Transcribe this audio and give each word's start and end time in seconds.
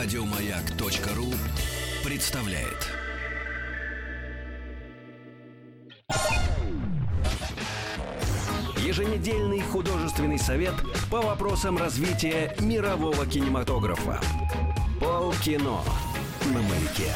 Радиомаяк.ру 0.00 1.34
представляет. 2.04 2.86
Еженедельный 8.76 9.60
художественный 9.60 10.38
совет 10.38 10.74
по 11.10 11.20
вопросам 11.20 11.76
развития 11.76 12.54
мирового 12.60 13.26
кинематографа. 13.26 14.20
Полкино 15.00 15.80
на 16.44 16.62
маяке. 16.62 17.12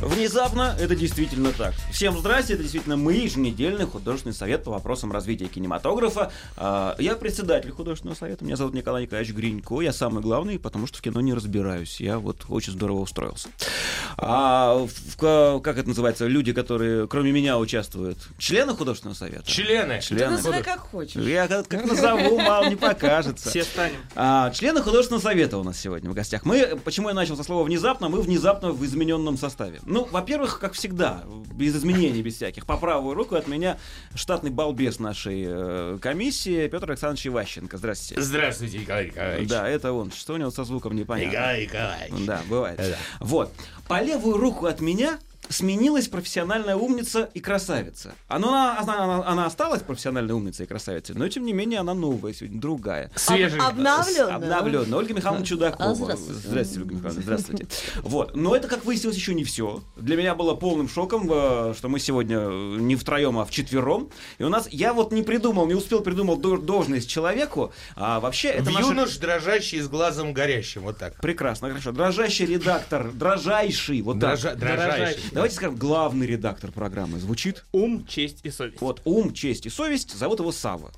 Внезапно 0.00 0.74
это 0.80 0.96
действительно 0.96 1.52
так. 1.52 1.74
Всем 1.92 2.16
здрасте, 2.18 2.54
это 2.54 2.62
действительно 2.62 2.96
мы, 2.96 3.12
еженедельный 3.14 3.84
художественный 3.84 4.34
совет 4.34 4.64
по 4.64 4.70
вопросам 4.70 5.12
развития 5.12 5.46
кинематографа. 5.46 6.32
А, 6.56 6.96
Я 6.98 7.16
председатель 7.16 7.70
художественного 7.70 8.16
совета, 8.16 8.44
меня 8.44 8.56
зовут 8.56 8.72
Николай 8.74 9.02
Николаевич 9.02 9.34
Гринько, 9.34 9.80
я 9.82 9.92
самый 9.92 10.22
главный, 10.22 10.58
потому 10.58 10.86
что 10.86 10.98
в 10.98 11.02
кино 11.02 11.20
не 11.20 11.34
разбираюсь. 11.34 12.00
Я 12.00 12.18
вот 12.18 12.46
очень 12.48 12.72
здорово 12.72 13.00
устроился. 13.00 13.48
А, 14.16 14.86
в- 14.86 15.60
как 15.60 15.76
это 15.76 15.88
называется, 15.88 16.26
люди, 16.26 16.52
которые 16.54 17.06
кроме 17.06 17.30
меня 17.32 17.58
участвуют, 17.58 18.18
члены 18.38 18.74
художественного 18.74 19.16
совета? 19.16 19.44
Члены. 19.46 19.96
Ты 20.00 20.06
Члены. 20.06 20.30
называй 20.32 20.62
как 20.62 20.80
хочешь. 20.80 21.16
Я 21.22 21.46
как, 21.46 21.68
как 21.68 21.84
назову, 21.86 22.38
мало 22.40 22.68
не 22.70 22.76
покажется. 22.76 23.50
Все 23.50 23.64
станем. 23.64 23.96
А, 24.14 24.50
члены 24.50 24.80
художественного 24.82 25.22
совета 25.22 25.58
у 25.58 25.62
нас 25.64 25.78
сегодня 25.78 26.08
в 26.10 26.14
гостях. 26.14 26.44
Мы, 26.46 26.80
почему 26.84 27.08
я 27.08 27.14
начал 27.14 27.36
со 27.36 27.42
слова 27.42 27.64
внезапно, 27.64 28.08
мы 28.08 28.22
внезапно 28.22 28.70
в 28.72 28.82
измененном 28.84 29.36
составе. 29.36 29.80
Ну, 29.90 30.06
во-первых, 30.10 30.60
как 30.60 30.74
всегда, 30.74 31.24
без 31.52 31.76
изменений, 31.76 32.22
без 32.22 32.36
всяких. 32.36 32.64
По 32.64 32.76
правую 32.76 33.14
руку 33.14 33.34
от 33.34 33.48
меня 33.48 33.76
штатный 34.14 34.50
балбес 34.50 35.00
нашей 35.00 35.44
э, 35.46 35.98
комиссии 36.00 36.68
Петр 36.68 36.90
Александрович 36.90 37.26
Иващенко. 37.26 37.76
Здравствуйте. 37.76 38.22
Здравствуйте, 38.22 38.78
Николай 38.78 39.06
Николаевич. 39.06 39.48
Да, 39.48 39.68
это 39.68 39.92
он. 39.92 40.12
Что 40.12 40.34
у 40.34 40.36
него 40.36 40.50
со 40.50 40.62
звуком 40.64 40.94
непонятно. 40.94 41.32
Николай 41.32 41.64
Николаевич. 41.64 42.26
Да, 42.26 42.40
бывает. 42.48 42.76
Да. 42.78 42.96
Вот. 43.18 43.52
По 43.88 44.00
левую 44.00 44.36
руку 44.36 44.66
от 44.66 44.80
меня 44.80 45.18
сменилась 45.48 46.06
профессиональная 46.08 46.76
умница 46.76 47.28
и 47.34 47.40
красавица. 47.40 48.14
Она, 48.28 48.78
она, 48.78 49.02
она- 49.04 49.26
она 49.26 49.46
осталась 49.46 49.82
профессиональной 49.82 50.32
умницей 50.34 50.64
и 50.64 50.68
красавицей, 50.68 51.14
но 51.16 51.28
тем 51.28 51.44
не 51.44 51.52
менее 51.52 51.80
она 51.80 51.94
новая 51.94 52.32
сегодня, 52.32 52.60
другая. 52.60 53.10
Свежий. 53.16 53.58
Обновленная. 53.60 54.34
Обновленная. 54.36 54.98
Ольга 54.98 55.14
Михайловна 55.14 55.44
Чудакова. 55.44 55.90
А, 55.90 55.94
здравствуйте. 55.94 56.40
Здравствуйте, 56.46 56.80
Ольга 56.82 56.94
Михайловна, 56.94 57.22
здравствуйте. 57.22 57.66
Вот. 58.02 58.36
Но 58.36 58.54
это, 58.54 58.68
как 58.68 58.84
выяснилось, 58.84 59.16
еще 59.16 59.34
не 59.34 59.42
все. 59.44 59.82
Для 59.96 60.16
меня 60.16 60.34
было 60.34 60.54
полным 60.54 60.88
шоком, 60.88 61.28
э, 61.32 61.74
что 61.76 61.88
мы 61.88 61.98
сегодня 61.98 62.38
э, 62.38 62.76
не 62.78 62.94
втроем, 62.94 63.38
а 63.38 63.44
вчетвером. 63.44 64.10
И 64.38 64.44
у 64.44 64.48
нас, 64.48 64.68
я 64.70 64.92
вот 64.92 65.10
не 65.12 65.22
придумал, 65.22 65.66
не 65.66 65.74
успел 65.74 66.00
придумать 66.00 66.40
до- 66.40 66.58
должность 66.58 67.08
человеку, 67.08 67.72
а 67.96 68.20
вообще 68.20 68.48
это 68.48 68.70
наша- 68.70 68.86
Юнош, 68.88 69.16
дрожащий 69.16 69.80
с 69.80 69.88
глазом 69.88 70.32
горящим. 70.32 70.82
Вот 70.82 70.98
так. 70.98 71.20
Прекрасно, 71.20 71.68
хорошо. 71.70 71.92
Дрожащий 71.92 72.46
редактор, 72.46 73.10
дрожайший, 73.12 74.00
вот 74.02 74.20
так. 74.20 74.38
Дрожа- 74.38 74.54
Дрожащий. 74.54 75.29
Давайте 75.32 75.54
скажем, 75.54 75.76
главный 75.76 76.26
редактор 76.26 76.72
программы 76.72 77.20
звучит. 77.20 77.64
Ум, 77.70 78.04
честь 78.06 78.40
и 78.42 78.50
совесть. 78.50 78.80
Вот, 78.80 79.00
ум, 79.04 79.32
честь 79.32 79.64
и 79.64 79.70
совесть, 79.70 80.12
зовут 80.16 80.40
его 80.40 80.50
Сава. 80.50 80.90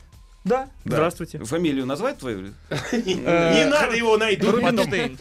Да. 0.44 0.68
Здравствуйте. 0.84 1.38
Фамилию 1.38 1.86
назвать 1.86 2.18
твою? 2.18 2.52
Не 2.92 3.64
надо 3.70 3.94
его 3.94 4.16
найти. 4.16 4.44
Рубинштейн. 4.44 5.16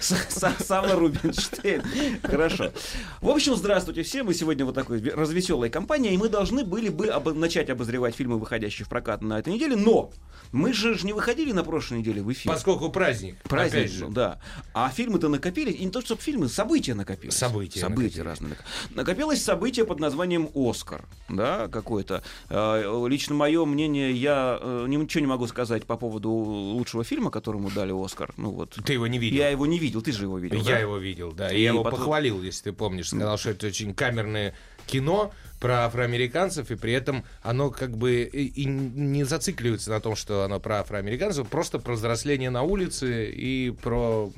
Сава 0.00 0.92
Рубинштейн. 0.96 1.82
Хорошо. 2.22 2.72
В 3.20 3.28
общем, 3.28 3.54
здравствуйте 3.54 4.02
все. 4.02 4.24
Мы 4.24 4.34
сегодня 4.34 4.64
вот 4.64 4.74
такой 4.74 5.00
развеселой 5.10 5.70
компания, 5.70 6.12
и 6.12 6.16
мы 6.16 6.28
должны 6.28 6.64
были 6.64 6.88
бы 6.88 7.06
начать 7.34 7.70
обозревать 7.70 8.16
фильмы, 8.16 8.38
выходящие 8.38 8.84
в 8.84 8.88
прокат 8.88 9.22
на 9.22 9.38
этой 9.38 9.52
неделе, 9.52 9.76
но 9.76 10.10
мы 10.50 10.72
же 10.72 10.98
не 11.04 11.12
выходили 11.12 11.52
на 11.52 11.62
прошлой 11.62 11.98
неделе 11.98 12.22
в 12.22 12.32
эфир. 12.32 12.50
Поскольку 12.52 12.88
праздник. 12.90 13.36
Праздник, 13.44 13.88
же. 13.90 14.08
да. 14.08 14.40
А 14.72 14.90
фильмы-то 14.90 15.28
накопились, 15.28 15.76
и 15.76 15.84
не 15.84 15.90
то, 15.92 16.00
чтобы 16.00 16.20
фильмы, 16.20 16.48
события 16.48 16.94
накопились. 16.94 17.34
События 17.36 17.78
События 17.80 18.22
разные. 18.22 18.52
нак- 18.54 18.94
Накопилось 18.94 19.42
событие 19.42 19.84
под 19.84 20.00
названием 20.00 20.48
«Оскар», 20.54 21.04
да, 21.28 21.68
какое-то. 21.68 22.22
Э, 22.50 23.04
Лично 23.08 23.34
мое 23.34 23.64
мнение, 23.64 24.12
я 24.12 24.58
э, 24.64 24.86
ничего 24.88 25.20
не 25.20 25.26
могу 25.26 25.46
сказать 25.46 25.84
по 25.84 25.96
поводу 25.96 26.30
лучшего 26.30 27.04
фильма, 27.04 27.30
которому 27.30 27.70
дали 27.70 27.92
«Оскар». 27.92 28.32
Ну 28.36 28.50
вот. 28.50 28.78
Ты 28.84 28.94
его 28.94 29.06
не 29.06 29.18
видел. 29.18 29.38
Я 29.38 29.48
его 29.50 29.66
не 29.66 29.78
видел, 29.78 30.02
ты 30.02 30.12
же 30.12 30.24
его 30.24 30.38
видел, 30.38 30.58
Я 30.58 30.64
да? 30.64 30.78
его 30.78 30.96
видел, 30.98 31.32
да. 31.32 31.52
И 31.52 31.60
я 31.60 31.68
его 31.68 31.82
потом- 31.84 31.98
похвалил, 32.00 32.42
если 32.42 32.64
ты 32.64 32.72
помнишь. 32.72 33.08
Сказал, 33.08 33.36
что 33.38 33.50
это 33.50 33.66
очень 33.66 33.94
камерное 33.94 34.54
кино 34.86 35.32
про 35.60 35.86
афроамериканцев, 35.86 36.70
и 36.70 36.76
при 36.76 36.92
этом 36.92 37.24
оно 37.42 37.70
как 37.70 37.96
бы 37.96 38.22
и, 38.22 38.46
и 38.46 38.64
не 38.66 39.24
зацикливается 39.24 39.90
на 39.90 40.00
том, 40.00 40.14
что 40.16 40.42
оно 40.42 40.60
про 40.60 40.80
афроамериканцев, 40.80 41.48
просто 41.48 41.78
про 41.78 41.94
взросление 41.94 42.50
на 42.50 42.62
улице 42.62 43.30
и 43.30 43.70
про 43.70 44.30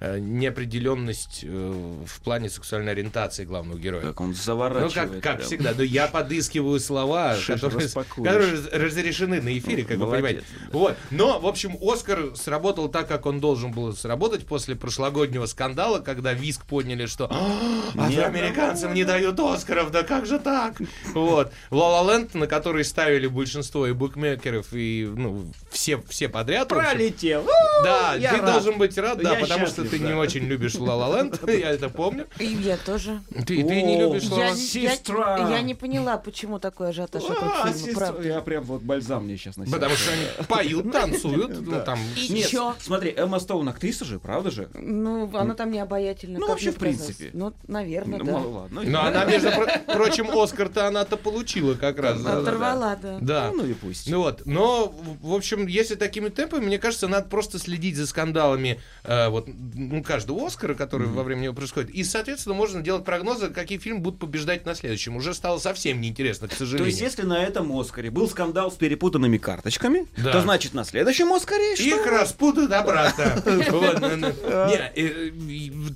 неопределенность 0.00 1.40
э, 1.42 1.94
в 2.06 2.20
плане 2.20 2.48
сексуальной 2.50 2.92
ориентации 2.92 3.44
главного 3.44 3.78
героя. 3.78 4.02
Как 4.02 4.20
он 4.20 4.28
Ну, 4.28 4.34
заворачивает. 4.34 4.94
как, 4.94 5.20
как 5.22 5.36
прям. 5.38 5.46
всегда. 5.46 5.72
Но 5.76 5.82
я 5.82 6.06
подыскиваю 6.06 6.78
слова, 6.80 7.34
Шиш 7.36 7.46
которые, 7.60 7.84
распакуешь. 7.86 8.28
которые 8.28 8.52
раз- 8.52 8.68
разрешены 8.72 9.42
на 9.42 9.56
эфире, 9.58 9.84
как 9.84 9.98
вы 9.98 10.04
Молодец, 10.06 10.22
понимаете. 10.22 10.44
да. 10.72 10.78
Вот. 10.78 10.96
Но, 11.10 11.38
в 11.40 11.46
общем, 11.46 11.76
Оскар 11.82 12.36
сработал 12.36 12.88
так, 12.88 13.08
как 13.08 13.26
он 13.26 13.40
должен 13.40 13.72
был 13.72 13.92
сработать 13.94 14.46
после 14.46 14.76
прошлогоднего 14.76 15.46
скандала, 15.46 15.98
когда 15.98 16.32
Виск 16.32 16.64
поняли, 16.64 17.06
что 17.06 17.26
«А, 17.30 18.06
афроамериканцам 18.06 18.94
не 18.94 19.04
дают 19.04 19.38
Оскаров, 19.40 19.90
да 19.90 20.02
как 20.02 20.26
же 20.26 20.38
так? 20.38 20.74
Вот. 21.14 21.52
«Ла 21.70 22.02
Ла 22.02 22.12
Ленд», 22.14 22.34
на 22.34 22.46
который 22.46 22.84
ставили 22.84 23.26
большинство 23.26 23.86
и 23.86 23.92
букмекеров, 23.92 24.68
и 24.72 25.08
ну, 25.12 25.50
все, 25.70 26.00
все 26.08 26.28
подряд. 26.28 26.68
Пролетел. 26.68 27.46
Да, 27.84 28.14
ты 28.16 28.40
должен 28.42 28.78
быть 28.78 28.96
рад, 28.98 29.20
да, 29.22 29.34
потому 29.34 29.66
что 29.66 29.87
ты 29.90 29.98
не 29.98 30.12
очень 30.14 30.44
любишь 30.44 30.74
«Ла 30.76 30.94
Ла 30.96 31.18
Ленд», 31.18 31.40
я 31.48 31.70
это 31.70 31.88
помню. 31.88 32.26
И 32.38 32.46
я 32.46 32.76
тоже. 32.76 33.20
Ты, 33.34 33.44
ты 33.64 33.82
не 33.82 33.98
любишь 33.98 34.28
«Ла 34.30 34.36
Ла 34.38 34.44
Я, 34.44 34.50
Ленд»? 34.50 34.58
я- 34.74 34.90
Сестра. 34.92 35.48
я 35.50 35.62
не 35.62 35.74
поняла, 35.74 36.16
почему 36.18 36.58
такой 36.58 36.90
ажиотаж 36.90 37.22
А, 37.24 37.28
вокруг 37.28 37.52
фильма, 37.56 37.72
сестра, 37.74 38.06
правда. 38.08 38.28
Я 38.28 38.40
прям 38.40 38.64
вот 38.64 38.82
бальзам 38.82 39.24
мне 39.24 39.36
сейчас 39.36 39.56
на. 39.56 39.64
Потому 39.66 39.94
что 39.96 40.12
они 40.12 40.46
поют, 40.46 40.92
танцуют, 40.92 41.60
ну 41.66 41.82
там. 41.84 41.98
И 42.16 42.32
Нет, 42.32 42.48
чё? 42.48 42.74
смотри, 42.80 43.12
Эмма 43.16 43.38
Стоун 43.40 43.68
актриса 43.68 44.04
же, 44.04 44.18
правда 44.18 44.50
же? 44.50 44.68
Ну, 44.74 45.30
она 45.36 45.54
там 45.54 45.70
не 45.70 45.78
обаятельна. 45.80 46.38
Ну, 46.38 46.48
вообще, 46.48 46.70
в 46.70 46.76
принципе. 46.76 47.30
Ну, 47.32 47.52
наверное, 47.66 48.18
Ну, 48.18 48.24
да. 48.24 48.32
мало, 48.32 48.48
ладно. 48.62 48.82
Но 48.84 49.04
она, 49.04 49.24
между 49.26 49.50
про- 49.50 49.78
прочим, 49.94 50.28
Оскар-то 50.36 50.86
она-то 50.86 51.16
получила 51.16 51.74
как 51.74 51.98
раз. 51.98 52.24
Оторвала, 52.24 52.96
да. 52.96 53.18
Да. 53.20 53.50
Ну 53.54 53.64
и 53.64 53.74
пусть. 53.74 54.08
Ну 54.10 54.18
вот, 54.22 54.42
но, 54.46 54.86
в 54.88 55.28
в 55.28 55.34
общем, 55.34 55.66
если 55.66 55.94
такими 55.94 56.28
темпами, 56.28 56.66
мне 56.66 56.78
кажется, 56.78 57.06
надо 57.08 57.28
просто 57.28 57.58
следить 57.58 57.96
за 57.96 58.06
скандалами 58.06 58.80
э, 59.04 59.28
вот, 59.28 59.48
ну, 59.78 60.02
каждого 60.02 60.46
Оскара, 60.46 60.74
который 60.74 61.06
во 61.06 61.22
время 61.22 61.42
него 61.42 61.54
происходит. 61.54 61.90
И, 61.90 62.02
соответственно, 62.04 62.54
можно 62.54 62.82
делать 62.82 63.04
прогнозы, 63.04 63.48
какие 63.50 63.78
фильмы 63.78 64.00
будут 64.00 64.18
побеждать 64.20 64.66
на 64.66 64.74
следующем. 64.74 65.16
Уже 65.16 65.32
стало 65.34 65.58
совсем 65.58 66.00
неинтересно, 66.00 66.48
к 66.48 66.50
То 66.50 66.56
сожалению. 66.58 66.88
есть, 66.90 67.00
если 67.00 67.22
на 67.22 67.42
этом 67.42 67.70
Оскаре 67.78 68.10
был 68.10 68.28
скандал 68.28 68.70
с 68.72 68.74
перепутанными 68.76 69.38
карточками, 69.38 70.06
Да. 70.16 70.32
то 70.32 70.40
значит 70.40 70.74
на 70.74 70.84
следующем 70.84 71.32
Оскаре 71.32 71.76
что? 71.76 71.84
Их 71.84 72.06
распутают 72.06 72.72
обратно. 72.72 73.42
Ну, 73.68 74.16
ну. 74.16 74.32
Э, 74.44 75.30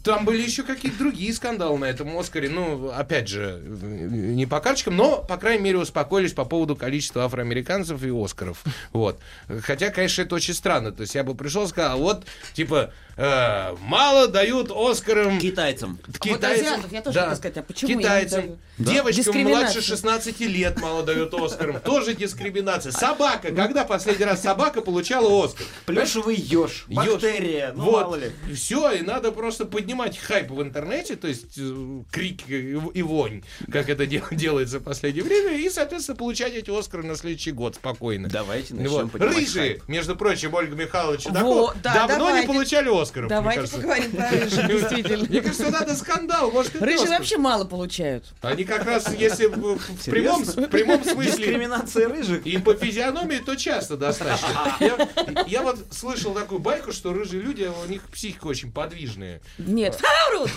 Там 0.04 0.24
были 0.24 0.42
еще 0.42 0.62
какие-то 0.62 0.98
другие 0.98 1.32
скандалы 1.32 1.78
на 1.78 1.86
этом 1.86 2.16
Оскаре. 2.18 2.48
Ну, 2.48 2.88
опять 2.90 3.28
же, 3.28 3.60
э, 3.64 4.06
не 4.10 4.46
по 4.46 4.60
карточкам, 4.60 4.96
но, 4.96 5.18
по 5.22 5.36
крайней 5.36 5.62
мере, 5.64 5.78
успокоились 5.78 6.32
по 6.32 6.44
поводу 6.44 6.76
количества 6.76 7.24
афроамериканцев 7.24 8.02
и 8.02 8.10
Оскаров. 8.10 8.62
Вот. 8.92 9.18
Хотя, 9.62 9.90
конечно, 9.90 10.22
это 10.22 10.34
очень 10.34 10.54
странно. 10.54 10.92
То 10.92 11.02
есть 11.02 11.14
я 11.14 11.24
бы 11.24 11.34
пришел 11.34 11.64
и 11.64 11.68
сказал, 11.68 11.98
вот, 11.98 12.24
типа, 12.54 12.92
э, 13.16 13.71
мало 13.80 14.28
дают 14.28 14.70
Оскарам 14.70 15.38
Китайцам. 15.38 15.98
вот 16.24 16.44
азиатов 16.44 16.92
я 16.92 17.02
тоже 17.02 17.18
хотела 17.18 17.34
сказать, 17.34 17.56
а 17.58 17.62
почему 17.62 17.98
китайцам, 18.00 18.40
дают? 18.40 18.58
девочкам 18.78 19.38
младше 19.42 19.82
16 19.82 20.40
лет 20.40 20.80
мало 20.80 21.02
дают 21.02 21.34
Оскарам, 21.34 21.80
тоже 21.80 22.14
дискриминация. 22.14 22.92
Собака, 22.92 23.52
когда 23.52 23.84
последний 23.84 24.24
раз 24.24 24.42
собака 24.42 24.80
получала 24.82 25.44
Оскар? 25.44 25.66
Плюшевый 25.86 26.36
еж, 26.36 26.84
бактерия, 26.88 27.72
ну 27.74 27.84
вот. 27.84 28.02
мало 28.02 28.14
ли. 28.16 28.30
Все, 28.54 28.90
и 28.92 29.02
надо 29.02 29.32
просто 29.32 29.64
поднимать 29.64 30.18
хайп 30.18 30.50
в 30.50 30.62
интернете, 30.62 31.16
то 31.16 31.28
есть 31.28 31.58
э, 31.58 32.02
крик 32.10 32.48
и, 32.48 33.02
вонь, 33.02 33.42
как 33.70 33.88
это 33.88 34.06
дел- 34.06 34.22
делается 34.30 34.78
в 34.78 34.82
последнее 34.82 35.24
время, 35.24 35.56
и, 35.56 35.68
соответственно, 35.70 36.16
получать 36.16 36.52
эти 36.54 36.70
Оскары 36.76 37.02
на 37.04 37.16
следующий 37.16 37.52
год 37.52 37.76
спокойно. 37.76 38.28
Давайте 38.28 38.74
Вот. 38.74 38.82
начнем 38.82 39.08
поднимать 39.08 39.36
Рыжие, 39.36 39.68
хайп. 39.74 39.88
между 39.88 40.16
прочим, 40.16 40.54
Ольга 40.54 40.74
Михайловна 40.76 41.18
Чудакова, 41.18 41.54
Во, 41.68 41.74
да, 41.82 41.94
давно 41.94 42.18
давайте. 42.26 42.40
не 42.46 42.46
получали 42.52 43.02
Оскаров, 43.02 43.28
Давайте 43.28 43.61
кажется. 43.62 43.76
поговорим 43.76 44.12
про 44.12 44.30
рыжих, 44.30 44.66
действительно. 44.66 45.24
Мне 45.28 45.40
кажется, 45.40 45.70
надо 45.70 45.94
скандал, 45.96 46.50
может, 46.50 46.80
Рыжие 46.80 47.08
вообще 47.08 47.38
мало 47.38 47.64
получают. 47.64 48.24
Они 48.42 48.64
как 48.64 48.84
раз, 48.84 49.12
если 49.14 49.46
в, 49.46 49.78
в 49.78 50.04
прямом, 50.04 50.44
в 50.44 50.68
прямом 50.68 51.04
смысле 51.04 51.32
Дискриминация 51.32 52.08
рыжих. 52.08 52.46
и 52.46 52.58
по 52.58 52.74
физиономии, 52.74 53.38
то 53.38 53.56
часто 53.56 53.96
достаточно. 53.96 54.76
Я, 54.80 55.44
я 55.46 55.62
вот 55.62 55.78
слышал 55.90 56.34
такую 56.34 56.60
байку, 56.60 56.92
что 56.92 57.12
рыжие 57.12 57.42
люди, 57.42 57.70
у 57.84 57.88
них 57.88 58.02
психика 58.08 58.46
очень 58.46 58.72
подвижная. 58.72 59.40
Нет. 59.58 60.00
Врут! 60.30 60.50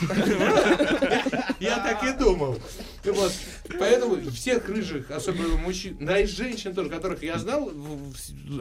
Я 1.60 1.78
так 1.78 2.04
и 2.04 2.18
думал. 2.18 2.60
Вот. 3.04 3.32
Поэтому 3.80 4.32
всех 4.32 4.68
рыжих, 4.70 5.12
особенно 5.12 5.58
мужчин, 5.58 5.98
да 6.00 6.20
и 6.20 6.26
женщин 6.26 6.74
тоже, 6.74 6.90
которых 6.90 7.24
я 7.24 7.38
знал, 7.38 7.72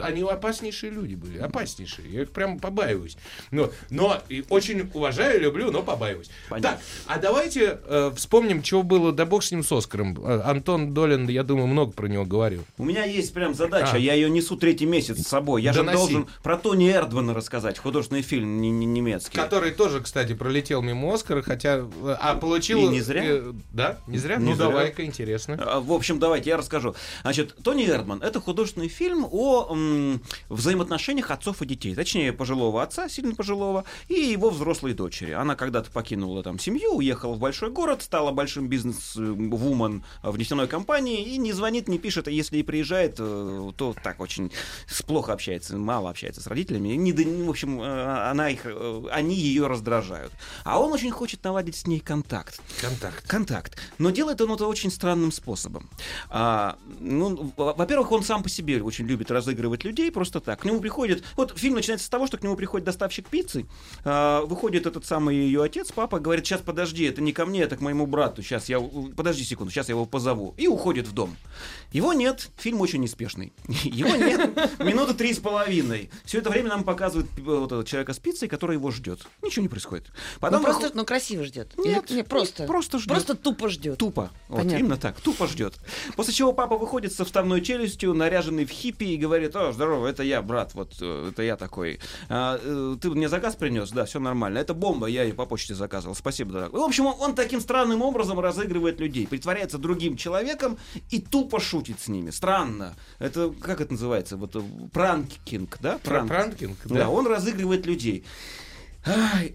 они 0.01 0.21
опаснейшие 0.21 0.91
люди 0.91 1.15
были, 1.15 1.37
опаснейшие. 1.39 2.11
Я 2.11 2.21
их 2.23 2.31
прям 2.31 2.59
побаиваюсь. 2.59 3.17
Но, 3.51 3.71
но 3.89 4.21
и 4.35 4.45
очень 4.49 4.89
уважаю, 4.93 5.41
люблю, 5.41 5.71
но 5.71 5.81
побаиваюсь. 5.81 6.29
Понятно. 6.49 6.71
Так, 6.71 6.81
а 7.07 7.19
давайте 7.19 7.79
э, 7.83 8.11
вспомним, 8.15 8.63
что 8.63 8.83
было, 8.83 9.11
да 9.11 9.25
бог 9.25 9.43
с 9.43 9.51
ним 9.51 9.63
с 9.63 9.71
Оскаром. 9.71 10.17
Э, 10.23 10.41
Антон 10.41 10.93
Долин, 10.93 11.27
я 11.27 11.43
думаю, 11.43 11.67
много 11.67 11.91
про 11.91 12.07
него 12.07 12.25
говорил. 12.25 12.63
У 12.77 12.83
меня 12.83 13.03
есть 13.05 13.33
прям 13.33 13.53
задача, 13.53 13.93
а. 13.93 13.97
я 13.97 14.13
ее 14.13 14.29
несу 14.29 14.55
третий 14.57 14.85
месяц 14.85 15.19
с 15.19 15.27
собой. 15.27 15.61
Я 15.63 15.73
Доноси. 15.73 15.91
же 15.91 15.97
должен 15.97 16.27
про 16.43 16.57
Тони 16.57 16.91
Эрдмана 16.91 17.33
рассказать, 17.33 17.77
художественный 17.77 18.21
фильм 18.21 18.61
немецкий. 18.61 19.37
Который 19.37 19.71
тоже, 19.71 20.01
кстати, 20.01 20.33
пролетел 20.33 20.81
мимо 20.81 21.13
Оскара, 21.13 21.41
хотя... 21.41 21.85
Э, 22.03 22.15
а 22.19 22.35
получил... 22.35 22.79
И 22.79 22.87
не 22.87 23.01
зря? 23.01 23.23
Э, 23.25 23.53
да, 23.71 23.97
не 24.07 24.17
зря? 24.17 24.37
Не 24.37 24.51
ну, 24.51 24.55
давай-ка, 24.55 25.05
интересно. 25.05 25.57
А, 25.59 25.79
в 25.79 25.91
общем, 25.91 26.19
давайте 26.19 26.49
я 26.49 26.57
расскажу. 26.57 26.95
Значит, 27.21 27.55
Тони 27.63 27.87
Эрдман— 27.87 28.21
это 28.23 28.39
художественный 28.39 28.89
фильм 28.89 29.25
о 29.29 29.67
м, 29.71 30.21
взаимоотношениях 30.49 31.31
отцов 31.31 31.61
и 31.61 31.65
детей. 31.65 31.95
Точнее, 31.95 32.33
пожилого 32.33 32.83
отца, 32.83 33.09
сильно 33.09 33.35
пожилого, 33.35 33.85
и 34.07 34.24
его 34.31 34.49
взрослой 34.49 34.93
дочери. 34.93 35.31
Она 35.31 35.55
когда-то 35.55 35.91
покинула 35.91 36.43
там 36.43 36.59
семью, 36.59 36.95
уехала 36.95 37.33
в 37.33 37.39
большой 37.39 37.71
город, 37.71 38.01
стала 38.01 38.31
большим 38.31 38.67
бизнес-вумен 38.67 40.03
в 40.23 40.37
нефтяной 40.37 40.67
компании, 40.67 41.23
и 41.23 41.37
не 41.37 41.53
звонит, 41.53 41.87
не 41.87 41.99
пишет, 41.99 42.27
а 42.27 42.31
если 42.31 42.57
и 42.57 42.63
приезжает, 42.63 43.15
э, 43.19 43.71
то 43.75 43.95
так 44.03 44.19
очень 44.19 44.51
плохо 45.07 45.33
общается, 45.33 45.77
мало 45.77 46.09
общается 46.09 46.41
с 46.41 46.47
родителями. 46.47 46.89
Не, 46.89 47.13
в 47.13 47.49
общем, 47.49 47.81
э, 47.81 48.29
она 48.29 48.49
их, 48.49 48.61
э, 48.65 49.03
они 49.11 49.35
ее 49.35 49.67
раздражают. 49.67 50.33
А 50.63 50.79
он 50.79 50.91
очень 50.91 51.11
хочет 51.11 51.43
наладить 51.43 51.75
с 51.75 51.87
ней 51.87 51.99
контакт. 51.99 52.61
Контакт. 52.81 53.27
Контакт. 53.27 53.77
Но 53.97 54.09
делает 54.09 54.41
он 54.41 54.51
это 54.51 54.67
очень 54.67 54.91
странным 54.91 55.31
способом. 55.31 55.89
А, 56.29 56.77
ну, 56.99 57.53
во-первых, 57.57 58.11
он 58.11 58.23
сам 58.23 58.43
по 58.43 58.49
себе 58.49 58.81
очень 58.81 59.05
любит 59.05 59.31
разыгрывать 59.31 59.83
людей 59.83 60.11
просто 60.11 60.39
так. 60.39 60.61
К 60.61 60.65
нему 60.65 60.79
приходит... 60.79 61.23
Вот 61.35 61.57
фильм 61.57 61.75
начинается 61.75 62.05
с 62.07 62.09
того, 62.09 62.27
что 62.27 62.37
к 62.37 62.43
нему 62.43 62.55
приходит 62.55 62.85
доставщик 62.85 63.27
пиццы, 63.27 63.65
а, 64.03 64.14
выходит 64.45 64.85
этот 64.85 65.05
самый 65.05 65.35
ее 65.35 65.63
отец, 65.63 65.91
папа, 65.91 66.19
говорит, 66.19 66.45
сейчас 66.45 66.61
подожди, 66.61 67.05
это 67.05 67.21
не 67.21 67.33
ко 67.33 67.45
мне, 67.45 67.61
это 67.61 67.77
к 67.77 67.81
моему 67.81 68.05
брату, 68.05 68.41
сейчас 68.41 68.69
я... 68.69 68.79
Подожди 68.79 69.43
секунду, 69.43 69.71
сейчас 69.71 69.89
я 69.89 69.93
его 69.93 70.05
позову. 70.05 70.53
И 70.57 70.67
уходит 70.67 71.07
в 71.07 71.13
дом. 71.13 71.35
Его 71.91 72.13
нет, 72.13 72.49
фильм 72.57 72.81
очень 72.81 73.01
неспешный. 73.01 73.53
Его 73.83 74.15
нет, 74.15 74.79
минуты 74.79 75.13
три 75.13 75.33
с 75.33 75.39
половиной. 75.39 76.09
Все 76.25 76.39
это 76.39 76.49
время 76.49 76.69
нам 76.69 76.83
показывают 76.83 77.29
э, 77.37 77.41
вот 77.41 77.67
этого 77.67 77.85
человека 77.85 78.13
с 78.13 78.19
пиццей, 78.19 78.49
который 78.49 78.75
его 78.75 78.91
ждет. 78.91 79.21
Ничего 79.41 79.63
не 79.63 79.69
происходит. 79.69 80.07
Потом 80.41 80.61
ну, 80.61 80.65
просто, 80.65 80.91
ну, 80.93 81.05
красиво 81.05 81.45
ждет. 81.45 81.73
Нет, 81.77 82.09
Или, 82.09 82.17
не, 82.17 82.23
просто, 82.23 82.65
просто 82.65 82.99
ждет. 82.99 83.09
Просто 83.09 83.35
тупо 83.35 83.69
ждет. 83.69 83.97
Тупо. 83.97 84.31
Вот, 84.49 84.65
именно 84.65 84.97
так, 84.97 85.21
тупо 85.21 85.47
ждет. 85.47 85.75
После 86.15 86.33
чего 86.33 86.51
папа 86.51 86.77
выходит 86.77 87.13
со 87.13 87.23
вставной 87.23 87.61
челюстью, 87.61 88.13
наряженный 88.13 88.65
в 88.65 88.71
хиппи, 88.71 89.05
и 89.05 89.17
говорит, 89.17 89.55
о, 89.55 89.71
здорово, 89.71 90.07
это 90.07 90.23
я, 90.23 90.41
брат, 90.41 90.73
вот 90.73 90.95
э, 90.99 91.29
это 91.29 91.43
я 91.43 91.55
такой. 91.55 91.99
А, 92.27 92.59
э, 92.61 92.97
ты 93.01 93.09
мне 93.09 93.29
заказ 93.29 93.55
принес? 93.55 93.91
Да, 93.95 94.03
все 94.03 94.19
нормально. 94.19 94.57
Это 94.57 94.73
бомба, 94.73 95.07
я 95.07 95.23
ее 95.23 95.33
по 95.33 95.45
почте 95.45 95.73
заказывал. 95.73 96.15
Спасибо, 96.15 96.51
дорогой. 96.51 96.81
В 96.81 96.83
общем, 96.83 97.05
он, 97.05 97.15
он 97.17 97.33
таким 97.33 97.61
странным 97.61 98.01
образом 98.01 98.37
разыгрывает 98.41 98.99
людей, 98.99 99.25
притворяется 99.25 99.77
другим 99.77 100.17
человеком 100.17 100.77
и 101.11 101.21
тупо 101.21 101.61
шутит 101.61 102.01
с 102.01 102.09
ними. 102.09 102.29
Странно. 102.29 102.93
Это, 103.19 103.53
как 103.61 103.79
это 103.79 103.93
называется? 103.93 104.35
Вот 104.35 104.53
э, 104.57 104.61
пранкинг, 104.91 105.77
да? 105.79 105.97
Пранк. 106.03 106.27
Пранкинг, 106.27 106.77
да. 106.85 106.95
да. 106.95 107.09
Он 107.09 107.25
разыгрывает 107.25 107.85
людей. 107.85 108.25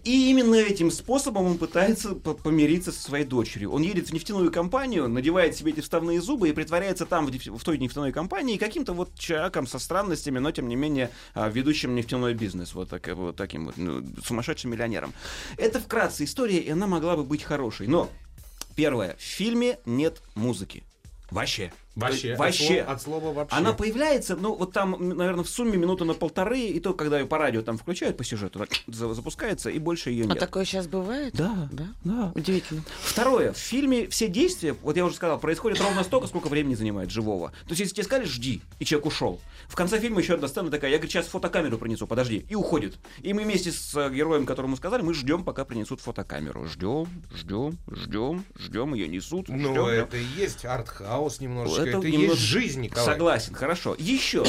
И 0.05 0.29
именно 0.29 0.55
этим 0.55 0.91
способом 0.91 1.45
он 1.45 1.57
пытается 1.57 2.15
помириться 2.15 2.91
со 2.91 3.01
своей 3.01 3.25
дочерью. 3.25 3.71
Он 3.71 3.81
едет 3.81 4.09
в 4.09 4.13
нефтяную 4.13 4.51
компанию, 4.51 5.09
надевает 5.09 5.55
себе 5.55 5.71
эти 5.71 5.81
вставные 5.81 6.21
зубы 6.21 6.49
и 6.49 6.53
притворяется 6.53 7.05
там, 7.05 7.27
в, 7.27 7.63
той 7.63 7.77
нефтяной 7.77 8.11
компании, 8.13 8.57
каким-то 8.57 8.93
вот 8.93 9.17
человеком 9.17 9.67
со 9.67 9.79
странностями, 9.79 10.39
но 10.39 10.51
тем 10.51 10.69
не 10.69 10.75
менее 10.75 11.09
а, 11.33 11.49
ведущим 11.49 11.95
нефтяной 11.95 12.33
бизнес, 12.33 12.73
вот, 12.73 12.89
так, 12.89 13.07
вот 13.09 13.35
таким 13.35 13.65
вот 13.65 13.77
ну, 13.77 14.05
сумасшедшим 14.23 14.71
миллионером. 14.71 15.13
Это 15.57 15.79
вкратце 15.79 16.23
история, 16.23 16.59
и 16.59 16.69
она 16.69 16.87
могла 16.87 17.17
бы 17.17 17.23
быть 17.23 17.43
хорошей. 17.43 17.87
Но, 17.87 18.09
первое, 18.75 19.15
в 19.17 19.21
фильме 19.21 19.79
нет 19.85 20.21
музыки. 20.35 20.83
Вообще. 21.29 21.73
Вообще. 21.95 22.35
Вообще. 22.35 22.79
От 22.81 22.83
слова, 22.83 22.93
от 22.93 23.01
слова 23.01 23.33
вообще. 23.33 23.57
Она 23.57 23.73
появляется, 23.73 24.35
ну, 24.35 24.55
вот 24.55 24.71
там, 24.71 24.95
наверное, 24.99 25.43
в 25.43 25.49
сумме 25.49 25.77
минуты 25.77 26.05
на 26.05 26.13
полторы, 26.13 26.59
и 26.59 26.79
то, 26.79 26.93
когда 26.93 27.19
ее 27.19 27.25
по 27.25 27.37
радио 27.37 27.61
там 27.61 27.77
включают 27.77 28.15
по 28.15 28.23
сюжету, 28.23 28.59
так, 28.59 28.69
запускается, 28.87 29.69
и 29.69 29.77
больше 29.77 30.09
ее 30.09 30.23
а 30.23 30.27
нет. 30.27 30.37
А 30.37 30.39
такое 30.39 30.63
сейчас 30.63 30.87
бывает? 30.87 31.33
Да. 31.35 31.67
Да? 31.71 31.87
Да. 32.03 32.31
Удивительно. 32.33 32.83
Второе. 33.01 33.51
В 33.51 33.57
фильме 33.57 34.07
все 34.07 34.29
действия, 34.29 34.73
вот 34.81 34.95
я 34.95 35.05
уже 35.05 35.15
сказал, 35.15 35.39
происходят 35.39 35.79
ровно 35.81 36.03
столько, 36.03 36.27
сколько 36.27 36.47
времени 36.47 36.75
занимает 36.75 37.11
живого. 37.11 37.49
То 37.49 37.69
есть, 37.69 37.81
если 37.81 37.95
тебе 37.95 38.03
сказали, 38.05 38.25
жди, 38.25 38.61
и 38.79 38.85
человек 38.85 39.07
ушел. 39.07 39.41
В 39.67 39.75
конце 39.75 39.99
фильма 39.99 40.21
еще 40.21 40.35
одна 40.35 40.47
сцена 40.47 40.71
такая, 40.71 40.91
я, 40.91 40.97
говорю, 40.97 41.11
сейчас 41.11 41.27
фотокамеру 41.27 41.77
принесу, 41.77 42.07
подожди, 42.07 42.45
и 42.49 42.55
уходит. 42.55 42.97
И 43.21 43.33
мы 43.33 43.43
вместе 43.43 43.71
с 43.71 43.95
э, 43.95 44.13
героем, 44.13 44.45
которому 44.45 44.77
сказали, 44.77 45.01
мы 45.01 45.13
ждем, 45.13 45.43
пока 45.43 45.65
принесут 45.65 45.99
фотокамеру. 45.99 46.65
Ждем, 46.67 47.07
ждем, 47.35 47.77
ждем, 47.89 48.45
ждем, 48.57 48.93
ее 48.93 49.07
несут. 49.09 49.49
Ну, 49.49 49.87
это 49.87 50.17
и 50.17 50.23
есть 50.37 50.65
артхаус 50.65 51.41
немножечко, 51.85 51.97
это, 51.97 52.07
это 52.07 52.07
немного... 52.07 52.33
есть 52.33 52.41
жизнь, 52.41 52.81
Николай. 52.81 53.05
Согласен, 53.05 53.53
хорошо. 53.53 53.95
Еще. 53.97 54.43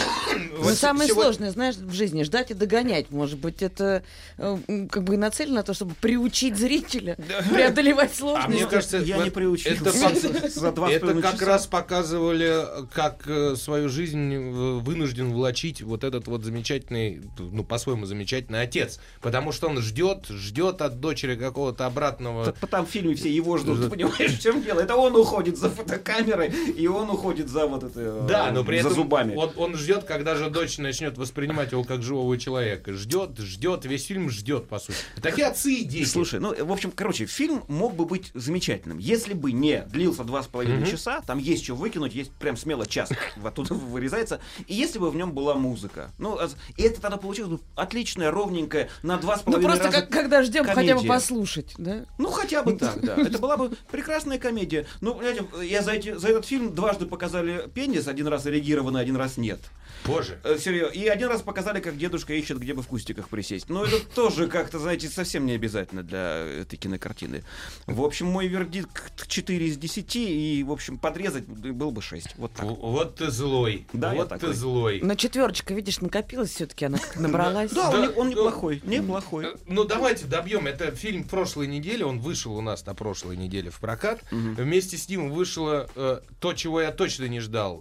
Ну, 0.58 0.68
самое 0.70 1.12
сложное, 1.12 1.50
знаешь, 1.50 1.76
в 1.76 1.92
жизни 1.92 2.22
ждать 2.22 2.50
и 2.50 2.54
догонять. 2.54 3.10
Может 3.10 3.38
быть, 3.38 3.62
это 3.62 4.02
э, 4.38 4.86
как 4.90 5.04
бы 5.04 5.16
нацелено 5.16 5.56
на 5.56 5.62
то, 5.62 5.74
чтобы 5.74 5.94
приучить 5.94 6.56
зрителя 6.56 7.16
преодолевать 7.50 8.14
сложности. 8.14 8.46
А 8.46 8.50
мне 8.50 8.66
кажется, 8.66 8.98
я 8.98 9.18
не 9.18 9.30
приучил. 9.30 9.72
Это 9.72 11.22
как 11.22 11.42
раз 11.42 11.66
показывали, 11.66 12.86
как 12.92 13.26
э, 13.26 13.56
свою 13.56 13.88
жизнь 13.88 14.34
э, 14.34 14.78
вынужден 14.78 15.32
влачить 15.32 15.82
вот 15.82 16.04
этот 16.04 16.26
вот 16.26 16.44
замечательный, 16.44 17.22
ну, 17.38 17.64
по-своему 17.64 18.06
замечательный 18.06 18.62
отец. 18.62 19.00
Потому 19.20 19.52
что 19.52 19.68
он 19.68 19.80
ждет, 19.80 20.26
ждет 20.28 20.82
от 20.82 21.00
дочери 21.00 21.36
какого-то 21.36 21.86
обратного... 21.86 22.52
Там 22.52 22.86
в 22.86 22.90
фильме 22.90 23.14
все 23.14 23.30
его 23.30 23.58
ждут, 23.58 23.90
понимаешь, 23.90 24.32
в 24.32 24.40
чем 24.40 24.62
дело? 24.62 24.80
Это 24.80 24.96
он 24.96 25.14
уходит 25.14 25.58
за 25.58 25.68
фотокамерой, 25.68 26.48
и 26.48 26.86
он 26.86 27.10
уходит 27.10 27.21
за 27.48 27.66
вот 27.66 27.84
это 27.84 28.22
да, 28.28 28.50
но 28.50 28.64
при 28.64 28.76
за 28.80 28.88
этом 28.88 28.94
зубами. 28.94 29.34
Он, 29.34 29.50
он 29.56 29.76
ждет, 29.76 30.04
когда 30.04 30.34
же 30.34 30.50
дочь 30.50 30.78
начнет 30.78 31.16
воспринимать 31.18 31.72
его 31.72 31.84
как 31.84 32.02
живого 32.02 32.36
человека. 32.38 32.92
Ждет, 32.92 33.38
ждет, 33.38 33.84
весь 33.84 34.06
фильм 34.06 34.30
ждет, 34.30 34.68
по 34.68 34.78
сути. 34.78 34.98
Такие 35.20 35.46
отцы 35.46 35.72
и 35.72 35.84
дети. 35.84 36.04
Слушай, 36.04 36.40
ну, 36.40 36.54
в 36.64 36.72
общем, 36.72 36.90
короче, 36.90 37.26
фильм 37.26 37.64
мог 37.68 37.94
бы 37.94 38.04
быть 38.04 38.30
замечательным, 38.34 38.98
если 38.98 39.34
бы 39.34 39.52
не 39.52 39.82
длился 39.82 40.24
два 40.24 40.42
с 40.42 40.46
половиной 40.46 40.86
часа, 40.90 41.22
там 41.26 41.38
есть 41.38 41.64
что 41.64 41.74
выкинуть, 41.74 42.14
есть 42.14 42.32
прям 42.32 42.56
смело 42.56 42.86
час 42.86 43.10
оттуда 43.52 43.74
вырезается, 43.92 44.40
и 44.66 44.74
если 44.74 44.98
бы 44.98 45.10
в 45.10 45.16
нем 45.16 45.32
была 45.32 45.54
музыка. 45.54 46.10
Ну, 46.18 46.38
и 46.76 46.82
это 46.82 47.00
тогда 47.00 47.16
получилось 47.16 47.52
бы 47.52 47.60
отличная, 47.74 48.30
ровненькая, 48.30 48.88
на 49.02 49.18
два 49.18 49.38
с 49.38 49.42
половиной 49.42 49.74
Ну, 49.74 49.76
просто 49.76 50.00
как, 50.00 50.10
когда 50.10 50.42
ждем 50.42 50.64
хотя 50.64 50.96
бы 50.96 51.06
послушать, 51.06 51.74
да? 51.78 52.06
Ну, 52.18 52.30
хотя 52.30 52.62
бы 52.62 52.76
так, 52.76 53.00
да. 53.00 53.16
Это 53.16 53.38
была 53.38 53.56
бы 53.56 53.70
прекрасная 53.90 54.38
комедия. 54.38 54.86
Ну, 55.00 55.14
понимаете, 55.14 55.44
я 55.62 55.82
за, 55.82 55.92
эти, 55.92 56.14
за 56.14 56.28
этот 56.28 56.46
фильм 56.46 56.74
дважды 56.74 57.06
показали 57.12 57.68
пенис, 57.74 58.08
один 58.08 58.26
раз 58.26 58.46
эрегированный, 58.46 59.02
один 59.02 59.16
раз 59.16 59.36
нет. 59.36 59.60
Боже. 60.04 60.38
Э, 60.44 60.58
серьезно. 60.58 60.92
И 60.92 61.06
один 61.06 61.28
раз 61.28 61.42
показали, 61.42 61.80
как 61.80 61.96
дедушка 61.96 62.34
ищет, 62.34 62.58
где 62.58 62.74
бы 62.74 62.82
в 62.82 62.88
кустиках 62.88 63.28
присесть. 63.28 63.68
Но 63.68 63.84
это 63.84 64.00
тоже 64.14 64.48
как-то, 64.48 64.78
знаете, 64.78 65.08
совсем 65.08 65.46
не 65.46 65.52
обязательно 65.52 66.02
для 66.02 66.38
этой 66.60 66.76
кинокартины. 66.76 67.44
В 67.86 68.02
общем, 68.02 68.26
мой 68.26 68.48
вердикт 68.48 69.26
4 69.26 69.66
из 69.66 69.76
10, 69.76 70.16
и, 70.16 70.64
в 70.66 70.72
общем, 70.72 70.98
подрезать 70.98 71.46
был 71.46 71.90
бы 71.90 72.02
6. 72.02 72.34
Вот 72.36 72.52
так. 72.52 72.66
Вот 72.66 73.16
ты 73.16 73.30
злой. 73.30 73.86
Да, 73.92 74.14
вот 74.14 74.28
ты 74.40 74.52
злой. 74.52 75.00
Но 75.02 75.14
четверочка, 75.14 75.74
видишь, 75.74 76.00
накопилась 76.00 76.50
все-таки, 76.50 76.86
она 76.86 76.98
набралась. 77.16 77.70
Да, 77.72 77.90
он 78.16 78.30
неплохой, 78.30 78.82
неплохой. 78.84 79.46
Э, 79.46 79.56
ну, 79.66 79.84
давайте 79.84 80.26
добьем. 80.26 80.66
Это 80.66 80.90
фильм 80.92 81.24
прошлой 81.24 81.66
недели, 81.66 82.02
он 82.02 82.18
вышел 82.18 82.56
у 82.56 82.60
нас 82.60 82.84
на 82.86 82.94
прошлой 82.94 83.36
неделе 83.36 83.70
в 83.70 83.78
прокат. 83.78 84.22
Вместе 84.30 84.96
с 84.96 85.08
ним 85.08 85.30
вышло 85.30 85.88
э, 85.94 86.20
то, 86.40 86.52
чего 86.54 86.80
я 86.80 86.90
точно 86.90 87.24
не 87.24 87.40
ждал, 87.40 87.80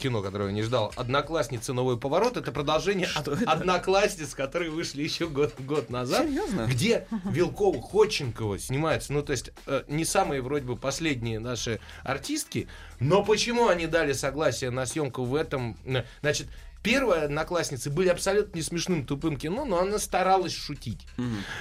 кино, 0.00 0.22
которого 0.22 0.48
я 0.48 0.52
не 0.52 0.62
ждал, 0.62 0.92
«Одноклассница 0.96 1.59
«Одноклассницы. 1.60 1.72
Новый 1.72 1.96
поворот»— 1.98 2.36
это 2.38 2.52
продолжение 2.52 3.06
Что 3.06 3.32
это? 3.32 3.50
«Одноклассниц», 3.50 4.34
которые 4.34 4.70
вышли 4.70 5.02
еще 5.02 5.28
год, 5.28 5.54
год 5.58 5.90
назад. 5.90 6.26
Серьезно? 6.26 6.66
Где 6.66 7.06
Вилкова, 7.24 7.80
Ходченкова 7.80 8.58
снимаются. 8.58 9.12
Ну, 9.12 9.22
то 9.22 9.32
есть, 9.32 9.52
э, 9.66 9.82
не 9.88 10.04
самые, 10.04 10.42
вроде 10.42 10.64
бы, 10.64 10.76
последние 10.76 11.38
наши 11.38 11.80
артистки, 12.02 12.68
но 12.98 13.22
почему 13.24 13.68
они 13.68 13.86
дали 13.86 14.12
согласие 14.12 14.70
на 14.70 14.86
съемку 14.86 15.24
в 15.24 15.34
этом... 15.34 15.76
Значит, 16.22 16.48
первая 16.82 17.24
одноклассницы 17.24 17.90
были 17.90 18.08
абсолютно 18.08 18.56
не 18.56 18.62
смешным 18.62 19.04
тупым 19.04 19.36
кино, 19.36 19.64
но 19.64 19.80
она 19.80 19.98
старалась 19.98 20.54
шутить. 20.54 21.06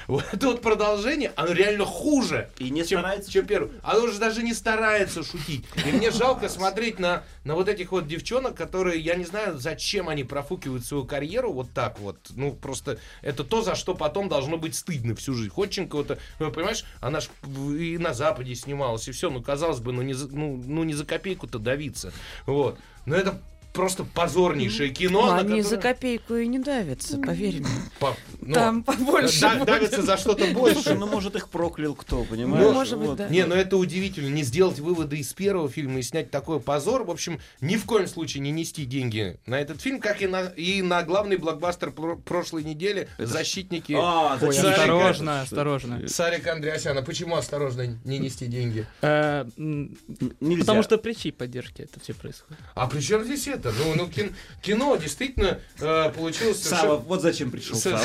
Вот 0.08 0.26
это 0.32 0.48
вот 0.48 0.62
продолжение, 0.62 1.32
оно 1.36 1.52
реально 1.52 1.86
хуже. 1.86 2.50
И 2.58 2.70
не 2.70 2.86
чем, 2.86 3.00
старается 3.00 3.32
чем 3.32 3.46
первое. 3.46 3.72
Оно 3.84 4.04
уже 4.04 4.20
даже 4.20 4.44
не 4.44 4.54
старается 4.54 5.24
шутить. 5.24 5.66
И 5.86 5.92
мне 5.92 6.12
жалко 6.12 6.50
смотреть 6.50 7.00
на, 7.00 7.24
на 7.44 7.56
вот 7.56 7.70
этих 7.70 7.92
вот 7.92 8.08
девчонок, 8.08 8.56
которые, 8.56 9.00
я 9.00 9.16
не 9.16 9.26
знаю, 9.26 9.58
зачем 9.58 10.10
они 10.10 10.24
профукивают 10.24 10.86
свою 10.86 11.06
карьеру 11.06 11.52
вот 11.52 11.72
так 11.74 12.00
вот. 12.00 12.18
Ну, 12.36 12.54
просто 12.54 13.00
это 13.22 13.44
то, 13.44 13.62
за 13.62 13.76
что 13.76 13.96
потом 13.96 14.30
должно 14.30 14.58
быть 14.58 14.76
стыдно 14.76 15.16
всю 15.16 15.34
жизнь. 15.34 15.50
Ходченкова-то, 15.50 16.18
ну, 16.40 16.52
понимаешь, 16.52 16.84
она 17.02 17.20
ж 17.20 17.30
и 17.78 17.98
на 17.98 18.14
Западе 18.14 18.56
снималась, 18.56 19.08
и 19.08 19.12
все. 19.12 19.30
Ну, 19.30 19.42
казалось 19.42 19.80
бы, 19.80 19.92
ну 19.92 20.02
не 20.02 20.14
за, 20.14 20.28
ну, 20.28 20.62
ну, 20.66 20.84
не 20.84 20.94
за 20.94 21.06
копейку-то 21.06 21.60
давиться. 21.60 22.12
Вот. 22.46 22.78
Но 23.06 23.16
это 23.16 23.42
просто 23.74 24.04
позорнейшее 24.04 24.90
кино. 24.90 25.22
Ну, 25.28 25.32
они 25.32 25.44
которое- 25.44 25.64
за 25.64 25.78
копейку 25.78 26.36
и 26.36 26.48
не 26.48 26.60
давятся, 26.60 27.18
поверь 27.20 27.60
мне. 27.60 27.70
По- 28.00 28.16
ну, 28.42 28.54
Там 28.54 28.84
побольше 28.84 29.42
да- 29.42 29.56
будет. 29.56 29.66
давится 29.68 30.02
за 30.02 30.18
что-то 30.18 30.44
Слушай, 30.46 30.74
больше. 30.74 30.96
ну 30.96 31.08
может 31.08 31.36
их 31.36 31.50
проклял 31.50 31.94
кто, 31.96 32.24
понимаешь? 32.24 32.64
Ну, 32.66 32.72
может 32.74 32.98
быть, 33.00 33.16
да. 33.16 33.30
Не, 33.30 33.46
ну 33.46 33.56
это 33.56 33.78
удивительно, 33.78 34.28
не 34.30 34.44
сделать 34.44 34.80
выводы 34.80 35.18
из 35.18 35.34
первого 35.34 35.70
фильма 35.70 36.00
и 36.00 36.02
снять 36.02 36.32
такой 36.32 36.60
позор. 36.60 37.04
В 37.04 37.12
общем, 37.12 37.40
ни 37.62 37.76
в 37.76 37.86
коем 37.86 38.08
случае 38.08 38.42
не 38.42 38.52
нести 38.52 38.86
деньги 38.86 39.40
на 39.46 39.60
этот 39.60 39.82
фильм, 39.82 40.00
как 40.00 40.22
и 40.22 40.28
на, 40.28 40.46
и 40.48 40.82
на 40.82 41.04
главный 41.04 41.38
блокбастер 41.38 41.92
про- 41.92 42.16
прошлой 42.16 42.64
недели 42.64 43.08
«Защитники». 43.18 43.96
А, 43.98 44.38
Ой? 44.42 44.54
Сарика. 44.54 44.72
осторожно, 44.82 45.42
осторожно. 45.42 46.08
Сарика 46.08 46.54
Андреасяна. 46.54 47.02
Почему 47.04 47.36
осторожно 47.36 48.00
не 48.04 48.20
нести 48.20 48.48
деньги? 48.48 48.86
Э, 49.02 49.46
Нельзя. 49.58 50.60
Потому 50.62 50.84
что 50.84 50.98
при 50.98 51.14
чьей 51.14 51.32
поддержке 51.32 51.84
это 51.84 52.00
все 52.00 52.14
происходит. 52.14 52.58
А 52.76 52.88
при 52.88 53.00
чем 53.02 53.24
здесь 53.24 53.48
это? 53.48 53.59
Ну, 53.66 53.96
ну 53.96 54.08
кин- 54.08 54.36
кино 54.62 54.96
действительно 54.96 55.60
э, 55.80 56.12
получилось 56.16 56.62
Сава, 56.62 56.80
совершенно- 56.80 56.96
вот 57.08 57.22
зачем 57.22 57.52
пришел 57.52 57.76
Сава. 57.76 58.04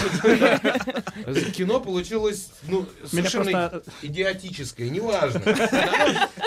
Кино 1.54 1.80
получилось, 1.80 2.50
ну, 2.68 2.86
совершенно 3.04 3.68
просто- 3.68 3.90
идиотическое, 4.02 4.88
неважно. 4.90 5.42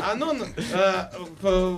Оно, 0.01 0.31
оно, 0.31 0.45
э, 0.73 1.77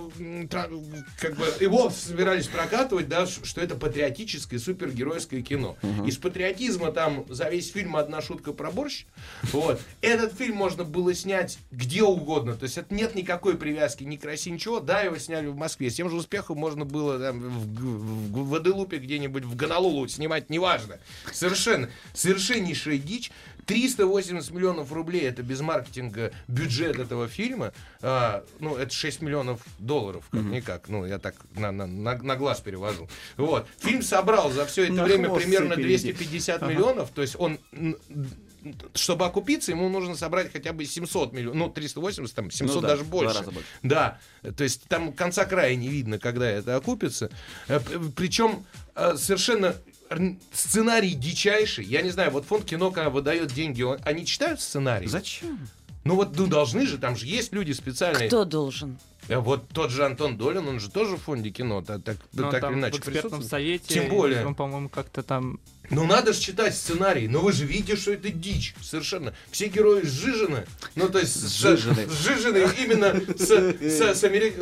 как 1.19 1.35
бы, 1.37 1.45
его 1.59 1.89
собирались 1.89 2.47
прокатывать, 2.47 3.07
да, 3.07 3.25
что 3.25 3.61
это 3.61 3.75
патриотическое, 3.75 4.59
супергеройское 4.59 5.41
кино. 5.41 5.77
Из 6.05 6.17
патриотизма 6.17 6.91
там 6.91 7.25
за 7.29 7.49
весь 7.49 7.71
фильм 7.71 7.95
одна 7.95 8.21
шутка 8.21 8.53
про 8.53 8.71
борщ. 8.71 9.05
Вот. 9.43 9.79
Этот 10.01 10.33
фильм 10.37 10.55
можно 10.55 10.83
было 10.83 11.13
снять 11.13 11.57
где 11.71 12.03
угодно. 12.03 12.55
То 12.55 12.63
есть 12.63 12.77
это 12.77 12.93
нет 12.93 13.15
никакой 13.15 13.57
привязки 13.57 14.03
ни 14.03 14.15
к 14.17 14.25
России, 14.25 14.49
ничего. 14.51 14.79
Да, 14.79 15.01
его 15.01 15.17
сняли 15.17 15.47
в 15.47 15.55
Москве. 15.55 15.89
С 15.89 15.95
тем 15.95 16.09
же 16.09 16.15
успехом 16.15 16.57
можно 16.57 16.85
было 16.85 17.18
там, 17.19 17.39
в, 17.39 17.75
в 17.75 18.49
в 18.49 18.87
где-нибудь 18.87 19.43
в 19.43 19.55
Гонолулу 19.55 20.07
снимать, 20.07 20.49
неважно. 20.49 20.97
Совершенно. 21.31 21.89
Совершеннейшая 22.13 22.97
дичь. 22.97 23.31
380 23.65 24.49
миллионов 24.51 24.91
рублей 24.91 25.27
это 25.29 25.43
без 25.43 25.61
маркетинга 25.61 26.31
бюджет 26.47 26.97
этого 26.97 27.27
фильма. 27.27 27.71
А, 28.01 28.43
ну, 28.59 28.75
это 28.75 28.91
6 28.91 29.21
миллионов 29.21 29.61
долларов, 29.77 30.25
как-никак. 30.31 30.89
Ну, 30.89 31.05
я 31.05 31.19
так 31.19 31.35
на, 31.55 31.71
на, 31.71 31.85
на, 31.85 32.17
на 32.17 32.35
глаз 32.35 32.61
перевожу. 32.61 33.07
Вот. 33.37 33.67
Фильм 33.77 34.01
собрал 34.01 34.49
за 34.51 34.65
все 34.65 34.85
это 34.85 34.93
На 34.93 35.03
время 35.03 35.29
примерно 35.29 35.75
себе 35.75 35.83
переведи. 35.83 36.13
250 36.13 36.61
миллионов. 36.63 37.09
То 37.11 37.21
есть 37.21 37.35
он 37.37 37.59
чтобы 38.93 39.25
окупиться, 39.25 39.71
ему 39.71 39.89
нужно 39.89 40.15
собрать 40.15 40.51
хотя 40.51 40.73
бы 40.73 40.85
700 40.85 41.33
миллионов, 41.33 41.55
ну, 41.57 41.69
380, 41.69 42.35
там, 42.35 42.51
700 42.51 42.75
Ну 42.75 42.81
да, 42.81 42.87
даже 42.89 43.03
в 43.03 43.07
больше. 43.09 43.31
два 43.33 43.39
раза 43.41 43.51
больше. 43.51 43.69
Да, 43.83 44.19
то 44.55 44.63
есть 44.63 44.83
там 44.87 45.13
конца 45.13 45.45
края 45.45 45.75
не 45.75 45.87
видно, 45.87 46.19
когда 46.19 46.49
это 46.49 46.75
окупится. 46.75 47.29
Э, 47.67 47.79
Причем 48.15 48.65
э, 48.95 49.15
совершенно 49.17 49.75
сценарий 50.51 51.13
дичайший. 51.13 51.85
Я 51.85 52.01
не 52.01 52.09
знаю, 52.09 52.31
вот 52.31 52.45
фонд 52.45 52.65
кино, 52.65 52.91
когда 52.91 53.09
выдает 53.09 53.53
деньги, 53.53 53.81
он- 53.83 53.99
они 54.03 54.25
читают 54.25 54.59
сценарий? 54.61 55.07
Зачем? 55.07 55.67
Ну 56.05 56.15
вот, 56.15 56.35
ну 56.37 56.47
должны 56.47 56.87
же, 56.87 56.97
там 56.97 57.15
же 57.15 57.25
есть 57.27 57.53
люди 57.53 57.71
специальные. 57.73 58.27
Кто 58.29 58.45
должен? 58.45 58.97
Э, 59.27 59.37
Вот 59.37 59.67
тот 59.69 59.91
же 59.91 60.05
Антон 60.05 60.37
Долин, 60.37 60.67
он 60.67 60.79
же 60.79 60.89
тоже 60.89 61.17
в 61.17 61.21
фонде 61.21 61.51
кино, 61.51 61.81
так, 61.83 62.01
так, 62.03 62.17
Но 62.33 62.49
так 62.49 62.61
там 62.61 62.71
или 62.71 62.77
в 62.77 62.81
иначе 62.81 62.97
экспертном 62.97 63.21
присутствует. 63.41 63.49
совете, 63.49 63.93
Тем 63.93 64.09
более. 64.09 64.45
он, 64.45 64.55
по-моему, 64.55 64.89
как-то 64.89 65.21
там... 65.21 65.59
Ну 65.89 66.05
надо 66.05 66.33
же 66.33 66.39
читать 66.39 66.75
сценарий, 66.75 67.27
но 67.27 67.39
вы 67.41 67.51
же 67.51 67.65
видите, 67.65 67.95
что 67.95 68.11
это 68.11 68.29
дичь, 68.29 68.75
совершенно. 68.81 69.33
Все 69.51 69.67
герои 69.67 70.03
сжижены, 70.05 70.65
ну 70.95 71.09
то 71.09 71.19
есть 71.19 71.33
с- 71.35 71.57
Сжижены. 71.59 72.07
сжижены 72.09 72.67
именно 72.79 73.19
с, 73.37 73.47
с- 73.47 74.15
с 74.15 74.19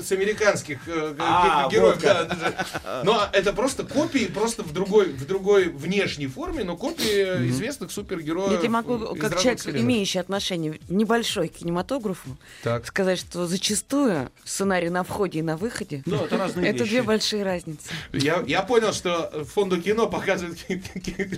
с 0.08 0.12
американских 0.12 0.80
э, 0.88 1.16
А, 1.20 1.68
ге- 1.70 1.76
героев. 1.78 1.96
вот 1.96 2.04
да, 2.04 2.22
это 2.24 2.36
же- 2.36 3.04
Но 3.04 3.30
это 3.34 3.54
просто 3.54 3.84
копии, 3.84 4.26
просто 4.26 4.64
в 4.64 4.72
другой, 4.74 5.10
в 5.10 5.26
другой 5.26 5.70
внешней 5.70 6.28
форме, 6.28 6.64
но 6.64 6.78
копии 6.78 7.50
известных 7.50 7.92
супергероев. 7.92 8.52
Я 8.54 8.58
тебе 8.58 8.70
могу, 8.70 8.96
из 9.14 9.20
как 9.22 9.40
человек, 9.40 9.60
вселенных. 9.60 9.82
имеющий 9.84 10.20
отношение 10.20 10.80
небольшой 10.90 11.50
к 11.50 11.54
кинематографу, 11.58 12.38
Так. 12.64 12.86
сказать, 12.88 13.20
что 13.20 13.46
зачастую 13.48 14.32
сценарий 14.46 14.90
на 14.90 15.04
входе 15.04 15.40
и 15.40 15.42
на 15.42 15.58
выходе 15.58 16.04
Ну, 16.06 16.24
это 16.26 16.38
разные 16.38 16.68
это 16.70 16.80
вещи. 16.80 16.90
две 16.92 17.04
большие 17.04 17.44
разницы. 17.44 17.90
Я, 18.14 18.44
я 18.48 18.62
понял, 18.62 18.94
что 18.94 19.46
фонду 19.54 19.82
кино 19.82 20.08
показывает 20.08 20.58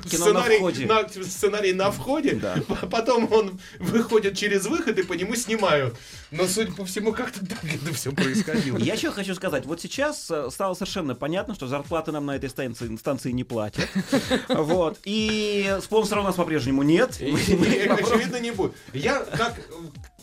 сценарий 0.05 0.57
входе. 0.57 0.85
на, 0.85 1.07
сценарий 1.23 1.73
на 1.73 1.91
входе, 1.91 2.35
Да. 2.35 2.55
п- 2.67 2.87
потом 2.91 3.31
он 3.31 3.59
выходит 3.79 4.37
через 4.37 4.65
выход 4.65 4.97
и 4.99 5.03
по 5.03 5.13
нему 5.13 5.35
снимают. 5.35 5.95
Но, 6.31 6.45
судя 6.47 6.71
по 6.73 6.85
всему, 6.85 7.11
как-то 7.13 7.45
так 7.45 7.63
это 7.63 7.93
все 7.93 8.11
происходило. 8.11 8.77
Я 8.77 8.93
еще 8.93 9.11
хочу 9.11 9.33
сказать, 9.35 9.65
вот 9.65 9.81
сейчас 9.81 10.29
э, 10.29 10.49
стало 10.51 10.73
совершенно 10.75 11.15
понятно, 11.15 11.55
что 11.55 11.67
зарплаты 11.67 12.11
нам 12.11 12.25
на 12.25 12.35
этой 12.35 12.49
станции, 12.49 12.95
станции 12.97 13.31
не 13.31 13.43
платят. 13.43 13.87
Вот. 14.49 14.99
И 15.05 15.77
спонсора 15.81 16.21
у 16.21 16.23
нас 16.23 16.35
по-прежнему 16.35 16.83
нет. 16.83 17.19
И, 17.21 17.25
и, 17.29 17.31
очевидно, 17.87 18.39
не 18.39 18.51
будет. 18.51 18.73
Я 18.93 19.19
так 19.21 19.57
э, 19.57 19.73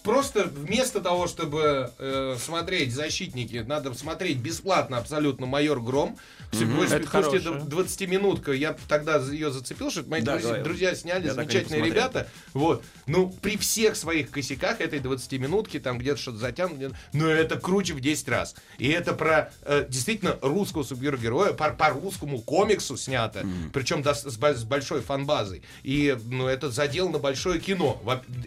просто 0.07 0.45
вместо 0.45 1.01
того, 1.01 1.27
чтобы 1.27 1.91
э, 1.99 2.37
смотреть 2.39 2.95
«Защитники», 2.95 3.65
надо 3.67 3.93
смотреть 3.95 4.39
бесплатно 4.39 4.99
абсолютно 4.99 5.47
«Майор 5.47 5.81
Гром». 5.81 6.17
Больше, 6.53 6.95
Это 6.95 7.07
хорошая. 7.09 7.41
20-минутка, 7.41 8.53
я 8.53 8.77
тогда 8.89 9.17
ее 9.17 9.51
зацепил, 9.51 9.91
что 9.91 10.05
мои 10.05 10.23
Да, 10.23 10.33
друзья, 10.33 10.49
говорил. 10.49 10.65
друзья 10.65 10.95
сняли, 10.95 11.27
Я 11.27 11.35
замечательные 11.35 11.83
ребята. 11.83 12.29
Вот. 12.55 12.85
Ну, 13.07 13.31
при 13.43 13.57
всех 13.57 13.97
своих 13.97 14.31
косяках 14.31 14.81
этой 14.81 15.01
20-минутки, 15.01 15.81
там 15.81 15.99
где-то 15.99 16.21
что-то 16.21 16.39
затянуто, 16.39 16.97
но 17.13 17.29
это 17.29 17.59
круче 17.59 17.95
в 17.95 18.01
10 18.01 18.29
раз. 18.29 18.55
И 18.79 18.89
это 18.89 19.13
про 19.13 19.51
э, 19.63 19.87
действительно 19.89 20.39
русского 20.41 20.85
супергероя, 20.85 21.53
по, 21.53 21.71
по 21.71 21.91
русскому 21.91 22.41
комиксу 22.41 22.97
снято, 22.97 23.45
причем 23.73 24.01
дос- 24.01 24.31
с, 24.31 24.37
с 24.61 24.65
большой 24.65 25.01
фанбазой. 25.01 25.63
И 25.83 26.17
ну, 26.27 26.47
это 26.47 26.71
задел 26.71 27.09
на 27.09 27.19
большое 27.19 27.61
кино, 27.61 28.01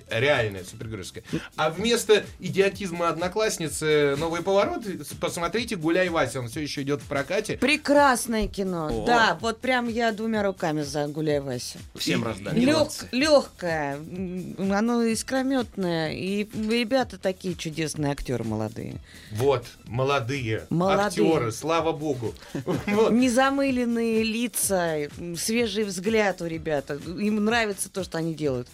реальное 0.09 0.63
супергеройское. 0.63 1.23
А 1.55 1.69
вместо 1.69 2.23
идиотизма 2.39 3.09
одноклассницы 3.09 4.15
новый 4.17 4.41
поворот, 4.41 4.83
посмотрите 5.19 5.75
«Гуляй, 5.75 6.09
Вася», 6.09 6.39
он 6.39 6.47
все 6.47 6.61
еще 6.61 6.81
идет 6.83 7.01
в 7.01 7.05
прокате. 7.05 7.57
Прекрасное 7.57 8.47
кино. 8.47 8.87
О. 9.03 9.05
Да, 9.05 9.37
вот 9.41 9.59
прям 9.59 9.87
я 9.89 10.11
двумя 10.11 10.43
руками 10.43 10.81
за 10.81 11.07
Гуляй 11.07 11.39
Вася. 11.39 11.79
Всем 11.95 12.23
раздали. 12.23 12.59
Лег, 12.59 12.87
легкое, 13.11 13.97
оно 14.57 15.03
искрометное, 15.03 16.13
и 16.13 16.43
ребята 16.69 17.17
такие 17.17 17.55
чудесные 17.55 18.11
актеры 18.11 18.43
молодые. 18.43 18.95
Вот, 19.31 19.65
молодые, 19.85 20.65
Молодые. 20.69 21.05
актеры, 21.07 21.51
слава 21.51 21.91
богу. 21.91 22.33
Незамыленные 23.09 24.23
лица, 24.23 25.09
свежий 25.37 25.83
взгляд 25.83 26.41
у 26.41 26.45
ребят. 26.45 26.89
Им 26.91 27.43
нравится 27.43 27.89
то, 27.89 28.03
что 28.03 28.17
они 28.17 28.33
делают. 28.33 28.67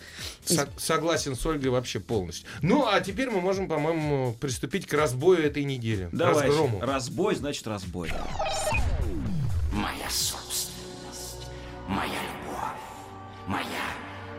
Со- 0.46 0.70
согласен 0.78 1.36
с 1.36 1.46
Ольгой 1.46 1.70
вообще 1.72 2.00
полностью. 2.00 2.48
Ну, 2.62 2.88
а 2.88 3.02
теперь 3.02 3.30
мы 3.30 3.42
можем, 3.42 3.68
по-моему, 3.68 4.34
приступить 4.40 4.88
к 4.88 4.94
разбою 4.94 5.44
этой 5.44 5.64
недели. 5.64 6.10
Давай. 6.12 6.48
Разгрому. 6.48 6.82
Разбой, 6.82 7.36
значит, 7.36 7.68
разбой. 7.68 8.12
Моя 9.72 10.10
собственность, 10.10 11.48
моя 11.88 12.10
любовь, 12.12 13.48
моя, 13.48 13.66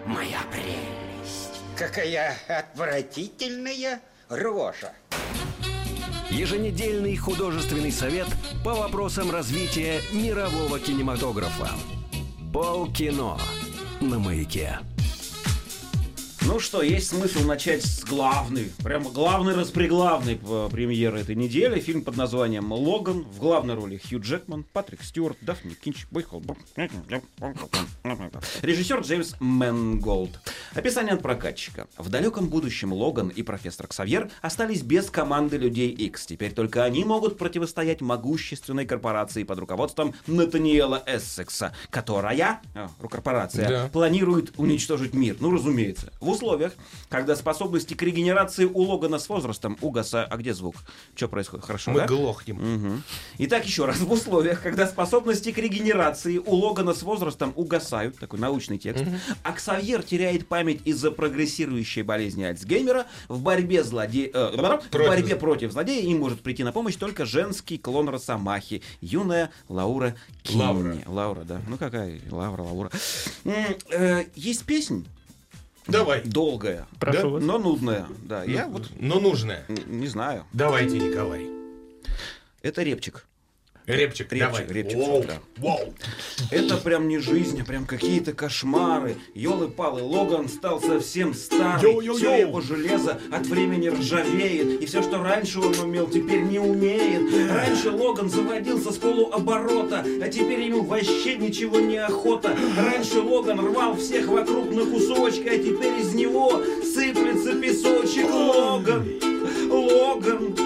моя 0.06 0.40
прелесть. 0.50 1.60
Какая 1.76 2.36
отвратительная 2.48 4.00
рожа. 4.28 4.92
Еженедельный 6.30 7.16
художественный 7.16 7.92
совет 7.92 8.26
по 8.64 8.74
вопросам 8.74 9.30
развития 9.30 10.00
мирового 10.12 10.78
кинематографа. 10.80 11.70
Полкино 12.52 13.38
на 14.00 14.18
маяке. 14.18 14.78
Ну 16.46 16.60
что, 16.60 16.80
есть 16.80 17.08
смысл 17.08 17.40
начать 17.40 17.84
с 17.84 18.04
главной, 18.04 18.70
прямо 18.82 19.10
главной 19.10 19.54
распреглавной 19.54 20.38
э, 20.40 20.68
премьеры 20.70 21.20
этой 21.20 21.34
недели. 21.34 21.80
Фильм 21.80 22.02
под 22.02 22.16
названием 22.16 22.72
«Логан». 22.72 23.24
В 23.24 23.40
главной 23.40 23.74
роли 23.74 23.98
Хью 23.98 24.20
Джекман, 24.20 24.64
Патрик 24.72 25.02
Стюарт, 25.02 25.36
Дафни 25.40 25.74
Кинч, 25.74 26.06
Бойхол. 26.12 26.44
Режиссер 28.62 29.00
Джеймс 29.00 29.34
Мэнголд. 29.40 30.38
Описание 30.74 31.14
от 31.14 31.22
прокатчика. 31.22 31.88
В 31.98 32.08
далеком 32.10 32.48
будущем 32.48 32.92
Логан 32.92 33.28
и 33.28 33.42
профессор 33.42 33.88
Ксавьер 33.88 34.30
остались 34.40 34.82
без 34.82 35.10
команды 35.10 35.56
Людей 35.56 35.90
X. 35.90 36.26
Теперь 36.26 36.52
только 36.52 36.84
они 36.84 37.04
могут 37.04 37.38
противостоять 37.38 38.00
могущественной 38.00 38.86
корпорации 38.86 39.42
под 39.42 39.58
руководством 39.58 40.14
Натаниэла 40.28 41.02
Эссекса, 41.06 41.74
которая, 41.90 42.60
а, 42.74 42.88
корпорация, 43.10 43.68
Да. 43.68 43.88
планирует 43.92 44.52
уничтожить 44.58 45.12
мир. 45.12 45.36
Ну, 45.40 45.50
разумеется. 45.50 46.12
В 46.20 46.35
условиях, 46.36 46.72
когда 47.08 47.34
способности 47.36 47.94
к 47.94 48.02
регенерации 48.02 48.64
у 48.64 48.82
Логана 48.82 49.18
с 49.18 49.28
возрастом 49.28 49.76
угаса... 49.80 50.24
А 50.24 50.36
где 50.36 50.54
звук? 50.54 50.76
Что 51.14 51.28
происходит? 51.28 51.64
Хорошо, 51.64 51.90
Мы 51.90 52.00
да? 52.00 52.06
глохнем. 52.06 52.56
Мгм. 52.56 53.02
Итак, 53.38 53.64
еще 53.64 53.84
раз. 53.86 53.98
В 53.98 54.10
условиях, 54.12 54.62
когда 54.62 54.86
способности 54.86 55.50
к 55.52 55.58
регенерации 55.58 56.38
у 56.38 56.54
Логана 56.54 56.94
с 56.94 57.02
возрастом 57.02 57.52
угасают, 57.56 58.18
такой 58.18 58.38
научный 58.38 58.78
текст, 58.78 59.04
а 59.42 59.52
Ксавьер 59.52 60.02
теряет 60.02 60.46
память 60.46 60.80
из-за 60.84 61.10
прогрессирующей 61.10 62.02
болезни 62.02 62.44
Альцгеймера, 62.44 63.06
в 63.28 63.40
борьбе, 63.42 63.82
злоде... 63.82 64.30
э, 64.32 64.50
в 64.56 64.88
Против. 64.90 65.08
борьбе 65.08 65.36
против 65.36 65.72
злодея 65.72 66.02
им 66.02 66.18
может 66.20 66.40
прийти 66.42 66.62
на 66.64 66.72
помощь 66.72 66.96
только 66.96 67.24
женский 67.24 67.78
клон 67.78 68.08
Росомахи, 68.08 68.82
юная 69.00 69.50
Лаура 69.68 70.16
Кинни. 70.42 70.60
Лаура. 70.62 70.96
Лаура, 71.06 71.40
да. 71.44 71.60
Ну 71.66 71.76
какая? 71.78 72.20
Лаура, 72.30 72.62
Лаура. 72.62 72.90
Э, 73.44 74.24
Есть 74.34 74.64
песня 74.64 75.02
Давай. 75.86 76.22
долгая, 76.24 76.86
Прошу 76.98 77.22
Да? 77.22 77.28
вас. 77.28 77.44
но 77.44 77.58
нудная. 77.58 78.06
Да, 78.24 78.42
я 78.44 78.66
вот 78.68 78.90
Но 78.98 79.20
нужное. 79.20 79.64
н- 79.68 80.00
не 80.00 80.06
знаю. 80.08 80.44
Давайте, 80.52 80.98
Николай. 80.98 81.46
Это 82.62 82.82
репчик. 82.82 83.26
Репчик, 83.86 84.32
Репчик, 84.32 84.66
давай. 84.66 84.66
репчик, 84.68 84.98
Воу, 84.98 85.22
да. 85.24 85.34
воу. 85.58 85.94
Это 86.50 86.76
прям 86.76 87.06
не 87.06 87.18
жизнь, 87.18 87.60
а 87.62 87.64
прям 87.64 87.86
какие-то 87.86 88.32
кошмары. 88.32 89.16
Ёлы-палы, 89.34 90.02
Логан 90.02 90.48
стал 90.48 90.80
совсем 90.80 91.34
старый. 91.34 91.82
Йоу-йоу-йоу. 91.82 92.16
Все 92.16 92.40
его 92.40 92.60
железо 92.60 93.20
от 93.30 93.46
времени 93.46 93.88
ржавеет. 93.88 94.82
И 94.82 94.86
все, 94.86 95.02
что 95.02 95.22
раньше 95.22 95.60
он 95.60 95.78
умел, 95.78 96.08
теперь 96.08 96.40
не 96.42 96.58
умеет. 96.58 97.50
Раньше 97.50 97.90
Логан 97.92 98.28
заводился 98.28 98.90
с 98.90 98.96
полуоборота, 98.96 100.04
а 100.20 100.28
теперь 100.28 100.62
ему 100.62 100.82
вообще 100.82 101.36
ничего 101.36 101.78
не 101.78 101.98
охота. 101.98 102.56
Раньше 102.76 103.20
Логан 103.20 103.60
рвал 103.60 103.94
всех 103.96 104.26
вокруг 104.26 104.70
на 104.72 104.84
кусочки, 104.84 105.46
а 105.48 105.56
теперь 105.58 106.00
из 106.00 106.12
него 106.12 106.60
сыплется 106.82 107.52
песочек. 107.60 108.28
Логан, 108.30 109.06
Логан, 109.70 110.56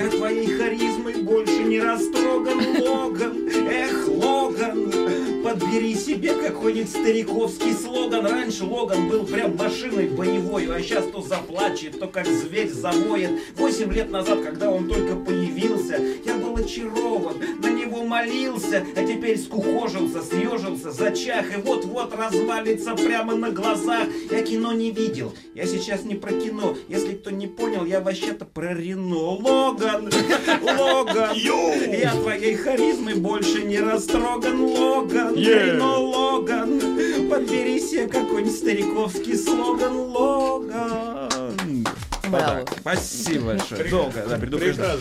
я 0.00 0.08
твоей 0.08 0.46
харизмой 0.46 1.22
больше 1.22 1.62
не 1.62 1.78
растроган, 1.78 2.58
Логан. 2.80 3.48
Эх, 3.68 4.08
Логан, 4.08 4.99
подбери 5.50 5.94
себе 5.96 6.32
какой-нибудь 6.34 6.90
стариковский 6.90 7.72
слоган. 7.72 8.26
Раньше 8.26 8.64
Логан 8.64 9.08
был 9.08 9.24
прям 9.24 9.56
машиной 9.56 10.08
боевой, 10.08 10.66
а 10.72 10.80
сейчас 10.80 11.06
то 11.06 11.22
заплачет, 11.22 11.98
то 11.98 12.06
как 12.06 12.26
зверь 12.26 12.70
завоет. 12.70 13.30
Восемь 13.56 13.92
лет 13.92 14.10
назад, 14.10 14.42
когда 14.44 14.70
он 14.70 14.88
только 14.88 15.16
появился, 15.16 16.00
я 16.24 16.34
был 16.34 16.56
очарован, 16.56 17.36
на 17.60 17.68
него 17.68 18.04
молился, 18.04 18.84
а 18.94 19.04
теперь 19.04 19.38
скукожился, 19.38 20.22
съежился, 20.22 20.92
зачах 20.92 21.52
и 21.56 21.60
вот-вот 21.60 22.14
развалится 22.14 22.94
прямо 22.94 23.34
на 23.34 23.50
глазах. 23.50 24.06
Я 24.30 24.42
кино 24.42 24.72
не 24.72 24.92
видел, 24.92 25.32
я 25.54 25.66
сейчас 25.66 26.04
не 26.04 26.14
про 26.14 26.32
кино. 26.32 26.76
Если 26.88 27.14
кто 27.14 27.30
не 27.30 27.48
понял, 27.48 27.84
я 27.84 28.00
вообще-то 28.00 28.44
про 28.44 28.72
Рено. 28.72 29.30
Логан, 29.40 30.10
Логан, 30.62 31.34
я 31.34 32.14
твоей 32.14 32.54
харизмой 32.54 33.14
больше 33.14 33.64
не 33.64 33.80
растроган. 33.80 34.60
Логан, 34.60 35.39
Логан, 35.40 36.78
подбери 37.30 37.80
себе 37.80 38.06
какой-нибудь 38.08 38.54
стариковский 38.54 39.36
слоган. 39.38 39.96
Логан. 39.96 41.30
Браво. 42.28 42.64
Подарок. 42.64 42.68
Спасибо 42.78 43.46
большое. 43.46 43.84
Долго, 43.90 44.26
да, 44.28 44.36
предупреждаю. 44.36 45.00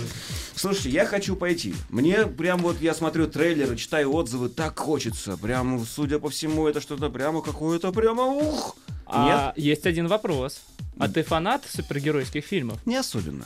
Слушайте, 0.56 0.90
я 0.92 1.06
хочу 1.06 1.36
пойти. 1.36 1.74
Мне 1.90 2.26
прям 2.26 2.60
вот 2.60 2.80
я 2.82 2.94
смотрю 2.94 3.28
трейлеры, 3.28 3.76
читаю 3.76 4.14
отзывы, 4.14 4.50
так 4.50 4.80
хочется. 4.80 5.38
Прям, 5.38 5.86
судя 5.86 6.20
по 6.20 6.30
всему, 6.30 6.68
это 6.68 6.82
что-то 6.82 7.10
прямо 7.10 7.42
какое-то 7.42 7.92
прямо 7.92 8.24
ух. 8.24 8.76
А 9.06 9.54
есть 9.56 9.86
один 9.86 10.08
вопрос. 10.08 10.62
А 10.98 11.08
ты 11.10 11.24
фанат 11.24 11.66
супергеройских 11.68 12.46
фильмов? 12.46 12.78
Нет? 12.78 12.88
Не 12.88 12.96
особенно. 12.98 13.46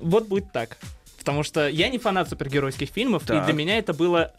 Вот 0.00 0.28
будет 0.28 0.52
так. 0.52 0.78
Потому 1.18 1.42
что 1.42 1.68
я 1.68 1.88
не 1.88 1.98
фанат 1.98 2.28
супергеройских 2.28 2.88
фильмов, 2.88 3.24
Так. 3.26 3.42
и 3.42 3.46
для 3.46 3.52
меня 3.54 3.78
это 3.78 3.92
было 3.92 4.32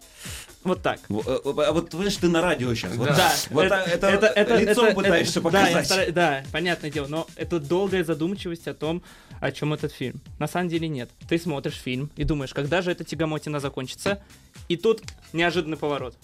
вот 0.63 0.81
так. 0.81 0.99
Э, 1.09 1.13
э, 1.25 1.39
А 1.45 1.71
вот 1.71 1.89
понимаешь, 1.89 2.15
ты 2.17 2.27
на 2.27 2.41
радио 2.41 2.73
сейчас. 2.75 2.95
Вот, 2.95 3.07
Да, 3.09 3.33
вот 3.49 3.65
это, 3.65 3.75
это, 3.75 4.07
это, 4.07 4.25
это, 4.27 4.55
лицом 4.57 4.85
это- 4.85 4.95
пытаешься 4.95 5.39
это- 5.39 5.49
да, 5.51 5.59
показать. 5.61 5.85
стараюсь- 5.85 6.13
да, 6.13 6.43
понятное 6.51 6.91
дело, 6.91 7.07
но 7.07 7.27
это 7.35 7.59
долгая 7.59 8.03
задумчивость 8.03 8.67
о 8.67 8.73
том, 8.73 9.01
о 9.39 9.51
чем 9.51 9.73
этот 9.73 9.91
фильм. 9.93 10.19
На 10.37 10.47
самом 10.47 10.67
деле 10.69 10.87
нет. 10.89 11.09
Ты 11.29 11.37
смотришь 11.39 11.75
фильм 11.75 12.09
и 12.17 12.23
думаешь, 12.25 12.53
когда 12.53 12.81
же 12.81 12.91
эта 12.91 13.03
тягомотина 13.03 13.59
закончится, 13.59 14.21
и 14.67 14.75
тут 14.75 15.01
неожиданный 15.33 15.77
поворот. 15.77 16.15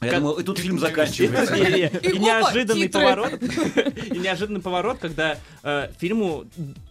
Я 0.00 0.10
как- 0.10 0.20
думал, 0.20 0.34
и 0.34 0.44
тут 0.44 0.58
фильм 0.58 0.76
И, 0.76 0.78
заканчивается. 0.80 1.54
и- 1.56 1.80
и 1.80 1.84
опа, 1.86 2.18
неожиданный 2.18 2.86
титры. 2.88 3.00
поворот, 3.00 3.32
и 3.42 4.18
неожиданный 4.18 4.60
поворот, 4.60 4.98
когда 4.98 5.38
э, 5.62 5.88
фильму, 5.98 6.44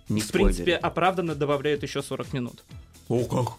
Не 0.09 0.19
в 0.21 0.31
принципе, 0.31 0.63
спойлери. 0.63 0.79
оправданно 0.81 1.35
добавляют 1.35 1.83
еще 1.83 2.01
40 2.01 2.33
минут. 2.33 2.63
О, 3.09 3.23
как. 3.25 3.53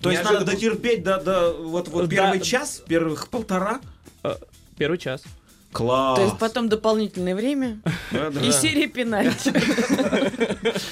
То 0.00 0.10
есть 0.10 0.24
надо 0.24 0.44
дотерпеть 0.44 1.02
до, 1.02 1.18
до 1.18 1.52
вот, 1.52 1.88
вот 1.88 2.10
первый 2.10 2.40
час, 2.40 2.82
первых 2.86 3.28
полтора? 3.28 3.80
Э, 4.24 4.36
Первый 4.76 4.98
час. 4.98 5.22
Класс. 5.72 6.18
То 6.18 6.24
есть 6.24 6.38
потом 6.38 6.68
дополнительное 6.68 7.34
время 7.34 7.80
Да, 8.10 8.30
да. 8.30 8.40
и 8.40 8.52
серия 8.52 8.86
пенальти. 8.86 9.52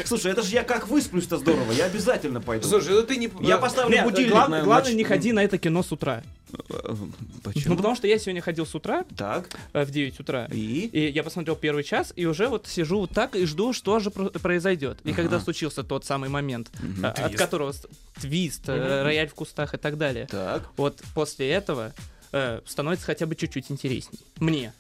Слушай, 0.05 0.33
это 0.33 0.43
же 0.43 0.55
я 0.55 0.63
как 0.63 0.89
высплюсь-то 0.89 1.37
здорово, 1.39 1.73
я 1.73 1.85
обязательно 1.85 2.41
пойду. 2.41 2.67
Слушай, 2.67 2.95
ну 2.95 3.03
ты 3.03 3.17
не... 3.17 3.31
я 3.43 3.59
поставлю 3.59 3.95
Нет, 3.95 4.05
будильник 4.05 4.33
глав- 4.33 4.49
на- 4.49 4.63
главное, 4.63 4.93
на- 4.93 4.97
не 4.97 5.05
ходи 5.05 5.33
на 5.33 5.45
это 5.45 5.59
кино 5.59 5.83
с 5.83 5.93
утра. 5.93 6.23
Э, 6.53 6.55
Ну, 6.89 7.13
Почему? 7.45 7.77
потому 7.77 7.95
что 7.95 8.07
я 8.09 8.19
сегодня 8.19 8.41
ходил 8.43 8.67
с 8.67 8.75
утра, 8.75 9.05
Так, 9.17 9.51
э, 9.73 9.85
в 9.85 9.91
9 9.91 10.19
утра. 10.21 10.47
и? 10.53 10.87
И 10.93 11.11
я 11.11 11.23
посмотрел 11.23 11.57
первый 11.57 11.85
час, 11.85 12.13
и 12.17 12.27
уже 12.27 12.49
вот 12.49 12.67
сижу 12.67 13.01
вот 13.01 13.11
так 13.11 13.37
и 13.37 13.45
жду, 13.47 13.73
что 13.73 13.99
же 14.01 14.11
про- 14.11 14.31
произойдет. 14.31 14.99
И 15.05 15.13
когда 15.13 15.37
Ага. 15.37 15.45
случился 15.45 15.83
тот 15.85 16.05
самый 16.05 16.29
момент, 16.29 16.69
э, 17.03 17.07
от 17.07 17.15
Твист. 17.17 17.39
которого 17.39 17.73
твист, 18.21 18.69
э, 18.69 19.03
рояль 19.03 19.29
в 19.29 19.35
кустах 19.35 19.75
и 19.75 19.77
так 19.77 19.97
далее, 19.99 20.27
Так. 20.31 20.63
вот 20.77 21.01
после 21.15 21.49
этого 21.51 21.93
э, 22.33 22.61
становится 22.67 23.07
хотя 23.07 23.27
бы 23.27 23.35
чуть-чуть 23.35 23.71
интересней. 23.71 24.19
Мне. 24.39 24.73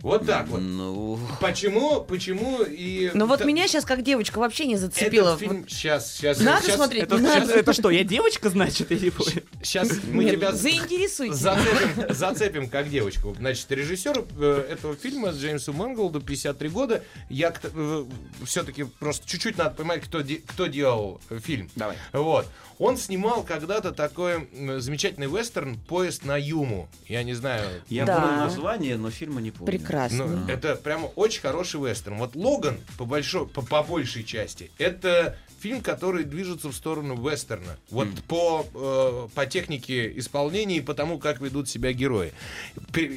Вот 0.00 0.24
так 0.26 0.46
вот. 0.46 0.60
Ну, 0.60 1.18
Почему, 1.40 2.00
почему 2.02 2.62
и... 2.62 3.10
Но 3.14 3.26
вот 3.26 3.40
Та- 3.40 3.44
меня 3.44 3.66
сейчас 3.66 3.84
как 3.84 4.04
девочка 4.04 4.38
вообще 4.38 4.66
не 4.66 4.76
зацепило. 4.76 5.30
Этот 5.30 5.40
фильм... 5.40 5.68
Сейчас, 5.68 6.14
сейчас. 6.14 6.38
Надо 6.38 6.62
сейчас, 6.62 6.76
смотреть, 6.76 7.02
Это, 7.02 7.18
надо. 7.18 7.42
это- 7.42 7.52
это 7.58 7.72
что, 7.72 7.90
я 7.90 8.04
девочка, 8.04 8.48
значит, 8.48 8.92
или? 8.92 9.12
Сейчас 9.60 9.90
мы 10.12 10.22
Нет, 10.22 10.34
тебя 10.36 10.52
заинтересуйте. 10.52 11.34
зацепим, 11.34 12.14
зацепим 12.14 12.68
как 12.68 12.88
девочку. 12.90 13.34
Значит, 13.40 13.72
режиссер 13.72 14.24
э, 14.38 14.66
этого 14.70 14.94
фильма 14.94 15.30
Джеймсу 15.30 15.72
Мэнголду 15.72 16.20
53 16.20 16.68
года. 16.68 17.02
Я 17.28 17.52
все-таки 18.44 18.84
просто 18.84 19.26
чуть-чуть 19.26 19.58
надо 19.58 19.70
понимать, 19.70 20.02
кто, 20.04 20.20
де- 20.20 20.42
кто 20.46 20.66
делал 20.66 21.20
э, 21.28 21.40
фильм. 21.40 21.68
давай. 21.74 21.96
Вот. 22.12 22.46
Он 22.78 22.96
снимал 22.96 23.42
когда-то 23.42 23.92
такой 23.92 24.48
замечательный 24.80 25.26
вестерн 25.26 25.76
«Поезд 25.88 26.24
на 26.24 26.36
Юму». 26.36 26.88
Я 27.08 27.22
не 27.22 27.34
знаю, 27.34 27.82
Я 27.88 28.04
Да. 28.04 28.20
помню 28.20 28.36
название, 28.38 28.96
но 28.96 29.10
фильма 29.10 29.40
не 29.40 29.50
помню. 29.50 29.66
Прекрасно. 29.66 30.26
Ну, 30.26 30.48
это 30.52 30.76
прямо 30.76 31.06
очень 31.16 31.40
хороший 31.40 31.80
вестерн. 31.80 32.18
Вот 32.18 32.36
Логан, 32.36 32.78
по, 32.96 33.04
большой, 33.04 33.46
по, 33.48 33.62
по 33.62 33.82
большей 33.82 34.22
части, 34.24 34.70
это 34.78 35.36
фильм, 35.60 35.80
который 35.80 36.22
движется 36.22 36.68
в 36.68 36.72
сторону 36.72 37.16
вестерна. 37.16 37.76
Вот 37.90 38.08
по, 38.28 38.64
э, 38.74 39.28
по 39.34 39.46
технике 39.46 40.16
исполнения 40.16 40.76
и 40.76 40.80
по 40.80 40.94
тому, 40.94 41.18
как 41.18 41.40
ведут 41.40 41.68
себя 41.68 41.92
герои. 41.92 42.32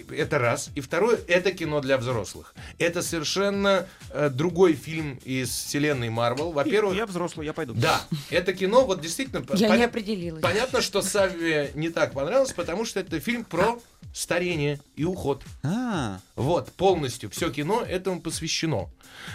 Это 0.10 0.39
раз. 0.39 0.71
И 0.74 0.82
второе, 0.82 1.19
это 1.28 1.52
кино 1.52 1.82
для 1.82 1.97
взрослых. 2.00 2.56
Это 2.80 3.04
совершенно 3.04 3.86
э, 4.10 4.30
другой 4.30 4.74
фильм 4.74 5.19
из 5.24 5.50
вселенной 5.50 6.10
Марвел. 6.10 6.52
Во-первых, 6.52 6.95
Я 6.97 7.06
взрослый, 7.06 7.45
я 7.45 7.54
пойду. 7.54 7.74
да, 7.76 8.02
это 8.32 8.54
кино, 8.54 8.86
вот 8.86 9.02
действительно... 9.02 9.41
Я 9.55 9.67
пон- 9.69 9.77
не 9.77 9.83
определилась. 9.83 10.41
Понятно, 10.41 10.81
что 10.81 11.01
Савве 11.01 11.71
не 11.75 11.89
так 11.89 12.13
понравилось, 12.13 12.53
потому 12.53 12.85
что 12.85 12.99
это 12.99 13.19
фильм 13.19 13.43
про 13.45 13.77
старение 14.13 14.79
и 14.95 15.03
уход. 15.05 15.43
А, 15.63 16.19
Вот, 16.35 16.71
полностью 16.73 17.29
все 17.29 17.49
кино 17.51 17.81
этому 17.87 18.21
посвящено. 18.21 18.89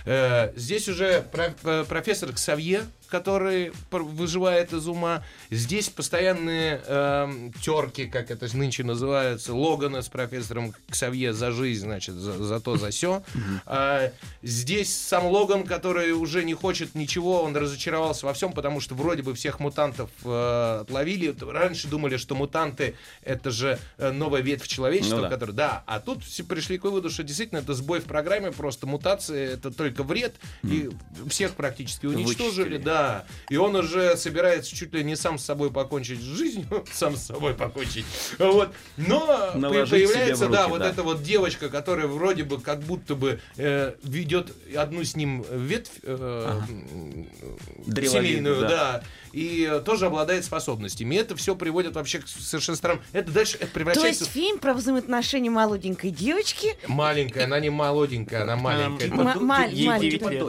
Э, 0.04 0.52
здесь 0.56 0.88
уже 0.88 1.22
про- 1.32 1.54
э, 1.64 1.84
профессор 1.88 2.32
Ксавье 2.32 2.84
который 3.08 3.72
выживает 3.90 4.72
из 4.72 4.86
ума. 4.88 5.24
Здесь 5.50 5.88
постоянные 5.88 6.80
эм, 6.86 7.52
терки, 7.54 8.06
как 8.06 8.30
это 8.30 8.46
нынче 8.56 8.84
называется, 8.84 9.54
Логана 9.54 10.02
с 10.02 10.08
профессором 10.08 10.74
Ксавье 10.90 11.32
за 11.32 11.50
жизнь, 11.50 11.84
значит, 11.84 12.14
за, 12.14 12.32
за 12.42 12.60
то, 12.60 12.76
за 12.76 12.90
все. 12.90 13.22
здесь 14.42 14.94
сам 14.96 15.26
Логан, 15.26 15.64
который 15.64 16.12
уже 16.12 16.44
не 16.44 16.54
хочет 16.54 16.94
ничего, 16.94 17.42
он 17.42 17.56
разочаровался 17.56 18.26
во 18.26 18.32
всем, 18.34 18.52
потому 18.52 18.80
что 18.80 18.94
вроде 18.94 19.22
бы 19.22 19.34
всех 19.34 19.60
мутантов 19.60 20.10
э, 20.24 20.78
отловили. 20.82 21.34
Раньше 21.40 21.88
думали, 21.88 22.16
что 22.16 22.34
мутанты 22.34 22.94
это 23.22 23.50
же 23.50 23.78
э, 23.98 24.10
новая 24.12 24.40
ветвь 24.42 24.66
человечества, 24.66 25.16
Ну 25.16 25.22
да. 25.22 25.28
которая... 25.30 25.56
Да, 25.56 25.84
а 25.86 26.00
тут 26.00 26.24
все 26.24 26.44
пришли 26.44 26.78
к 26.78 26.84
выводу, 26.84 27.10
что 27.10 27.22
действительно 27.22 27.58
это 27.58 27.74
сбой 27.74 28.00
в 28.00 28.04
программе, 28.04 28.52
просто 28.52 28.86
мутации, 28.86 29.52
это 29.54 29.70
только 29.70 30.02
вред, 30.02 30.34
и 30.62 30.90
всех 31.28 31.52
практически 31.54 32.06
уничтожили, 32.06 32.64
Вычистили. 32.64 32.76
да. 32.78 32.95
И 33.48 33.56
он 33.56 33.74
уже 33.76 34.16
собирается 34.16 34.74
чуть 34.74 34.92
ли 34.94 35.02
не 35.04 35.16
сам 35.16 35.38
с 35.38 35.44
собой 35.44 35.70
покончить 35.70 36.20
жизнь, 36.20 36.66
сам 36.92 37.16
с 37.16 37.22
собой 37.26 37.54
покончить. 37.54 38.04
Вот. 38.38 38.72
Но 38.96 39.52
Наложить 39.54 39.90
появляется, 40.08 40.46
в 40.46 40.50
да, 40.50 40.62
руки, 40.62 40.70
вот 40.70 40.78
да. 40.80 40.88
эта 40.88 41.02
вот 41.02 41.22
девочка, 41.22 41.68
которая 41.68 42.06
вроде 42.06 42.44
бы 42.44 42.60
как 42.60 42.80
будто 42.80 43.14
бы 43.14 43.40
э, 43.56 43.94
ведет 44.02 44.52
одну 44.76 45.04
с 45.04 45.16
ним 45.16 45.44
ветвь 45.50 45.90
э, 46.02 46.60
м, 46.68 47.28
Древовидную, 47.86 48.08
семейную, 48.08 48.60
да. 48.62 48.68
да. 48.68 49.02
и 49.32 49.80
тоже 49.84 50.06
обладает 50.06 50.44
способностями. 50.44 51.14
И 51.14 51.18
это 51.18 51.36
все 51.36 51.54
приводит 51.54 51.94
вообще 51.94 52.18
к 52.20 52.28
совершенно 52.28 52.76
странным... 52.76 53.02
Это 53.12 53.30
дальше 53.30 53.56
это 53.56 53.66
То 53.66 53.72
превращается... 53.72 54.24
есть 54.24 54.32
фильм 54.34 54.58
про 54.58 54.74
взаимоотношения 54.74 55.50
молоденькой 55.50 56.10
девочки. 56.10 56.76
Маленькая, 56.86 57.44
она 57.44 57.60
не 57.60 57.70
молоденькая, 57.70 58.42
она 58.42 58.56
маленькая. 58.56 59.04
типа 59.08 59.22
Ма- 59.22 59.34
ду- 59.34 59.40
маль- 59.40 59.72
ей 59.74 59.86
маленькая. 59.86 60.18
типа 60.18 60.28
лет. 60.30 60.40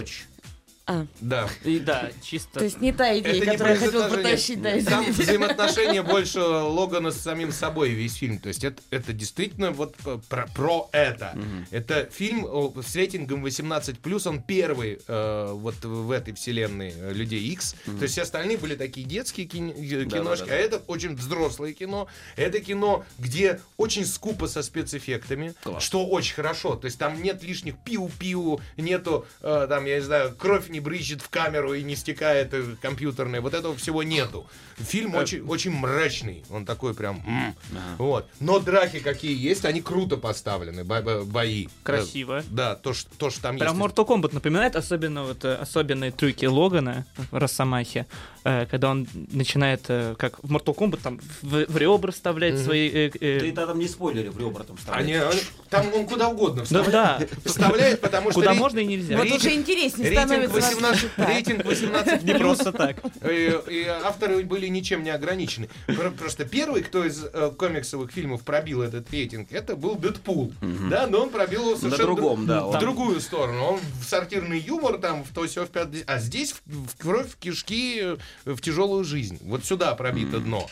А, 0.89 1.06
Да. 1.19 1.50
И 1.65 1.80
да, 1.80 2.10
чисто... 2.21 2.60
то 2.60 2.63
есть 2.65 2.80
не 2.80 2.93
та 2.93 3.17
идея, 3.19 3.34
Это 3.36 3.45
не 3.45 3.52
которую 3.52 3.76
я 3.76 3.86
хотела 3.86 4.08
произведение. 4.10 4.71
потащить, 4.73 4.86
да, 4.86 4.89
Там 4.91 5.12
взаимоотношения 5.12 6.02
больше 6.02 6.39
Логана 6.39 7.12
с 7.12 7.17
самим 7.17 7.52
собой 7.52 7.89
весь 7.89 8.15
фильм. 8.15 8.39
То 8.39 8.47
есть 8.47 8.63
это, 8.63 8.82
это 8.89 9.12
действительно 9.12 9.71
вот 9.71 9.95
про, 10.30 10.47
про 10.47 10.89
это. 10.93 11.38
Это 11.71 12.08
фильм 12.12 12.47
с 12.82 12.95
рейтингом 12.95 13.45
18+, 13.45 14.28
он 14.30 14.41
первый 14.41 15.00
э, 15.08 15.52
вот 15.52 15.76
в 15.84 16.10
этой 16.12 16.34
вселенной 16.34 16.93
Людей 17.12 17.41
X. 17.52 17.76
То 17.86 18.04
есть 18.04 18.13
все 18.13 18.21
остальные 18.21 18.58
были 18.58 18.76
такие 18.76 19.06
детские 19.06 19.45
кин- 19.45 19.71
э, 19.71 20.06
киношки, 20.06 20.45
да, 20.45 20.52
да. 20.52 20.54
а 20.54 20.58
это 20.58 20.78
очень 20.88 21.15
взрослое 21.15 21.73
кино. 21.73 22.08
Это 22.38 22.62
кино, 22.62 23.04
где 23.19 23.60
очень 23.76 24.06
скупо 24.06 24.47
со 24.47 24.63
спецэффектами, 24.63 25.54
Класс. 25.63 25.84
что 25.84 26.06
очень 26.08 26.36
хорошо. 26.36 26.76
То 26.76 26.86
есть 26.86 26.97
там 26.97 27.21
нет 27.21 27.43
лишних 27.43 27.76
пиу-пиу, 27.84 28.62
нету, 28.78 29.26
э, 29.41 29.65
там, 29.67 29.86
я 29.86 29.95
не 29.95 30.02
знаю, 30.02 30.34
кровь 30.34 30.69
не 30.69 30.77
брызжет 30.80 31.22
в 31.22 31.30
камеру 31.30 31.74
и 31.74 31.84
не 31.84 31.96
стекает 31.96 32.54
э, 32.54 32.76
компьютерная. 32.82 33.42
Вот 33.42 33.54
этого 33.54 33.76
всего 33.76 34.04
нету. 34.04 34.46
Фильм 34.78 35.16
очень, 35.16 35.42
очень 35.42 35.72
мрачный. 35.72 36.44
Он 36.50 36.66
такой 36.66 36.94
прям... 36.94 37.22
Вот. 37.98 38.28
Но 38.40 38.60
драки 38.60 39.00
какие 39.00 39.36
есть, 39.36 39.66
они 39.66 39.82
круто 39.82 40.18
поставлены, 40.18 40.84
бо- 40.84 41.02
бо- 41.02 41.24
бои. 41.24 41.68
Красиво. 41.84 42.44
Да, 42.50 42.76
то, 42.76 42.94
что, 42.94 43.10
то, 43.18 43.30
что 43.30 43.42
там 43.42 43.58
Прям 43.58 43.80
есть. 43.80 43.94
Mortal 43.96 44.08
Kombat 44.08 44.34
напоминает, 44.34 44.76
особенно 44.76 45.24
вот 45.24 45.44
э, 45.46 45.56
особенные 45.56 46.12
трюки 46.12 46.46
Логана 46.46 47.06
в 47.32 47.38
Росомахе, 47.38 48.00
э, 48.00 48.37
когда 48.69 48.89
он 48.91 49.07
начинает, 49.31 49.81
э, 49.89 50.15
как 50.17 50.41
в 50.43 50.51
Mortal 50.53 50.75
Kombat, 50.75 50.99
там 51.03 51.19
в, 51.41 51.65
в 51.67 51.77
ребра 51.77 52.12
вставлять 52.12 52.57
свои... 52.60 52.89
э, 52.89 53.12
э, 53.19 53.39
Ты 53.39 53.51
там 53.51 53.77
не 53.79 53.88
спойлери 53.88 54.29
в 54.29 54.38
ребра 54.39 54.63
там 54.63 54.77
Они, 54.91 55.13
вставляешь. 55.13 55.33
они- 55.33 55.41
там 55.69 55.93
он 55.93 56.05
куда 56.05 56.29
угодно 56.29 56.62
Да, 56.69 56.81
вставляет. 56.83 57.29
да. 57.43 57.49
Вставляет, 57.49 58.01
потому 58.01 58.31
что... 58.31 58.39
Куда 58.39 58.51
рей- 58.53 58.60
можно 58.60 58.79
и 58.79 58.86
нельзя. 58.86 59.17
Вот 59.17 59.31
уже 59.31 59.53
интереснее 59.53 60.12
становится. 60.12 60.53
18, 60.55 61.10
Да. 61.17 61.25
рейтинг 61.27 61.65
18 61.65 62.23
Не 62.23 62.33
просто 62.36 62.71
так. 62.71 62.97
И, 63.29 63.53
и 63.69 63.83
авторы 63.86 64.43
были 64.43 64.67
ничем 64.67 65.03
не 65.03 65.10
ограничены. 65.10 65.69
Про- 65.88 66.12
Просто 66.12 66.45
первый, 66.45 66.83
кто 66.83 67.05
из 67.05 67.23
э, 67.23 67.51
комиксовых 67.57 68.12
фильмов 68.12 68.43
пробил 68.43 68.81
этот 68.81 69.12
рейтинг, 69.12 69.51
это 69.51 69.75
был 69.75 69.95
Дэдпул. 69.95 70.53
Да, 70.89 71.07
но 71.07 71.23
он 71.23 71.29
пробил 71.29 71.62
его 71.69 71.75
совершенно 71.77 72.15
другом, 72.15 72.43
дру- 72.43 72.47
да, 72.47 72.65
в 72.65 72.79
другую 72.79 73.19
сторону. 73.19 73.63
Он 73.63 73.79
в 74.01 74.03
сортирный 74.05 74.60
юмор, 74.60 74.97
там, 74.99 75.23
в 75.23 75.33
то 75.33 75.45
все 75.47 75.65
в 75.65 75.69
пятый. 75.69 76.03
А 76.07 76.19
здесь 76.19 76.55
в, 76.65 76.97
кровь, 76.97 77.31
в 77.31 77.38
кишки, 77.38 77.99
э, 78.01 78.17
в 78.45 78.62
тяжелую 78.62 79.04
жизнь. 79.04 79.39
Вот 79.41 79.65
сюда 79.65 79.93
пробито 79.95 80.39
дно. 80.39 80.67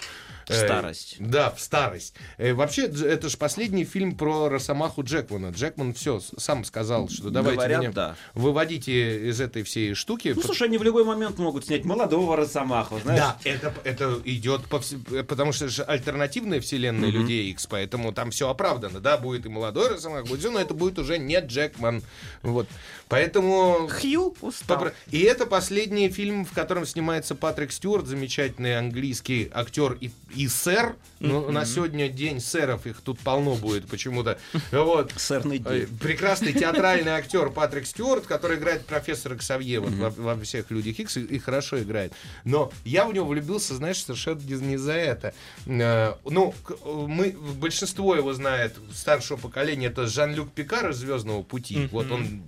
Э, 0.47 0.65
старость. 0.65 1.15
Да, 1.19 1.49
в 1.51 1.59
старость. 1.59 2.13
Э, 2.37 2.53
вообще, 2.53 2.85
это 2.87 3.29
же 3.29 3.37
последний 3.37 3.83
фильм 3.85 4.15
про 4.15 4.49
Росомаху 4.49 5.03
Джекмана. 5.03 5.49
Джекман 5.51 5.93
все 5.93 6.21
сам 6.37 6.63
сказал, 6.63 7.09
что 7.09 7.29
давайте 7.29 7.55
Говорят, 7.57 7.81
меня 7.81 7.91
да. 7.91 8.15
выводите 8.33 9.29
из 9.29 9.41
этой 9.41 9.63
всей 9.63 9.93
штуки. 9.93 10.33
Ну, 10.35 10.41
слушай, 10.41 10.67
они 10.67 10.77
в 10.77 10.83
любой 10.83 11.03
момент 11.03 11.37
могут 11.37 11.65
снять 11.65 11.85
молодого 11.85 12.35
Росомаху, 12.37 12.99
знаешь? 12.99 13.19
Да, 13.19 13.37
это, 13.43 13.73
это 13.83 14.21
идет 14.25 14.65
по 14.65 14.77
вс- 14.77 15.23
потому 15.23 15.51
что 15.51 15.67
же 15.67 15.83
альтернативная 15.83 16.61
вселенная 16.61 17.09
Людей 17.09 17.49
X, 17.51 17.67
поэтому 17.67 18.13
там 18.13 18.31
все 18.31 18.49
оправдано, 18.49 18.99
да, 18.99 19.17
будет 19.17 19.45
и 19.45 19.49
молодой 19.49 19.89
Росомах, 19.89 20.25
будет 20.25 20.45
но 20.51 20.59
это 20.59 20.73
будет 20.73 20.99
уже 20.99 21.17
не 21.17 21.39
Джекман, 21.39 22.03
вот, 22.43 22.67
поэтому... 23.09 23.89
Хью 23.89 24.35
устал. 24.41 24.77
Попро- 24.77 24.93
И 25.11 25.21
это 25.21 25.45
последний 25.45 26.09
фильм, 26.09 26.45
в 26.45 26.51
котором 26.53 26.85
снимается 26.85 27.35
Патрик 27.35 27.71
Стюарт, 27.71 28.05
замечательный 28.05 28.77
английский 28.77 29.49
актер 29.53 29.93
и, 29.99 30.11
и 30.35 30.47
сэр. 30.47 30.95
Ну, 31.19 31.41
у 31.41 31.51
нас 31.51 31.73
сегодня 31.73 32.09
день 32.09 32.39
сэров, 32.39 32.85
их 32.85 33.01
тут 33.01 33.19
полно 33.19 33.55
будет 33.55 33.87
почему-то. 33.87 34.37
Вот. 34.71 35.13
Сэрный 35.15 35.61
Э, 35.65 35.79
день. 35.85 35.97
Прекрасный 35.97 36.53
театральный 36.61 37.13
актер 37.13 37.49
Патрик 37.49 37.85
Стюарт, 37.87 38.25
который 38.25 38.57
играет 38.57 38.85
профессора 38.85 39.35
Ксавье 39.35 39.79
вот, 39.79 39.91
во, 39.93 40.09
во 40.35 40.39
всех 40.43 40.69
людях 40.71 40.99
Икс 40.99 41.17
и, 41.17 41.21
и 41.21 41.39
хорошо 41.39 41.81
играет. 41.81 42.13
Но 42.43 42.71
я 42.83 43.05
в 43.05 43.13
него 43.13 43.25
влюбился, 43.27 43.75
знаешь, 43.75 44.03
совершенно 44.03 44.39
не, 44.41 44.77
за 44.77 44.93
это. 44.93 45.33
Э, 45.65 46.15
ну, 46.25 46.53
к- 46.63 46.77
мы, 46.85 47.31
большинство 47.31 48.15
его 48.15 48.33
знает, 48.33 48.75
старшего 48.93 49.37
поколения, 49.37 49.87
это 49.87 50.05
Жан-Люк 50.07 50.51
Пикар 50.51 50.89
из 50.89 50.97
Звездного 50.97 51.43
пути. 51.43 51.87
Вот 51.91 52.11
он 52.11 52.43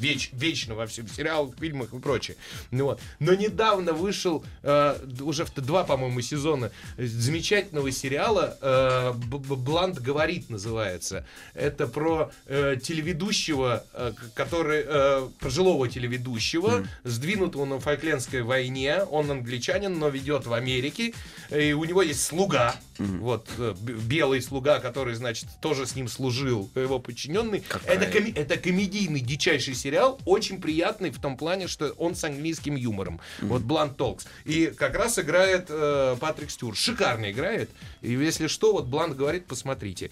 веч- 0.00 0.30
вечно 0.32 0.74
во 0.74 0.86
всех 0.86 1.10
сериалах, 1.12 1.54
фильмах 1.58 1.92
и 1.92 1.98
прочее. 1.98 2.36
Ну, 2.70 2.84
вот. 2.84 3.00
Но 3.18 3.34
недавно 3.34 3.92
вышел, 3.92 4.44
э, 4.62 4.96
уже 5.20 5.44
в 5.44 5.54
два, 5.54 5.84
по-моему, 5.84 6.20
сезона 6.20 6.70
э, 6.96 7.06
замечательного 7.06 7.90
сериала 7.92 8.56
э, 8.60 9.12
«Блант 9.14 9.98
говорит» 9.98 10.50
называется. 10.50 11.26
Это 11.54 11.86
про 11.86 12.30
э, 12.46 12.76
телеведущего, 12.82 13.84
э, 13.92 14.12
который, 14.34 14.82
э, 14.86 15.28
пожилого 15.40 15.88
телеведущего, 15.88 16.86
сдвинутого 17.04 17.64
на 17.64 17.78
Фолклендской 17.80 18.42
войне. 18.42 19.02
Он 19.02 19.30
англичанин, 19.30 19.98
но 19.98 20.08
ведет 20.08 20.46
в 20.46 20.52
Америке. 20.52 21.12
И 21.50 21.72
у 21.72 21.84
него 21.84 22.02
есть 22.02 22.22
слуга, 22.24 22.74
вот, 23.20 23.48
э, 23.58 23.74
белый 23.80 24.42
слуга, 24.42 24.78
который, 24.80 25.14
значит, 25.14 25.48
тоже 25.60 25.86
с 25.86 25.96
ним 25.96 26.08
служил, 26.08 26.70
его 26.74 26.98
подчиненный. 26.98 27.62
Это, 27.86 28.06
коми- 28.06 28.32
это 28.34 28.56
комедийный, 28.56 29.20
дичайший 29.20 29.74
сериал, 29.74 30.20
очень 30.26 30.60
приятный 30.60 31.10
в 31.10 31.20
том 31.20 31.36
плане, 31.36 31.66
что 31.66 31.90
он 31.98 32.14
с 32.14 32.24
английским 32.24 32.76
юмором. 32.76 33.20
Вот 33.40 33.62
Blunt 33.62 33.96
Talks. 33.96 34.26
И 34.44 34.66
как 34.66 34.94
раз 34.94 35.18
играет 35.18 35.66
э, 35.68 36.16
Патрик 36.20 36.50
Стюарт. 36.50 36.76
Шикарно 36.76 37.30
играет. 37.30 37.70
И 38.02 38.12
если 38.12 38.46
что, 38.46 38.72
вот 38.72 38.86
Блант 38.86 39.16
говорит, 39.16 39.46
посмотрите. 39.46 40.10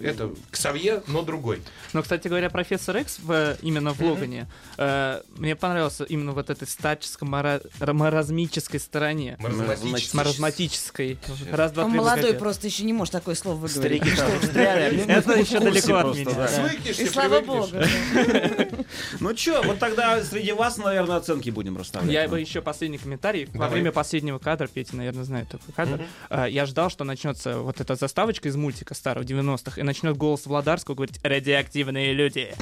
Это 0.00 0.32
Ксавье, 0.50 1.02
но 1.06 1.22
другой. 1.22 1.62
Но, 1.92 2.02
кстати 2.02 2.28
говоря, 2.28 2.50
профессор 2.50 2.96
Экс 2.96 3.18
в, 3.18 3.56
именно 3.62 3.92
в 3.92 4.00
Логане, 4.00 4.48
э, 4.76 5.20
мне 5.36 5.56
понравился 5.56 6.04
именно 6.04 6.32
вот 6.32 6.50
этой 6.50 6.68
статическо-маразмической 6.68 8.80
стороне. 8.80 9.36
Маразматический. 9.38 10.16
Маразматической. 10.16 11.18
Раз, 11.50 11.72
два, 11.72 11.84
Он 11.84 11.90
три, 11.90 11.98
молодой 11.98 12.22
закатил. 12.22 12.40
просто 12.40 12.66
еще 12.66 12.84
не 12.84 12.92
может 12.92 13.12
такое 13.12 13.34
слово 13.34 13.56
выговорить. 13.56 14.02
Это 14.02 15.38
еще 15.38 15.60
далеко 15.60 15.94
от 15.94 16.02
просто, 16.02 16.20
меня. 16.20 16.48
Свыкнешься, 16.48 17.02
И 17.02 17.08
слава 17.08 17.40
богу. 17.40 17.68
Ну 19.20 19.36
что, 19.36 19.62
вот 19.62 19.78
тогда 19.78 20.22
среди 20.22 20.52
вас, 20.52 20.76
наверное, 20.76 21.16
оценки 21.16 21.50
будем 21.50 21.76
расставлять. 21.76 22.12
Я 22.12 22.28
бы 22.28 22.40
еще 22.40 22.62
последний 22.62 22.98
комментарий. 22.98 23.48
Во 23.54 23.68
время 23.68 23.92
последнего 23.92 24.38
кадра, 24.38 24.66
Петя, 24.66 24.96
наверное, 24.96 25.24
знает 25.24 25.48
такой 25.48 25.72
кадр, 25.74 26.04
э, 26.30 26.46
я 26.50 26.66
ждал, 26.66 26.90
что 26.90 27.04
начнется 27.04 27.58
вот 27.58 27.80
эта 27.80 27.94
заставочка 27.94 28.48
из 28.48 28.56
мультика 28.56 28.94
старого 28.94 29.24
90-х, 29.46 29.80
и 29.80 29.84
начнет 29.84 30.16
голос 30.16 30.46
Владарского 30.46 30.94
говорить 30.94 31.18
«Радиоактивные 31.22 32.12
люди». 32.12 32.54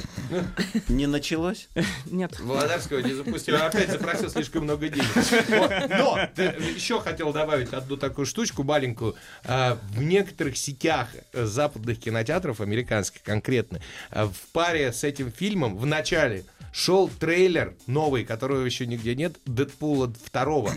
Не 0.87 1.07
началось? 1.07 1.69
Нет. 2.05 2.39
Володарского 2.39 2.99
не 2.99 3.13
запустил. 3.13 3.55
Опять 3.55 3.91
запросил 3.91 4.29
слишком 4.29 4.63
много 4.63 4.89
денег. 4.89 5.07
Но 5.97 6.17
еще 6.75 6.99
хотел 6.99 7.33
добавить 7.33 7.73
одну 7.73 7.97
такую 7.97 8.25
штучку 8.25 8.63
маленькую. 8.63 9.15
А, 9.43 9.77
В 9.93 10.01
некоторых 10.03 10.57
сетях 10.57 11.09
э, 11.33 11.45
западных 11.45 11.99
кинотеатров, 11.99 12.61
американских 12.61 13.21
конкретно, 13.23 13.81
а, 14.11 14.27
в 14.27 14.37
паре 14.51 14.91
с 14.91 15.03
этим 15.03 15.31
фильмом 15.31 15.77
в 15.77 15.85
начале 15.85 16.45
шел 16.75 17.07
трейлер 17.07 17.73
новый, 17.87 18.25
которого 18.25 18.65
еще 18.65 18.85
нигде 18.85 19.15
нет, 19.15 19.37
Дэдпула 19.45 20.13
второго. 20.25 20.73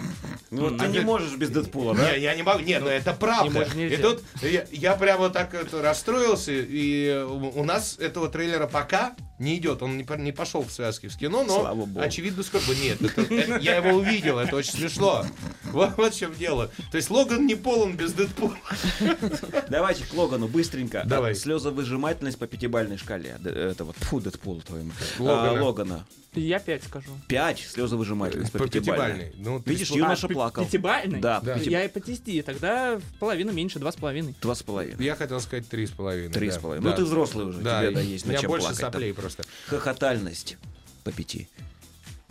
Ну, 0.50 0.70
ты 0.70 0.86
не 0.86 1.00
можешь 1.00 1.36
без 1.36 1.50
Дэдпула, 1.50 1.96
да? 1.96 2.12
Не, 2.12 2.22
я 2.22 2.36
не 2.36 2.42
могу. 2.44 2.60
Не, 2.60 2.78
ну 2.78 2.86
это 2.86 3.12
правда. 3.12 3.62
И 3.74 3.96
тут 3.96 4.22
я, 4.70 4.94
прямо 4.94 5.28
так 5.28 5.52
расстроился, 5.98 6.52
и 6.52 7.24
у 7.28 7.48
у 7.60 7.64
нас 7.64 7.98
этого 7.98 8.28
трейлера 8.28 8.68
пока 8.68 9.16
не 9.38 9.56
идет, 9.58 9.82
он 9.82 9.96
не, 9.98 10.06
не 10.22 10.32
пошел 10.32 10.62
в 10.64 10.70
связке 10.72 11.08
с 11.10 11.16
кино, 11.16 11.44
но 11.44 11.60
Слава 11.60 11.84
богу. 11.86 12.00
очевидно 12.00 12.42
скоро 12.42 12.62
бы 12.62 12.74
нет. 12.76 13.00
это- 13.02 13.22
это- 13.34 13.58
я 13.58 13.76
его 13.76 13.96
увидел, 13.98 14.38
это 14.38 14.56
очень 14.56 14.72
смешно. 14.72 15.24
Вот, 15.68 15.98
вот 15.98 16.14
в 16.14 16.18
чем 16.18 16.34
дело. 16.34 16.70
То 16.90 16.96
есть 16.96 17.10
Логан 17.10 17.46
не 17.46 17.54
полон 17.54 17.94
без 17.94 18.14
Дэдпула. 18.14 18.56
Давайте 19.68 20.04
к 20.04 20.14
Логану 20.14 20.48
быстренько. 20.48 21.02
Давай. 21.04 21.34
Слезовыжимательность 21.34 22.38
по 22.38 22.46
пятибалльной 22.46 22.96
шкале. 22.96 23.36
Д- 23.40 23.50
этого, 23.50 23.92
фу, 23.92 24.18
Дэдпула 24.20 24.62
твоему. 24.62 24.92
Логана. 25.18 25.50
А, 25.60 25.62
Логана. 25.62 26.06
Я 26.34 26.58
пять 26.58 26.84
скажу. 26.84 27.10
Пять 27.26 27.58
слезовыжимательность 27.60 28.52
по, 28.52 28.58
По 28.60 28.68
пятибалльной. 28.68 29.32
Ну, 29.38 29.60
ты 29.60 29.70
Видишь, 29.70 29.90
юноша 29.90 30.26
А, 30.26 30.30
плакал. 30.30 30.64
Пятибалльный? 30.64 31.20
Да, 31.20 31.40
Да. 31.40 31.58
пяти- 31.58 31.70
Я 31.70 31.84
и 31.84 31.88
по 31.88 32.00
десяти, 32.00 32.40
тогда 32.42 32.96
в 32.98 33.18
половину 33.18 33.52
меньше, 33.52 33.78
два 33.78 33.92
с 33.92 33.96
половиной. 33.96 34.34
Два 34.40 34.54
с 34.54 34.62
половиной. 34.62 35.04
Я 35.04 35.16
хотел 35.16 35.40
сказать 35.40 35.68
три 35.68 35.86
с 35.86 35.90
половиной. 35.90 36.32
Три 36.32 36.48
да. 36.48 36.54
с 36.54 36.58
половиной. 36.58 36.84
Да. 36.84 36.90
Ну, 36.90 36.96
ты 36.96 37.04
взрослый 37.04 37.46
уже, 37.46 37.60
Да, 37.60 37.82
тебе 37.82 37.90
да, 37.94 38.00
есть 38.00 38.24
меня 38.26 38.38
чем 38.38 38.48
больше 38.50 38.66
плакать. 38.68 38.80
там. 38.80 38.92
соплей 38.92 39.12
просто. 39.12 39.27
Хохотальность 39.66 40.56
по 41.04 41.12
пяти. 41.12 41.48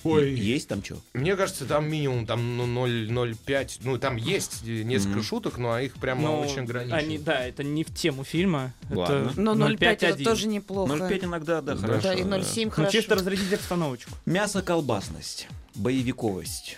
Ой, 0.04 0.32
Есть 0.32 0.68
там 0.70 0.84
что? 0.84 0.98
Мне 1.14 1.36
кажется, 1.36 1.66
там 1.66 1.90
минимум 1.90 2.26
там 2.28 2.56
ну, 2.56 2.66
0, 2.66 3.10
0,5. 3.10 3.80
Ну, 3.84 3.98
там 3.98 4.16
есть 4.16 4.64
несколько 4.64 5.24
шуток, 5.24 5.58
но 5.58 5.78
их 5.80 5.96
прямо 5.96 6.22
Но 6.22 6.42
очень 6.42 6.62
ограничено. 6.62 6.98
они, 6.98 7.18
да, 7.18 7.44
это 7.46 7.64
не 7.64 7.84
в 7.84 7.94
тему 7.94 8.24
фильма. 8.24 8.74
Ладно. 8.90 9.32
Это 9.32 9.42
Но 9.42 9.54
0,5 9.54 9.78
это 9.86 10.06
0,5-1. 10.08 10.24
тоже 10.24 10.48
неплохо. 10.48 10.94
0,5 10.94 11.26
иногда, 11.26 11.62
да, 11.62 11.74
Да. 11.74 11.82
хорошо. 11.82 12.02
Да, 12.04 12.14
и 12.14 12.24
да. 12.24 12.38
0,7 12.38 12.66
Ну, 12.66 12.72
хорошо. 12.72 12.92
чисто 12.92 13.16
разрядить 13.16 13.52
обстановочку. 13.54 14.12
Мясо-колбасность. 14.26 15.48
Боевиковость. 15.76 16.78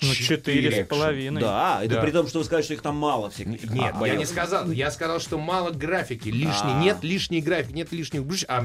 Ну, 0.00 0.14
четыре 0.14 0.84
с 0.84 0.86
половиной. 0.86 1.40
Да, 1.40 1.80
это 1.82 1.94
Да. 1.96 2.02
при 2.02 2.12
том, 2.12 2.28
что 2.28 2.38
вы 2.38 2.44
скажете, 2.44 2.66
что 2.66 2.74
их 2.74 2.82
там 2.82 2.96
мало 2.96 3.30
всяких. 3.30 3.68
Нет, 3.70 3.94
а, 4.00 4.06
я 4.06 4.14
не 4.14 4.26
сказал. 4.26 4.70
Я 4.70 4.90
сказал, 4.92 5.18
что 5.18 5.38
мало 5.38 5.70
графики. 5.70 6.28
Лишней. 6.28 6.72
А. 6.74 6.80
Нет 6.80 6.98
лишней 7.02 7.40
графики, 7.40 7.72
нет 7.74 7.90
лишних. 7.90 8.22
А 8.46 8.60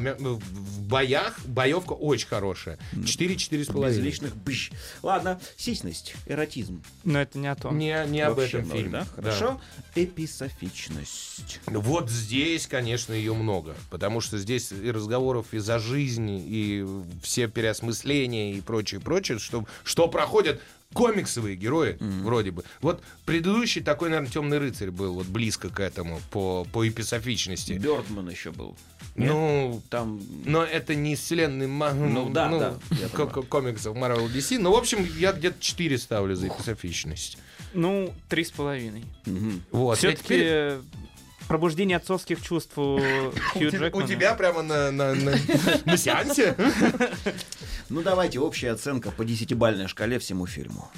боях 0.88 1.39
боевка 1.46 1.93
очень 1.93 2.28
хорошая. 2.28 2.78
4 3.06 3.39
с 3.39 3.50
Без 3.50 3.67
половиной. 3.67 4.02
лишних 4.04 4.36
быщ. 4.36 4.72
Ладно, 5.02 5.39
сисьность, 5.58 6.15
эротизм. 6.26 6.84
Но 7.04 7.22
это 7.22 7.38
не 7.39 7.48
о 7.48 7.56
том. 7.56 7.78
Не, 7.78 8.06
не 8.08 8.22
об 8.22 8.39
этом 8.39 8.65
фильме. 8.65 8.89
да? 8.89 9.06
Хорошо. 9.15 9.62
Эписофичность. 9.96 11.60
Вот 11.67 12.10
здесь, 12.10 12.67
конечно, 12.67 13.13
ее 13.13 13.34
много. 13.34 13.76
Потому 13.89 14.22
что 14.22 14.38
здесь 14.38 14.72
и 14.72 14.91
разговоров 14.91 15.48
и 15.54 15.60
за 15.60 15.80
жизнь, 15.80 16.30
и 16.30 16.86
все 17.22 17.48
переосмысления 17.48 18.54
и 18.54 18.62
прочее, 18.62 19.00
прочее, 19.02 19.39
что, 19.39 19.65
что 19.84 20.08
проходят 20.08 20.62
комиксовые 20.93 21.56
герои, 21.56 21.97
вроде 21.99 22.51
бы. 22.51 22.63
Вот 22.82 23.01
предыдущий 23.25 23.82
такой, 23.82 24.10
наверное, 24.10 24.32
темный 24.32 24.58
рыцарь 24.60 24.91
был 24.91 25.13
вот 25.13 25.27
близко 25.27 25.69
к 25.69 25.79
этому 25.79 26.19
по, 26.32 26.65
по 26.71 26.88
эписофичности. 26.88 27.73
Бёрдман 27.73 28.29
еще 28.29 28.51
был. 28.51 28.75
Нет? 29.15 29.32
Ну, 29.32 29.82
Там 29.89 30.21
но 30.45 30.63
это 30.63 30.95
не 30.95 31.13
из 31.13 31.19
вселенной 31.19 31.67
ма- 31.67 31.93
Ну 31.93 32.29
да, 32.29 32.49
да, 32.49 32.79
я 32.99 33.10
ко- 33.10 33.27
ко- 33.27 33.43
комиксов 33.43 33.95
Marvel 33.95 34.27
DC. 34.34 34.58
Ну, 34.60 34.71
в 34.71 34.75
общем, 34.75 35.08
я 35.17 35.34
где-то 35.34 35.58
4 35.60 35.97
ставлю 35.97 36.36
за 36.36 36.47
эписофичность. 36.47 37.38
Ну, 37.75 38.13
три 38.29 38.43
с 38.43 38.51
половиной. 38.51 39.03
Вот. 39.71 39.97
Все-таки 39.97 40.23
теперь- 40.23 40.73
пробуждение 41.54 41.98
отцовских 41.98 42.42
чувств 42.42 42.76
у 42.80 42.98
Хью 43.54 43.68
У 43.68 43.72
Джекмана. 43.72 44.08
тебя 44.08 44.34
прямо 44.34 44.63
на, 44.63 44.89
на, 44.92 45.13
на, 45.13 45.36
на 45.86 45.98
сеансе? 45.98 46.56
Ну 47.89 48.02
давайте 48.02 48.39
общая 48.39 48.72
оценка 48.72 49.12
по 49.12 49.24
десятибальной 49.24 49.88
шкале 49.88 50.18
всему 50.18 50.48
фильму. 50.48 50.89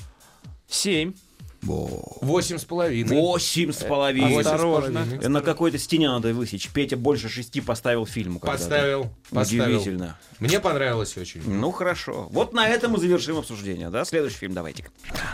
Семь. 0.69 1.13
Восемь 1.61 2.57
с 2.57 2.63
половиной. 2.63 3.09
Восемь 3.17 3.73
с 3.73 3.83
половиной. 3.83 4.29
Восемь 4.29 4.43
с 4.43 4.53
Осторожно. 4.53 5.01
половиной. 5.01 5.27
На 5.27 5.41
какой-то 5.41 5.77
стене 5.77 6.07
надо 6.07 6.33
высечь. 6.33 6.69
Петя 6.69 6.95
больше 6.95 7.27
шести 7.27 7.59
поставил 7.59 8.05
фильму. 8.05 8.39
Поставил. 8.39 9.09
Поставил. 9.31 9.65
Удивительно. 9.65 10.17
Мне 10.39 10.61
понравилось 10.61 11.17
очень. 11.17 11.41
Ну 11.45 11.71
хорошо. 11.73 12.29
Вот 12.31 12.53
на 12.53 12.65
этом 12.65 12.93
мы 12.93 12.99
завершим 12.99 13.37
обсуждение, 13.37 13.89
да? 13.89 14.05
Следующий 14.05 14.37
фильм 14.37 14.53
давайте. 14.53 14.85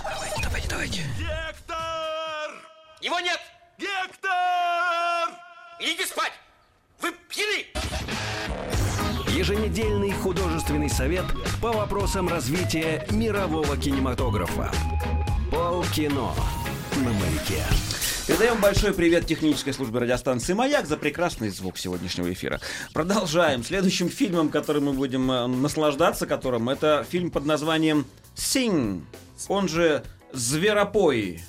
Давайте, 0.03 0.41
давайте, 0.41 0.67
давайте. 0.67 1.01
Его 3.03 3.19
нет! 3.19 3.39
Гектор! 3.81 4.29
Идите 5.79 6.05
спать! 6.05 6.33
Вы 7.01 7.13
пьяны! 7.27 7.65
Еженедельный 9.35 10.11
художественный 10.11 10.87
совет 10.87 11.25
по 11.63 11.71
вопросам 11.71 12.27
развития 12.27 13.07
мирового 13.09 13.75
кинематографа. 13.77 14.71
Полкино 15.49 16.31
на 16.97 17.09
маяке. 17.11 17.63
Передаем 18.27 18.61
большой 18.61 18.93
привет 18.93 19.25
технической 19.25 19.73
службе 19.73 20.01
радиостанции 20.01 20.53
«Маяк» 20.53 20.85
за 20.85 20.95
прекрасный 20.95 21.49
звук 21.49 21.79
сегодняшнего 21.79 22.31
эфира. 22.31 22.59
Продолжаем. 22.93 23.63
Следующим 23.63 24.09
фильмом, 24.09 24.49
которым 24.49 24.85
мы 24.85 24.93
будем 24.93 25.31
э, 25.31 25.47
наслаждаться, 25.47 26.27
которым, 26.27 26.69
это 26.69 27.03
фильм 27.09 27.31
под 27.31 27.45
названием 27.45 28.05
«Sing», 28.35 29.01
он 29.47 29.67
же 29.67 30.03
«Зверопой», 30.33 31.41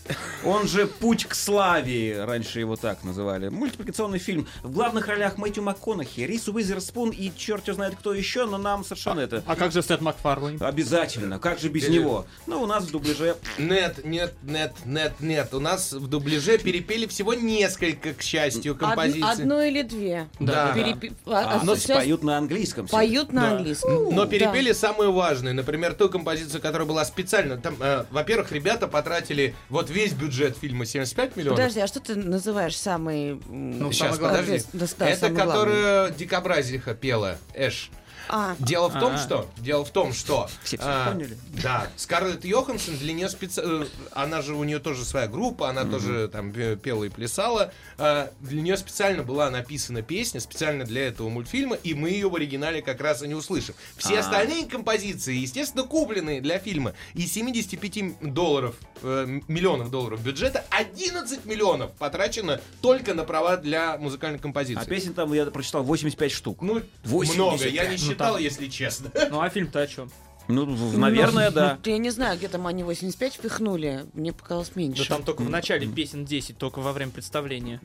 он 0.44 0.66
же 0.66 0.86
«Путь 0.86 1.24
к 1.26 1.34
славе», 1.34 2.24
раньше 2.24 2.60
его 2.60 2.76
так 2.76 3.04
называли. 3.04 3.48
Мультипликационный 3.48 4.18
фильм. 4.18 4.46
В 4.62 4.70
главных 4.72 5.06
ролях 5.06 5.38
Мэтью 5.38 5.62
МакКонахи, 5.62 6.20
Рис 6.20 6.48
Уизерспун 6.48 7.10
и 7.10 7.30
черт 7.36 7.66
его 7.68 7.76
знает 7.76 7.94
кто 7.96 8.12
еще, 8.12 8.46
но 8.46 8.58
нам 8.58 8.82
совершенно 8.84 9.20
это... 9.20 9.42
А 9.46 9.54
как 9.56 9.72
же 9.72 9.82
Сет 9.82 10.00
Макфарлейн? 10.00 10.58
Обязательно, 10.60 11.38
как 11.38 11.58
же 11.60 11.68
без 11.68 11.84
Или- 11.84 11.98
него? 11.98 12.26
Ну, 12.46 12.62
у 12.62 12.66
нас 12.66 12.84
в 12.84 12.90
дубляже 12.90 13.36
Нет, 13.58 14.04
нет, 14.04 14.34
нет, 14.42 14.72
нет, 14.84 15.12
нет. 15.20 15.54
У 15.54 15.60
нас 15.60 15.92
в 15.92 16.08
дубляже 16.08 16.58
перепели 16.58 17.06
всего 17.06 17.34
несколько, 17.34 18.14
к 18.14 18.22
счастью, 18.22 18.72
Од- 18.72 18.78
композиций. 18.78 19.30
Одно 19.30 19.62
или 19.62 19.82
две. 19.82 20.28
Да. 20.40 20.72
Перепи- 20.74 21.12
а, 21.26 21.60
а, 21.60 21.64
то 21.64 21.72
есть 21.72 21.84
всё 21.84 21.94
поют 21.94 22.22
на 22.22 22.36
английском. 22.38 22.86
всё. 22.86 22.96
поют 22.96 23.32
на 23.32 23.42
Да. 23.42 23.56
английском. 23.56 24.14
Но 24.14 24.24
Да. 24.24 24.26
перепели 24.30 24.72
самую 24.72 25.12
важную. 25.12 25.54
Например, 25.54 25.94
ту 25.94 26.08
композицию, 26.08 26.60
которая 26.60 26.86
была 26.88 27.04
специально. 27.04 27.56
Там, 27.58 27.76
э, 27.80 28.04
во-первых, 28.10 28.50
ребята 28.52 28.71
потратили 28.88 29.54
вот 29.68 29.90
весь 29.90 30.12
бюджет 30.12 30.56
фильма 30.56 30.86
75 30.86 31.36
миллионов. 31.36 31.58
Подожди, 31.58 31.80
а 31.80 31.86
что 31.86 32.00
ты 32.00 32.14
называешь 32.14 32.76
самый... 32.76 33.40
Ну, 33.48 33.92
Сейчас, 33.92 34.18
подожди. 34.18 34.62
Да, 34.72 35.08
Это 35.08 35.30
которую 35.30 36.12
Дикобразиха 36.14 36.94
пела, 36.94 37.38
Эш. 37.54 37.90
А, 38.34 38.56
Дело 38.58 38.88
в 38.88 38.98
том, 38.98 39.12
А. 39.14 39.18
что, 39.18 39.46
дело 39.58 39.84
в 39.84 39.90
том, 39.90 40.14
что, 40.14 40.48
Все 40.64 40.78
а, 40.80 41.12
поняли. 41.12 41.36
да, 41.62 41.86
Скарлетт 41.96 42.46
Йоханссон 42.46 42.96
для 42.96 43.12
нее 43.12 43.28
специально, 43.28 43.86
она 44.12 44.40
же 44.40 44.54
у 44.54 44.64
нее 44.64 44.78
тоже 44.78 45.04
своя 45.04 45.28
группа, 45.28 45.68
она 45.68 45.84
тоже 45.84 46.28
там 46.28 46.50
пе- 46.50 46.76
пела 46.76 47.04
и 47.04 47.10
плясала, 47.10 47.74
А, 47.98 48.30
для 48.40 48.62
нее 48.62 48.78
специально 48.78 49.22
была 49.22 49.50
написана 49.50 50.00
песня 50.00 50.40
специально 50.40 50.84
для 50.86 51.06
этого 51.08 51.28
мультфильма, 51.28 51.76
и 51.76 51.92
мы 51.92 52.08
ее 52.08 52.30
в 52.30 52.34
оригинале 52.36 52.80
как 52.80 53.02
раз 53.02 53.22
и 53.22 53.28
не 53.28 53.34
услышим. 53.34 53.74
Все 53.98 54.16
А. 54.16 54.20
остальные 54.20 54.64
композиции, 54.66 55.34
естественно, 55.36 55.84
купленные 55.84 56.40
для 56.40 56.58
фильма, 56.58 56.94
из 57.12 57.30
75 57.32 58.16
долларов, 58.32 58.76
э, 59.02 59.40
миллионов 59.48 59.90
долларов 59.90 60.22
бюджета, 60.22 60.64
11 60.70 61.44
миллионов 61.44 61.92
потрачено 61.92 62.60
только 62.80 63.14
на 63.14 63.24
права 63.24 63.56
для 63.56 63.96
музыкальной 63.98 64.38
композиции. 64.38 64.82
А 64.82 64.86
песен 64.86 65.14
там, 65.14 65.32
я 65.32 65.46
прочитал, 65.46 65.82
85 65.82 66.32
штук. 66.32 66.62
Ну, 66.62 66.82
85. 67.04 67.36
много, 67.36 67.68
я 67.68 67.84
не 67.86 67.92
Ну, 67.92 67.98
считал, 67.98 68.34
там- 68.34 68.42
если 68.42 68.68
честно. 68.68 69.10
Ну 69.30 69.40
а 69.40 69.48
фильм-то 69.48 69.80
о 69.80 69.86
чем? 69.86 70.10
Ну, 70.48 70.66
наверное, 70.96 71.50
ну, 71.50 71.54
да. 71.54 71.78
Я 71.84 71.98
не 71.98 72.10
знаю, 72.10 72.36
где 72.36 72.48
там 72.48 72.66
они 72.66 72.82
85 72.82 73.34
впихнули. 73.34 74.06
Мне 74.12 74.32
показалось 74.32 74.74
меньше. 74.74 75.08
Да 75.08 75.14
там 75.16 75.24
только 75.24 75.42
в 75.42 75.48
начале 75.50 75.86
песен 75.86 76.24
10, 76.24 76.58
только 76.58 76.80
во 76.80 76.92
время 76.92 77.12
представления. 77.12 77.80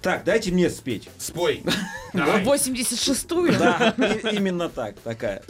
Так, 0.00 0.24
дайте 0.24 0.50
мне 0.50 0.70
спеть. 0.70 1.08
Спой. 1.18 1.62
В 2.12 2.16
Давай. 2.16 2.42
86-ю? 2.44 3.58
Да, 3.58 3.94
именно 4.32 4.68
так, 4.70 4.98
такая. 5.00 5.42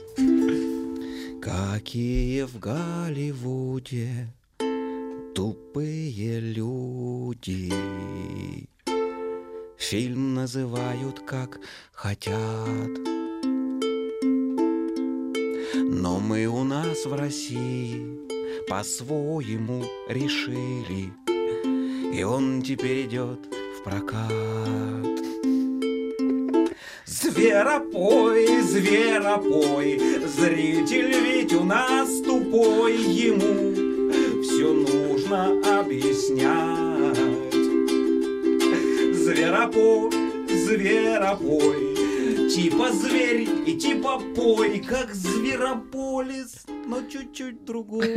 Какие 1.40 2.42
в 2.42 2.58
Голливуде 2.58 4.26
тупые 5.38 6.40
люди. 6.40 7.72
Фильм 9.76 10.34
называют 10.34 11.20
как 11.20 11.60
хотят. 11.92 12.90
Но 15.74 16.18
мы 16.18 16.46
у 16.46 16.64
нас 16.64 17.06
в 17.06 17.14
России 17.14 18.18
по-своему 18.68 19.84
решили. 20.08 21.12
И 22.12 22.24
он 22.24 22.60
теперь 22.62 23.06
идет 23.06 23.38
в 23.78 23.84
прокат. 23.84 24.30
Зверопой, 27.06 28.60
зверопой, 28.62 30.00
зритель 30.26 31.14
ведь 31.14 31.52
у 31.52 31.62
нас 31.62 32.08
тупой, 32.22 32.96
ему 32.96 33.87
нужно 35.28 35.80
объяснять. 35.80 37.16
Зверопой, 39.14 40.10
зверопой, 40.48 41.87
типа 42.48 42.92
зверь, 42.92 43.48
и 43.66 43.74
типа 43.76 44.20
пой, 44.34 44.78
как 44.80 45.14
зверополис, 45.14 46.64
но 46.86 47.02
чуть-чуть 47.02 47.64
другой. 47.64 48.14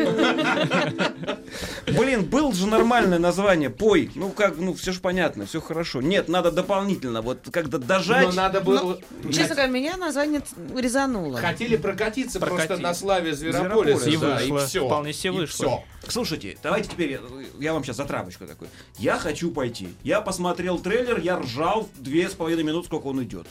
Блин, 1.88 2.26
был 2.26 2.54
же 2.54 2.68
нормальное 2.68 3.20
название, 3.20 3.70
пой. 3.70 4.10
Ну 4.16 4.30
как, 4.30 4.58
ну 4.58 4.74
все 4.74 4.92
же 4.92 5.00
понятно, 5.00 5.46
все 5.46 5.60
хорошо. 5.62 6.02
Нет, 6.02 6.30
надо 6.30 6.52
дополнительно, 6.52 7.22
вот 7.22 7.48
когда 7.52 7.78
дожать. 7.78 8.28
Но 8.28 8.32
надо 8.34 8.62
было... 8.62 9.00
Честно 9.32 9.56
говоря, 9.56 9.68
меня 9.72 9.98
название 9.98 10.42
резануло. 10.76 11.38
Хотели 11.38 11.76
прокатиться 11.76 12.40
просто 12.40 12.58
Прокатить. 12.68 12.84
на 12.84 12.94
славе 12.94 13.34
Зверополиса. 13.34 14.00
Зверополис, 14.06 14.08
И 14.08 14.18
да, 14.18 14.36
вышло. 14.40 14.64
и 14.64 14.68
все. 14.68 14.86
Вполне 14.86 15.14
себе 15.14 15.32
вышло. 15.32 15.84
Слушайте, 16.08 16.58
давайте 16.64 16.90
теперь, 16.90 17.12
я, 17.12 17.20
я 17.60 17.74
вам 17.74 17.84
сейчас 17.84 17.98
затравочку 17.98 18.46
такой. 18.46 18.68
Я 18.98 19.18
хочу 19.20 19.52
пойти. 19.52 19.90
Я 20.04 20.22
посмотрел 20.22 20.80
трейлер, 20.80 21.20
я 21.20 21.38
ржал 21.40 21.90
две 21.98 22.30
с 22.30 22.34
половиной 22.34 22.64
минут, 22.64 22.86
сколько 22.86 23.08
он 23.08 23.22
идет. 23.24 23.48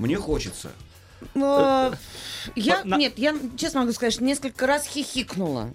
Мне 0.00 0.16
хочется. 0.16 0.70
Но 1.34 1.92
я, 2.56 2.82
На- 2.84 2.96
нет, 2.96 3.18
я, 3.18 3.34
честно 3.58 3.80
могу 3.80 3.92
сказать, 3.92 4.14
что 4.14 4.24
несколько 4.24 4.66
раз 4.66 4.86
хихикнула. 4.86 5.68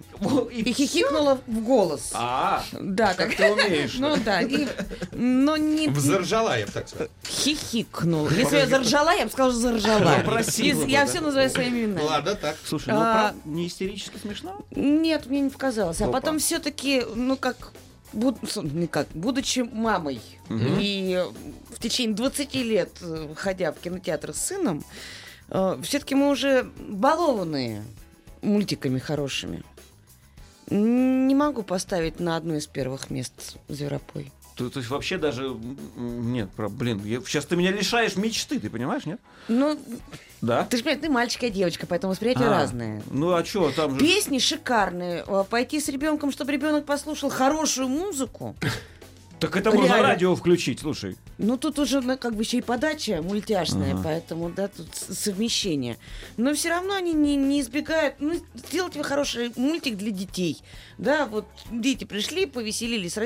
И, 0.50 0.62
И 0.62 0.72
хихикнула 0.72 1.38
в 1.46 1.60
голос. 1.62 2.10
А, 2.12 2.64
Да, 2.72 3.14
как 3.14 3.28
так. 3.28 3.36
ты 3.36 3.52
умеешь. 3.52 3.94
Ну 3.96 4.16
да, 4.16 4.40
и- 4.42 4.66
но 5.12 5.56
не 5.56 5.86
Взоржала, 5.86 6.58
я 6.58 6.66
бы 6.66 6.72
так 6.72 6.88
сказал. 6.88 7.06
хихикнула. 7.24 8.28
Если 8.30 8.56
я 8.56 8.66
заржала, 8.66 9.14
я 9.14 9.24
бы 9.26 9.30
сказала, 9.30 9.52
что 9.52 9.60
заржала. 9.60 10.00
Ну, 10.26 10.30
бы, 10.32 10.90
Я 10.90 11.06
все 11.06 11.20
называю 11.20 11.48
своими 11.48 11.84
именами. 11.84 12.02
Ладно, 12.04 12.34
так. 12.34 12.56
Слушай, 12.64 12.94
ну 12.94 13.00
А, 13.00 13.32
не 13.44 13.68
истерически 13.68 14.18
смешно? 14.20 14.60
Нет, 14.72 15.26
мне 15.26 15.40
не 15.42 15.50
показалось. 15.50 16.00
А 16.00 16.08
потом 16.08 16.40
все-таки, 16.40 17.04
ну 17.14 17.36
как, 17.36 17.70
буд- 18.12 18.88
как, 18.90 19.08
будучи 19.14 19.60
мамой 19.60 20.20
и 20.50 21.14
э, 21.18 21.24
в 21.74 21.78
течение 21.80 22.14
20 22.16 22.54
лет 22.56 22.90
э, 23.02 23.28
ходя 23.36 23.72
в 23.72 23.78
кинотеатр 23.78 24.32
с 24.34 24.38
сыном, 24.40 24.84
все-таки 25.82 26.14
мы 26.16 26.30
уже 26.30 26.64
балованные 26.88 27.84
мультиками 28.42 28.98
хорошими. 28.98 29.62
Не 30.70 31.34
могу 31.36 31.62
поставить 31.62 32.18
на 32.18 32.36
одно 32.36 32.56
из 32.56 32.66
первых 32.66 33.10
мест 33.10 33.56
Зверопой. 33.68 34.32
То, 34.56 34.68
то 34.70 34.80
есть 34.80 34.90
вообще 34.90 35.18
даже... 35.18 35.54
Нет, 35.96 36.50
про- 36.50 36.68
блин, 36.68 37.04
я- 37.04 37.20
сейчас 37.20 37.44
ты 37.46 37.54
меня 37.56 37.70
лишаешь 37.70 38.16
мечты, 38.16 38.58
ты 38.58 38.70
понимаешь, 38.70 39.04
нет? 39.06 39.20
Ну, 39.48 39.78
Да. 40.46 40.64
ты 40.64 40.76
же 40.76 40.82
понимаешь, 40.82 41.02
ты 41.02 41.10
мальчик, 41.10 41.42
а 41.44 41.50
девочка, 41.50 41.86
поэтому 41.86 42.12
восприятие 42.12 42.48
А, 42.48 42.50
разное. 42.50 43.02
Ну 43.10 43.32
а 43.34 43.44
что, 43.44 43.70
там 43.72 43.94
же... 43.94 44.00
Песни 44.00 44.38
шикарные. 44.38 45.24
Э, 45.26 45.44
Пойти 45.48 45.80
с 45.80 45.88
ребенком, 45.88 46.30
чтобы 46.32 46.52
ребенок 46.52 46.84
послушал 46.86 47.30
хорошую 47.30 47.88
музыку. 47.88 48.54
Так 49.38 49.54
это 49.54 49.70
можно 49.70 49.86
Реально. 49.88 50.08
радио 50.08 50.34
включить, 50.34 50.80
слушай. 50.80 51.16
Ну, 51.36 51.58
тут 51.58 51.78
уже 51.78 52.00
ну, 52.00 52.16
как 52.16 52.34
бы 52.34 52.42
еще 52.42 52.56
и 52.56 52.62
подача 52.62 53.20
мультяшная, 53.22 53.92
Ага. 53.92 54.00
поэтому, 54.02 54.48
да, 54.48 54.68
тут 54.68 54.86
совмещение. 54.94 55.98
Но 56.38 56.54
все 56.54 56.70
равно 56.70 56.94
они 56.94 57.12
не, 57.12 57.36
не 57.36 57.60
избегают. 57.60 58.14
Ну, 58.18 58.40
сделайте 58.54 58.98
вы 58.98 59.04
хороший 59.04 59.52
мультик 59.56 59.98
для 59.98 60.10
детей. 60.10 60.62
Да, 60.96 61.26
вот 61.26 61.44
дети 61.70 62.04
пришли, 62.04 62.46
повеселились. 62.46 63.18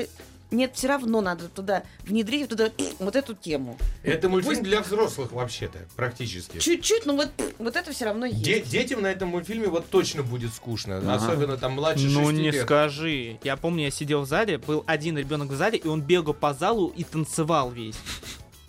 Нет, 0.51 0.71
все 0.75 0.87
равно 0.89 1.21
надо 1.21 1.47
туда 1.47 1.83
внедрить 2.03 2.49
туда 2.49 2.69
вот 2.99 3.15
эту 3.15 3.33
тему. 3.33 3.77
Это 4.03 4.27
мультфильм 4.29 4.63
для 4.63 4.81
взрослых 4.81 5.31
вообще-то, 5.31 5.79
практически. 5.95 6.59
Чуть-чуть, 6.59 7.05
но 7.05 7.15
вот, 7.15 7.29
вот 7.57 7.75
это 7.75 7.91
все 7.93 8.05
равно 8.05 8.25
есть. 8.25 8.43
Де- 8.43 8.61
детям 8.61 9.01
на 9.01 9.07
этом 9.07 9.29
мультфильме 9.29 9.67
вот 9.67 9.89
точно 9.89 10.23
будет 10.23 10.53
скучно. 10.53 10.97
Ага. 10.97 11.15
Особенно 11.15 11.57
там 11.57 11.73
младше 11.73 12.05
Ну 12.07 12.29
не 12.31 12.51
лет. 12.51 12.63
скажи. 12.63 13.39
Я 13.43 13.55
помню, 13.55 13.85
я 13.85 13.91
сидел 13.91 14.21
в 14.21 14.27
зале, 14.27 14.57
был 14.57 14.83
один 14.87 15.17
ребенок 15.17 15.49
в 15.49 15.55
зале, 15.55 15.77
и 15.77 15.87
он 15.87 16.01
бегал 16.01 16.33
по 16.33 16.53
залу 16.53 16.93
и 16.95 17.03
танцевал 17.03 17.71
весь. 17.71 17.95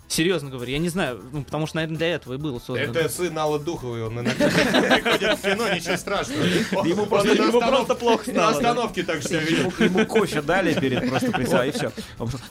Серьезно 0.07 0.51
говорю, 0.51 0.71
я 0.71 0.77
не 0.77 0.89
знаю, 0.89 1.23
ну, 1.31 1.43
потому 1.43 1.65
что, 1.65 1.77
наверное, 1.77 1.97
для 1.97 2.07
этого 2.15 2.35
и 2.35 2.37
было 2.37 2.59
создано. 2.59 2.91
Это 2.99 3.09
сын 3.09 3.35
Аллы 3.37 3.57
Духовой, 3.57 4.03
он 4.03 4.19
иногда 4.19 4.47
приходит 4.47 5.39
в 5.39 5.41
кино, 5.41 5.69
ничего 5.73 5.97
страшного. 5.97 6.43
Ему 6.85 7.05
просто- 7.07 7.29
на 7.29 7.33
ему 7.33 7.57
останов- 7.59 7.69
просто 7.69 7.95
плохо 7.95 8.23
На 8.27 8.33
стало, 8.33 8.51
да. 8.51 8.57
остановке 8.57 9.03
так 9.03 9.23
ведет. 9.23 9.59
Ему, 9.59 9.71
ему 9.79 10.05
кофе 10.05 10.41
дали 10.43 10.79
перед 10.79 11.09
просто 11.09 11.31
присылая, 11.31 11.69
и 11.69 11.71
все. 11.71 11.91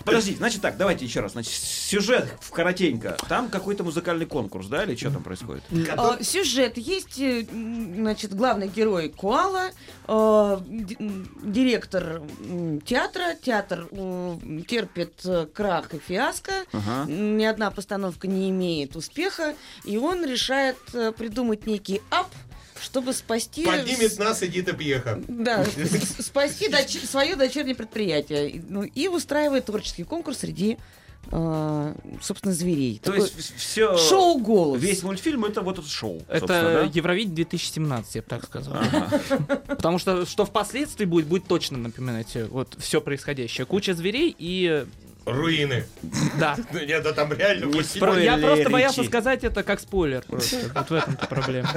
Подожди, 0.05 0.35
значит 0.35 0.61
так, 0.61 0.77
давайте 0.77 1.05
еще 1.05 1.21
раз. 1.21 1.33
Значит, 1.33 1.53
сюжет 1.53 2.27
в 2.41 2.51
коротенько. 2.51 3.17
Там 3.29 3.49
какой-то 3.49 3.85
музыкальный 3.85 4.27
конкурс, 4.27 4.67
да, 4.67 4.83
или 4.83 4.97
что 4.97 5.13
там 5.13 5.23
происходит? 5.23 5.63
А, 5.97 6.19
сюжет. 6.23 6.77
Есть, 6.79 7.21
э, 7.21 7.47
значит, 7.49 8.35
главный 8.35 8.67
герой 8.69 9.09
Куала, 9.09 9.71
э, 10.09 10.59
директор 11.45 12.23
театра. 12.85 13.35
Театр 13.43 13.87
терпит 14.69 15.15
э, 15.25 15.47
крах 15.53 15.95
и 15.95 15.99
фиаско. 15.99 16.53
Ага. 16.73 17.07
Одна 17.53 17.71
постановка 17.71 18.27
не 18.27 18.49
имеет 18.49 18.97
успеха. 18.97 19.55
И 19.85 19.99
он 19.99 20.25
решает 20.25 20.77
э, 20.95 21.13
придумать 21.13 21.67
некий 21.67 22.01
ап, 22.11 22.29
чтобы 22.81 23.13
спасти... 23.13 23.65
Поднимет 23.65 24.19
нас 24.19 24.43
Эдита 24.43 24.73
Пьеха. 24.73 25.21
Да, 25.29 25.65
спасти 26.19 26.69
доч- 26.69 27.07
свое 27.07 27.37
дочернее 27.37 27.75
предприятие. 27.75 28.51
И, 28.51 28.63
ну, 28.67 28.83
и 28.83 29.09
устраивает 29.09 29.67
творческий 29.67 30.05
конкурс 30.05 30.39
среди, 30.39 30.79
э, 31.31 31.95
собственно, 32.23 32.55
зверей. 32.55 33.01
То 33.05 33.13
Такое 33.13 33.27
есть 33.27 33.55
все... 33.57 33.99
шоу 33.99 34.39
«Голос». 34.39 34.81
Весь 34.81 35.03
мультфильм 35.03 35.45
это 35.45 35.61
вот 35.61 35.79
это 35.79 35.89
шоу. 35.89 36.23
Это 36.27 36.47
да? 36.47 36.83
Евровидение 36.93 37.45
2017, 37.45 38.15
я 38.15 38.23
бы 38.23 38.29
так 38.29 38.45
сказал. 38.45 38.77
Потому 39.69 39.99
что 39.99 40.25
что 40.25 40.47
впоследствии 40.47 41.05
будет, 41.05 41.27
будет 41.27 41.47
точно 41.47 41.77
напоминать 41.77 42.35
э, 42.35 42.47
вот 42.47 42.77
все 42.79 43.03
происходящее. 43.03 43.67
Куча 43.67 43.95
зверей 43.95 44.35
и... 44.39 44.87
Руины. 45.25 45.85
Да. 46.39 46.57
Нет, 46.73 47.03
да 47.03 47.13
там 47.13 47.33
реально 47.33 47.75
Я 48.19 48.39
просто 48.39 48.71
боялся 48.71 49.05
сказать 49.05 49.45
это 49.45 49.63
как 49.63 49.81
спойлер. 49.81 50.23
Просто. 50.27 50.57
Вот 50.75 50.91
в 50.91 50.95
этом-то 50.95 51.27
проблема. 51.27 51.69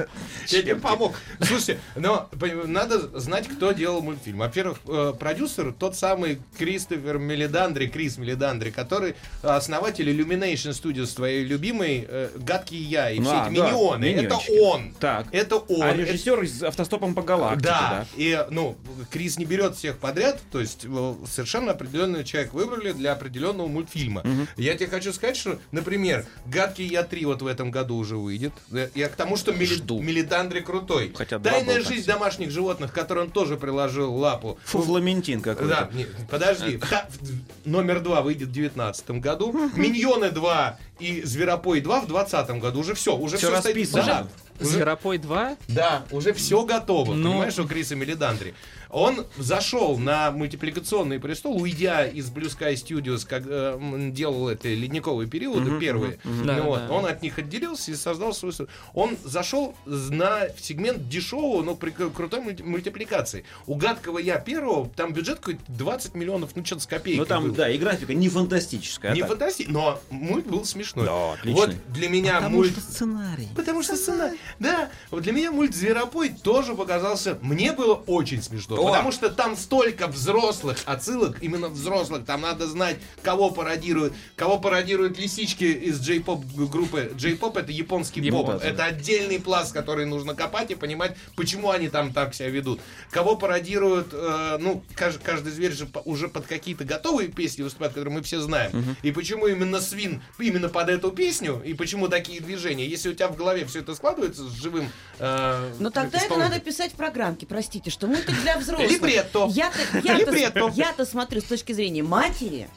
Я 0.48 0.62
тебе 0.62 0.76
помог. 0.76 1.14
Слушайте, 1.40 1.78
но 1.94 2.28
надо 2.64 3.20
знать, 3.20 3.46
кто 3.48 3.72
делал 3.72 4.00
мультфильм. 4.00 4.38
Во-первых, 4.38 4.78
э, 4.88 5.12
продюсер 5.18 5.72
тот 5.72 5.96
самый 5.96 6.40
Кристофер 6.58 7.18
Мелидандри, 7.18 7.86
Крис 7.86 8.18
Мелидандри, 8.18 8.70
который 8.70 9.14
основатель 9.42 10.08
Illumination 10.08 10.70
Studios, 10.70 11.14
твоей 11.14 11.44
любимой 11.44 12.06
э, 12.08 12.30
«Гадкий 12.36 12.78
я» 12.78 13.10
и 13.10 13.20
все 13.20 13.30
А, 13.30 13.46
эти 13.46 13.52
миньоны. 13.52 14.04
Это 14.06 14.38
он. 14.62 14.94
Так. 14.98 15.26
Это 15.32 15.56
он. 15.56 15.82
А 15.82 15.92
режиссер 15.94 16.42
из 16.42 16.62
автостопом 16.62 17.14
по 17.14 17.22
галактике, 17.22 17.68
да, 17.68 17.90
да. 17.90 18.06
и, 18.16 18.46
ну, 18.50 18.76
Крис 19.10 19.38
не 19.38 19.44
берет 19.44 19.76
всех 19.76 19.98
подряд, 19.98 20.40
то 20.50 20.60
есть 20.60 20.84
э, 20.84 21.14
совершенно 21.30 21.72
определенный 21.72 22.24
человек 22.24 22.52
выбрали 22.52 22.92
для 22.92 23.12
определенного 23.12 23.35
мультфильма. 23.44 24.22
Я 24.56 24.74
тебе 24.74 24.88
хочу 24.88 25.12
сказать, 25.12 25.36
что, 25.36 25.58
например, 25.72 26.26
«Гадкий 26.46 26.86
я 26.86 27.02
3» 27.02 27.26
вот 27.26 27.42
в 27.42 27.46
этом 27.46 27.70
году 27.70 27.96
уже 27.96 28.16
выйдет. 28.16 28.52
Э, 28.72 28.88
Я 28.94 29.08
к 29.08 29.16
тому, 29.16 29.36
что 29.36 29.52
Мели... 29.52 29.74
Жду. 29.74 30.00
Мелидандри 30.00 30.60
крутой. 30.60 31.12
Хотя 31.14 31.38
«Тайная 31.38 31.82
жизнь 31.82 32.06
так. 32.06 32.16
домашних 32.16 32.50
животных», 32.50 32.92
который 32.92 33.24
он 33.24 33.30
тоже 33.30 33.56
приложил 33.56 34.14
лапу. 34.14 34.58
Фуфламентин 34.64 35.40
Да, 35.40 35.54
какой-то. 35.54 35.90
не, 35.92 36.06
подожди. 36.30 36.78
В- 36.78 37.66
номер 37.68 38.00
два 38.00 38.22
выйдет 38.22 38.48
в 38.48 38.52
2019 38.52 39.10
году. 39.20 39.52
Миньоны 39.74 40.30
2 40.30 40.78
и 41.00 41.22
Зверопой 41.22 41.80
2 41.80 42.00
в 42.02 42.06
2020 42.06 42.60
году. 42.60 42.80
Уже 42.80 42.94
все, 42.94 43.16
уже 43.16 43.36
все 43.36 43.48
стоит. 43.48 43.64
расписано. 43.66 44.04
Да. 44.04 44.26
Уже- 44.60 44.70
Зверопой 44.70 45.18
2? 45.18 45.56
да, 45.68 46.04
уже 46.10 46.32
все 46.32 46.64
готово. 46.64 47.12
Ну. 47.14 47.30
Понимаешь, 47.32 47.58
у 47.58 47.66
Криса 47.68 47.94
Мелидандри. 47.96 48.54
Он 48.90 49.26
зашел 49.36 49.98
на 49.98 50.30
мультипликационный 50.30 51.18
престол, 51.20 51.60
уйдя 51.60 52.06
из 52.06 52.30
Blue 52.30 52.46
Sky 52.48 52.74
Studios, 52.74 53.26
как 53.26 53.44
э, 53.46 53.78
делал 54.12 54.48
это 54.48 54.68
ледниковые 54.68 55.28
периоды 55.28 55.78
первые. 55.78 56.18
Ну 56.24 56.44
Да, 56.44 56.62
вот, 56.62 56.86
да. 56.86 56.92
Он 56.92 57.06
от 57.06 57.22
них 57.22 57.38
отделился 57.38 57.90
и 57.90 57.94
создал 57.94 58.32
свой... 58.32 58.52
Он 58.94 59.16
зашел 59.24 59.74
на 59.86 60.48
сегмент 60.60 61.08
дешевого, 61.08 61.62
но 61.62 61.74
при 61.74 61.90
кру- 61.90 62.12
крутой 62.12 62.40
мульти- 62.40 62.62
мультипликации. 62.62 63.44
У 63.66 63.74
гадкого 63.74 64.18
я 64.18 64.38
первого, 64.38 64.88
там 64.96 65.12
бюджет 65.12 65.38
какой-то 65.38 65.60
20 65.68 66.14
миллионов, 66.14 66.50
ну 66.54 66.64
что-то 66.64 66.82
с 66.82 66.86
копейкой 66.86 67.18
Ну 67.20 67.26
там, 67.26 67.44
был. 67.48 67.54
да, 67.54 67.68
и 67.68 67.78
графика 67.78 68.14
не 68.14 68.28
фантастическая. 68.28 69.12
а 69.12 69.14
Не 69.14 69.20
так. 69.20 69.30
фантастический, 69.30 69.72
но 69.72 70.00
мульт 70.10 70.46
был 70.46 70.64
смешной. 70.64 71.06
Да, 71.06 71.32
отличный. 71.34 71.54
Вот 71.54 71.92
для 71.92 72.08
меня 72.08 72.40
мульт... 72.48 72.76
сценарий. 72.78 73.48
Потому 73.56 73.82
что 73.82 73.96
сценарий. 73.96 74.38
Да, 74.58 74.90
вот 75.10 75.22
для 75.22 75.32
меня 75.32 75.50
мульт 75.52 75.74
Зверопой 75.74 76.30
тоже 76.30 76.74
показался. 76.74 77.38
Мне 77.42 77.72
было 77.72 77.94
очень 77.94 78.42
смешно. 78.42 78.75
О! 78.78 78.86
Потому 78.88 79.12
что 79.12 79.30
там 79.30 79.56
столько 79.56 80.06
взрослых 80.06 80.78
отсылок, 80.84 81.42
именно 81.42 81.68
взрослых. 81.68 82.24
Там 82.24 82.42
надо 82.42 82.66
знать, 82.66 82.96
кого 83.22 83.50
пародируют. 83.50 84.14
Кого 84.36 84.58
пародируют 84.58 85.18
лисички 85.18 85.64
из 85.64 86.00
джей-поп 86.00 86.44
группы. 86.44 87.12
Джей-поп 87.16 87.56
это 87.56 87.72
японский 87.72 88.20
Япон- 88.20 88.46
поп. 88.46 88.60
да, 88.62 88.68
Это 88.68 88.84
отдельный 88.84 89.40
пласт, 89.40 89.72
который 89.72 90.06
нужно 90.06 90.34
копать 90.34 90.70
и 90.70 90.74
понимать, 90.74 91.16
почему 91.36 91.70
они 91.70 91.88
там 91.88 92.12
так 92.12 92.34
себя 92.34 92.48
ведут. 92.48 92.80
Кого 93.10 93.36
пародируют, 93.36 94.08
э, 94.12 94.58
ну, 94.60 94.82
кажд- 94.94 95.20
каждый 95.22 95.52
зверь 95.52 95.72
же 95.72 95.88
уже 96.04 96.28
под 96.28 96.46
какие-то 96.46 96.84
готовые 96.84 97.28
песни 97.28 97.62
выступает, 97.62 97.92
которые 97.94 98.14
мы 98.14 98.22
все 98.22 98.40
знаем. 98.40 98.96
И 99.02 99.12
почему 99.12 99.46
именно 99.46 99.80
свин 99.80 100.22
именно 100.38 100.68
под 100.68 100.88
эту 100.88 101.10
песню, 101.10 101.62
и 101.64 101.74
почему 101.74 102.08
такие 102.08 102.40
движения. 102.40 102.86
Если 102.86 103.08
у 103.08 103.14
тебя 103.14 103.28
в 103.28 103.36
голове 103.36 103.64
все 103.66 103.80
это 103.80 103.94
складывается 103.94 104.48
с 104.48 104.52
живым 104.52 104.90
э, 105.18 105.72
Но 105.78 105.90
тогда 105.90 106.18
это 106.18 106.36
надо 106.36 106.60
писать 106.60 106.92
в 106.92 106.96
программке, 106.96 107.46
простите, 107.46 107.90
что 107.90 108.06
мультик 108.06 108.40
для 108.42 108.54
взрослых. 108.58 108.65
Либретто. 108.72 109.48
Я-то, 109.50 109.78
я-то, 110.02 110.30
Либретто. 110.30 110.72
я-то 110.74 111.04
смотрю 111.04 111.40
с 111.40 111.44
точки 111.44 111.72
зрения 111.72 112.02
матери, 112.02 112.68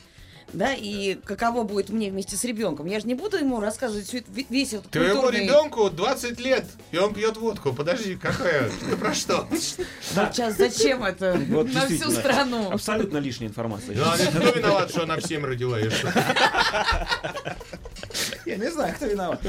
да, 0.51 0.73
и 0.73 1.13
каково 1.25 1.61
будет 1.63 1.89
мне 1.89 2.09
вместе 2.09 2.35
с 2.35 2.43
ребенком. 2.43 2.87
Я 2.87 2.99
же 2.99 3.05
не 3.07 3.13
буду 3.13 3.37
ему 3.37 3.59
рассказывать 3.59 4.07
всю 4.07 4.17
эту- 4.17 4.31
весь 4.49 4.73
этот 4.73 4.89
Твоему 4.89 5.21
культурный- 5.21 5.43
ребенку 5.45 5.89
20 5.91 6.39
лет, 6.39 6.65
и 6.91 6.97
он 6.97 7.13
пьет 7.13 7.37
водку. 7.37 7.71
Подожди, 7.71 8.15
какая? 8.15 8.71
Ты 8.89 8.97
про 8.97 9.13
что? 9.13 9.47
Сейчас 9.51 10.57
зачем 10.57 11.03
это 11.03 11.35
на 11.35 11.85
всю 11.87 12.09
страну? 12.09 12.71
Абсолютно 12.71 13.17
лишняя 13.19 13.49
информация. 13.49 13.95
Ну, 13.95 14.39
кто 14.39 14.49
виноват, 14.57 14.89
что 14.89 15.03
она 15.03 15.17
в 15.17 15.21
7 15.21 15.45
родила? 15.45 15.77
Я 18.45 18.55
не 18.57 18.69
знаю, 18.71 18.93
кто 18.95 19.05
виноват. 19.05 19.41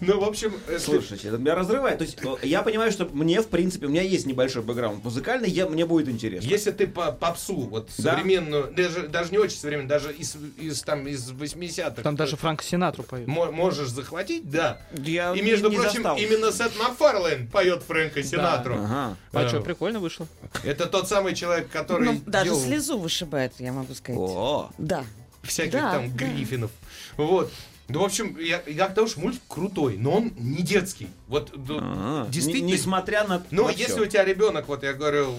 Ну, 0.00 0.20
в 0.20 0.24
общем, 0.24 0.52
э, 0.68 0.78
Слушайте, 0.78 1.28
это 1.28 1.38
меня 1.38 1.54
разрывает. 1.54 1.98
То 1.98 2.04
есть 2.04 2.18
э, 2.22 2.34
я 2.46 2.62
понимаю, 2.62 2.90
что 2.92 3.06
мне, 3.06 3.40
в 3.40 3.48
принципе, 3.48 3.86
у 3.86 3.88
меня 3.88 4.02
есть 4.02 4.26
небольшой 4.26 4.62
бэкграунд 4.62 5.02
музыкальный, 5.04 5.48
я, 5.48 5.66
мне 5.66 5.86
будет 5.86 6.08
интересно. 6.08 6.46
Если 6.48 6.70
ты 6.70 6.86
по 6.86 7.12
попсу, 7.12 7.54
вот 7.56 7.88
Да. 7.98 8.12
современную, 8.12 8.72
даже, 8.74 9.08
даже 9.08 9.30
не 9.30 9.38
очень 9.38 9.56
современную, 9.58 9.88
даже 9.88 10.12
из, 10.12 10.36
из, 10.58 10.82
там, 10.82 11.06
из 11.06 11.30
80-х, 11.30 12.02
Там 12.02 12.16
даже 12.16 12.36
Франк 12.36 12.62
Синатру 12.62 13.02
поет. 13.04 13.26
мо- 13.26 13.50
можешь 13.52 13.88
захватить, 13.88 14.50
да. 14.50 14.80
Я 14.92 15.32
И, 15.34 15.40
между 15.42 15.70
не 15.70 15.76
прочим, 15.76 16.02
застал. 16.02 16.16
именно 16.16 16.52
Сет 16.52 16.72
Макфарлейн 16.78 17.48
поет 17.48 17.82
Фрэнка 17.84 18.22
Синатру. 18.22 18.74
Ага. 18.74 19.16
А 19.32 19.42
Э, 19.44 19.48
что, 19.48 19.60
прикольно 19.60 20.00
вышло. 20.00 20.26
Это 20.62 20.86
тот 20.86 21.08
самый 21.08 21.34
человек, 21.34 21.68
который 21.70 22.04
Ну, 22.06 22.20
даже 22.26 22.46
делал 22.50 22.60
слезу 22.60 22.98
вышибает, 22.98 23.52
я 23.58 23.72
могу 23.72 23.94
сказать. 23.94 24.18
О, 24.20 24.70
Да. 24.78 25.04
всяких 25.42 25.72
Да, 25.72 25.92
там 25.94 26.10
да. 26.16 26.24
Гриффинов. 26.26 26.70
Вот. 27.16 27.50
Ну, 27.86 28.00
в 28.00 28.04
общем, 28.04 28.38
я, 28.40 28.62
я 28.66 28.88
к 28.88 28.94
тому, 28.94 29.06
что 29.08 29.20
мультик 29.20 29.42
крутой, 29.46 29.96
но 29.98 30.12
он 30.16 30.32
не 30.38 30.62
детский. 30.62 31.08
Вот 31.28 31.52
ну, 31.54 31.76
ага. 31.78 32.26
действительно. 32.30 32.66
Не- 32.68 32.72
Несмотря 32.72 33.24
на 33.28 33.42
Но 33.50 33.64
на 33.64 33.70
если 33.72 33.92
всё. 33.92 34.02
у 34.04 34.06
тебя 34.06 34.24
ребенок, 34.24 34.68
вот 34.68 34.82
я 34.82 34.94
говорю, 34.94 35.34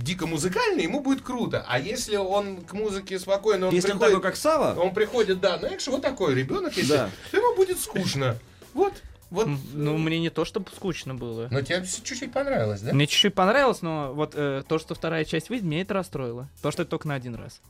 дико 0.00 0.28
музыкальный, 0.28 0.84
ему 0.84 1.00
будет 1.00 1.22
круто. 1.22 1.64
А 1.68 1.80
если 1.80 2.14
он 2.14 2.58
к 2.58 2.74
музыке 2.74 3.18
спокойно, 3.18 3.66
он 3.68 3.74
Если 3.74 3.90
он 3.90 3.98
приходит, 3.98 4.14
такой, 4.18 4.30
как 4.30 4.36
Сава, 4.36 4.78
он 4.80 4.94
приходит, 4.94 5.40
да, 5.40 5.58
знаешь, 5.58 5.84
вот 5.88 6.00
такой 6.02 6.34
ребенок, 6.36 6.76
если, 6.76 6.92
Да. 6.92 7.10
ему 7.32 7.56
будет 7.56 7.80
скучно. 7.80 8.38
Вот, 8.72 8.92
вот. 9.30 9.48
Ну, 9.72 9.96
мне 9.98 10.18
не 10.20 10.30
то, 10.30 10.44
чтобы 10.44 10.66
скучно 10.74 11.14
было. 11.14 11.48
Но 11.50 11.62
тебе 11.62 11.84
чуть-чуть 11.84 12.32
понравилось, 12.32 12.80
да? 12.80 12.92
Мне 12.92 13.06
чуть-чуть 13.06 13.34
понравилось, 13.34 13.82
но 13.82 14.12
вот 14.12 14.32
э, 14.34 14.62
то, 14.68 14.78
что 14.78 14.94
вторая 14.94 15.24
часть 15.24 15.48
выйдет, 15.50 15.64
меня 15.64 15.82
это 15.82 15.94
расстроило. 15.94 16.48
Потому 16.56 16.72
что 16.72 16.82
это 16.82 16.90
только 16.90 17.08
на 17.08 17.14
один 17.14 17.34
раз. 17.36 17.60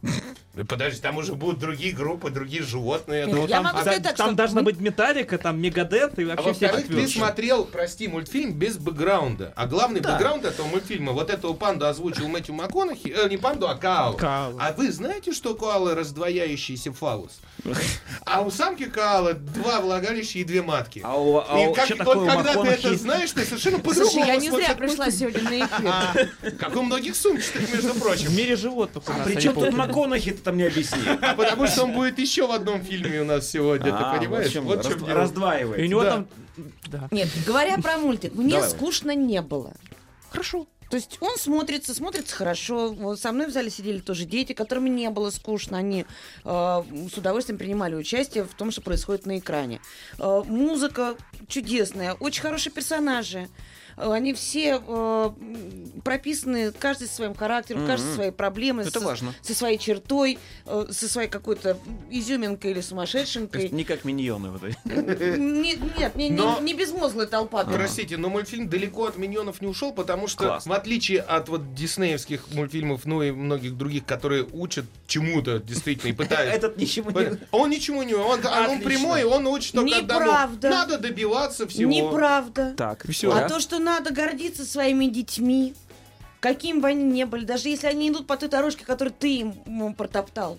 Подожди, 0.68 1.00
там 1.00 1.16
уже 1.16 1.34
будут 1.34 1.58
другие 1.61 1.94
группы, 1.94 2.30
другие 2.30 2.62
животные. 2.62 3.26
Ну, 3.26 3.46
там- 3.46 3.64
могу 3.64 3.78
а- 3.78 3.80
сказать 3.82 4.02
так, 4.02 4.16
Там 4.16 4.28
что 4.28 4.36
должна 4.36 4.62
быть 4.62 4.80
металлика, 4.80 5.38
там 5.38 5.61
мегадет 5.61 6.18
и 6.18 6.24
А 6.24 6.28
вообще 6.36 6.52
все 6.54 6.66
во-вторых, 6.72 6.88
ты 6.88 7.08
смотрел, 7.08 7.64
прости, 7.64 8.08
мультфильм 8.08 8.52
без 8.54 8.76
бэкграунда. 8.76 9.52
А 9.54 9.66
главный 9.66 10.00
Да. 10.00 10.12
бэкграунд 10.14 10.44
этого 10.44 10.66
мультфильма, 10.66 11.12
вот 11.12 11.30
эту 11.30 11.54
панду 11.54 11.86
озвучил 11.86 12.26
Мэтью 12.28 12.54
МакКонахи, 12.54 13.08
э, 13.16 13.28
не 13.28 13.36
панду, 13.36 13.68
а 13.68 13.76
Каалу. 13.76 14.16
Каалу. 14.16 14.58
А 14.61 14.72
вы 14.72 14.90
знаете, 14.90 15.32
что 15.32 15.54
коалы 15.54 15.94
раздвояющийся 15.94 16.92
фалус? 16.92 17.40
А 18.24 18.42
у 18.42 18.50
самки 18.50 18.84
коалы 18.84 19.34
два 19.34 19.80
влагалища 19.80 20.38
и 20.38 20.44
две 20.44 20.62
матки. 20.62 21.00
а, 21.04 21.16
у, 21.16 21.38
а 21.51 21.59
И 21.59 21.74
как, 21.74 21.88
вот 21.88 21.98
такое 21.98 22.16
у 22.16 22.26
когда 22.26 22.55
ты 22.62 22.68
это 22.68 22.96
знаешь, 22.96 23.30
ты 23.32 23.44
совершенно 23.44 23.78
по-другому 23.78 24.11
Слушай, 24.11 24.26
я 24.28 24.36
не 24.36 24.51
зря 24.51 24.74
пришла 24.74 25.11
сегодня 25.11 25.42
на 25.42 25.66
эфир. 25.66 26.57
Как 26.59 26.76
у 26.76 26.82
многих 26.82 27.16
сумчатых, 27.16 27.72
между 27.72 27.92
В 27.94 27.98
прочим. 28.01 28.34
мире 28.36 28.57
животных 28.57 29.03
у 29.09 29.12
нас. 29.12 29.24
При 29.24 29.32
они 29.32 29.42
чем 29.42 29.55
тут. 29.55 29.72
МакКонахи, 29.72 30.30
ты 30.30 30.38
там 30.38 30.57
не 30.57 30.64
объясни. 30.64 31.03
А 31.20 31.34
потому 31.34 31.66
что 31.66 31.84
он 31.84 31.92
будет 31.92 32.18
еще 32.18 32.46
в 32.46 32.53
одном 32.53 32.82
фильме 32.82 33.20
у 33.22 33.24
нас 33.24 33.48
сегодня, 33.48 33.90
А, 33.92 34.12
ты 34.12 34.18
понимаешь? 34.20 34.46
в 34.46 34.48
общем, 34.48 34.64
Вот 34.64 34.84
в 34.84 34.88
чем 34.88 35.07
раздваивает. 35.07 35.80
И 35.80 35.84
у 35.84 35.86
него 35.86 36.03
Да. 36.03 36.11
там... 36.11 37.09
Нет, 37.11 37.28
говоря 37.46 37.78
про 37.78 37.96
мультик, 37.98 38.34
мне 38.34 38.62
скучно 38.62 39.14
не 39.14 39.40
было. 39.42 39.72
Хорошо. 40.30 40.66
То 40.91 40.97
есть 40.97 41.18
он 41.20 41.36
смотрится, 41.36 41.95
смотрится 41.95 42.34
хорошо. 42.34 43.16
Со 43.16 43.30
мной 43.30 43.47
в 43.47 43.51
зале 43.51 43.70
сидели 43.70 44.01
тоже 44.01 44.24
дети, 44.24 44.53
которым 44.53 44.95
не 44.95 45.09
было 45.09 45.30
скучно. 45.30 45.78
Они 45.78 46.05
э, 46.45 46.45
с 46.45 47.16
удовольствием 47.16 47.59
принимали 47.59 47.95
участие 47.95 48.43
в 48.45 48.53
том, 48.55 48.72
что 48.72 48.82
происходит 48.82 49.24
на 49.24 49.38
экране. 49.38 49.80
Э, 50.18 50.43
музыка 50.45 51.14
чудесная, 51.47 52.14
очень 52.14 52.43
хорошие 52.43 52.72
персонажи. 52.72 53.49
Э, 53.97 54.11
Они 54.12 54.32
все 54.34 54.80
э, 54.86 55.30
прописаны, 56.05 56.72
каждый 56.72 57.09
со 57.09 57.14
своим 57.16 57.34
характером, 57.34 57.86
каждый 57.86 58.07
со 58.09 58.14
своей 58.14 58.30
проблемой, 58.30 58.86
Это 58.86 59.01
со, 59.01 59.07
важно. 59.07 59.34
со 59.43 59.55
своей 59.55 59.78
чертой, 59.78 60.38
э, 60.66 60.86
со 60.91 61.09
своей 61.09 61.28
какой-то 61.28 61.78
изюминкой 62.11 62.70
или 62.70 62.74
То 62.74 62.78
есть 62.78 62.88
сумасшедшенкой. 62.91 63.68
не 63.70 63.84
как 63.84 64.05
миньоны 64.05 64.51
вот 64.51 64.62
эти. 64.64 64.78
Не- 65.38 65.74
Нет, 65.99 66.16
не, 66.16 66.28
не- 66.28 66.36
Но- 66.36 66.61
не 66.61 66.74
безмозглая 66.74 67.26
толпа. 67.26 67.64
Простите, 67.64 68.16
но 68.16 68.28
мультфильм 68.28 68.68
далеко 68.68 69.07
от 69.07 69.16
миньонов 69.18 69.61
не 69.61 69.66
ушел, 69.68 69.93
потому 69.93 70.26
что, 70.28 70.45
Классно. 70.45 70.72
в 70.72 70.76
отличие 70.76 71.20
от 71.20 71.49
вот 71.49 71.74
диснеевских 71.74 72.53
мультфильмов, 72.53 73.05
ну 73.05 73.22
и 73.22 73.30
многих 73.30 73.76
других, 73.76 74.05
которые 74.05 74.45
учат 74.53 74.84
чему-то 75.07 75.59
действительно 75.59 76.11
и 76.11 76.12
пытаются. 76.12 76.55
Этот 76.57 76.76
ничего 76.76 77.11
не... 77.11 77.38
Он 77.51 77.70
ничему 77.70 78.03
не... 78.03 78.14
Он, 78.14 78.41
он 78.68 78.80
прямой, 78.80 79.24
он 79.24 79.47
учит 79.47 79.74
только. 79.74 79.97
Неправда. 80.01 80.70
Надо 80.70 80.99
добиваться 80.99 81.66
всего. 81.66 81.91
Неправда. 81.91 82.74
Так, 82.76 83.05
Всё. 83.11 83.32
А 83.32 83.49
то, 83.49 83.59
что 83.61 83.78
надо 83.81 84.12
гордиться 84.12 84.64
своими 84.64 85.07
детьми, 85.07 85.74
каким 86.41 86.81
бы 86.81 86.89
они 86.89 87.05
ни 87.05 87.24
были, 87.24 87.45
даже 87.45 87.68
если 87.68 87.87
они 87.89 88.09
идут 88.11 88.26
по 88.26 88.37
той 88.37 88.49
дорожке, 88.49 88.85
которую 88.85 89.14
ты 89.18 89.39
им 89.39 89.95
протоптал. 89.95 90.59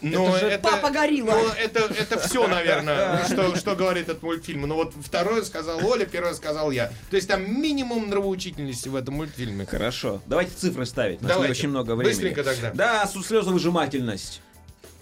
Но 0.00 0.34
Это 0.34 0.50
же 0.52 0.58
папа 0.62 0.88
горилла. 0.88 1.32
ну, 1.32 1.48
это, 1.50 1.80
это 1.80 2.18
все, 2.18 2.46
наверное, 2.48 3.22
что, 3.26 3.54
что 3.56 3.76
говорит 3.76 4.08
этот 4.08 4.22
мультфильм. 4.22 4.62
Но 4.62 4.74
вот 4.74 4.94
второе 5.04 5.42
сказал 5.42 5.84
Оля, 5.86 6.06
первое 6.06 6.32
сказал 6.32 6.70
я. 6.70 6.90
То 7.10 7.16
есть 7.16 7.28
там 7.28 7.60
минимум 7.60 8.08
нравоучительности 8.08 8.88
в 8.88 8.96
этом 8.96 9.16
мультфильме. 9.16 9.66
Хорошо. 9.66 10.22
Давайте 10.24 10.52
цифры 10.56 10.86
ставить. 10.86 11.20
У 11.20 11.24
нас 11.24 11.32
Давайте. 11.32 11.52
очень 11.52 11.68
много 11.68 11.94
времени. 11.94 12.14
Быстренько 12.14 12.42
тогда. 12.42 12.70
Да, 12.72 13.06
слезовыжимательность. 13.06 14.40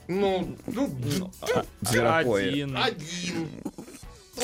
Ну, 0.08 0.56
ну, 0.66 0.90
Зверопое. 1.82 2.48
Один. 2.48 2.76
один. 2.76 3.48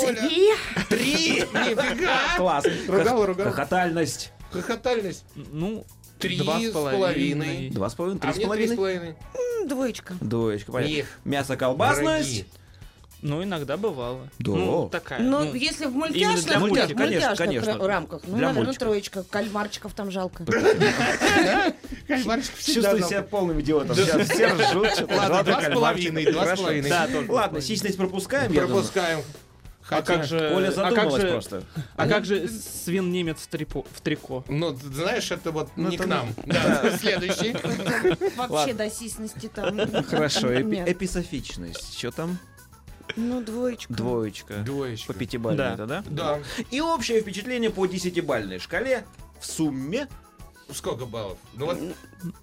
Оля, 0.03 0.29
И 0.31 0.51
три. 0.89 1.41
Нифига. 1.41 2.37
Класс. 2.37 2.65
Ругал, 2.89 3.27
ругал. 3.27 3.47
Хохотальность. 3.47 4.33
Хохотальность. 4.51 5.25
Ну, 5.35 5.85
Три 6.19 6.39
два 6.39 6.61
с 6.61 6.71
половиной. 6.71 7.71
Два 7.71 7.91
с 7.91 7.95
половиной, 7.95 8.19
А 8.19 8.33
три 8.33 8.45
с 8.45 8.49
три 8.49 8.69
с 8.69 8.75
половиной. 8.77 9.17
м, 9.35 9.69
двоечка. 9.69 10.15
Двоечка, 10.21 10.73
понятно. 10.73 10.95
Их. 10.95 11.07
Мясо, 11.25 11.57
колбасность. 11.57 12.47
Ну, 13.25 13.43
иногда 13.43 13.79
бывало. 13.79 14.29
Да. 14.39 14.53
Ну, 14.53 14.89
такая. 14.91 15.19
Но 15.19 15.45
ну, 15.45 15.55
если 15.55 15.87
в 15.87 15.93
мультяшных, 15.93 16.45
для 16.45 16.59
конечно, 16.59 17.01
мультяшных 17.01 17.39
конечно. 17.39 17.71
ра- 17.71 17.87
рамках, 17.87 18.21
ну, 18.27 18.37
Для 18.37 18.49
наверное, 18.49 18.65
мультиков. 18.67 18.89
троечка. 18.89 19.23
Кальмарчиков 19.23 19.95
там 19.95 20.11
жалко. 20.11 20.45
Кальмарчик 22.07 22.55
всегда 22.57 22.91
Чувствую 22.91 23.09
себя 23.09 23.23
полным 23.23 23.63
идиотом. 23.63 23.97
Сейчас 23.97 24.29
все 24.29 24.47
ржут, 24.49 25.11
Ладно, 25.11 25.43
два 25.43 26.55
с 26.55 26.61
половиной. 26.61 27.29
Ладно, 27.29 27.63
сисьность 27.63 27.97
пропускаем, 27.97 28.53
я 28.53 28.67
Пропускаем. 29.89 29.91
А 29.91 29.97
Хотя- 29.97 30.17
как 30.17 30.25
же... 30.25 30.55
Оля 30.55 30.69
а 30.69 30.73
как 30.73 30.75
задумалась 30.95 31.23
же, 31.23 31.29
просто. 31.29 31.63
А 31.97 32.09
как 32.09 32.25
же 32.25 32.49
свин-немец 32.85 33.39
в, 33.39 33.49
трипо- 33.53 33.87
в 33.91 34.01
трико? 34.01 34.45
Ну, 34.49 34.75
знаешь, 34.75 35.31
это 35.31 35.51
вот 35.51 35.71
Ну, 35.77 35.89
не 35.89 35.99
к 35.99 36.07
нам. 36.07 36.35
Да, 36.47 36.97
следующий. 36.99 37.55
Вообще 38.37 38.73
до 38.75 38.91
сисности 38.91 39.51
там. 39.55 39.79
Хорошо, 40.05 40.49
эписофичность. 40.61 41.99
Что 41.99 42.11
там? 42.11 42.39
Ну, 43.17 43.43
двоечка. 43.43 43.93
Двоечка. 43.93 44.55
Двоечка. 44.59 45.13
По 45.13 45.19
пятибалльной 45.19 45.59
Да. 45.59 45.75
это, 45.75 45.87
да? 45.87 46.05
Да. 46.07 46.39
И 46.71 46.81
общее 46.81 47.21
впечатление 47.21 47.71
по 47.71 47.87
десятибалльной 47.87 48.59
шкале 48.59 49.05
в 49.39 49.47
сумме. 49.47 50.09
Сколько 50.73 51.05
баллов? 51.05 51.37
Ну 51.53 51.67
вот, 51.67 51.79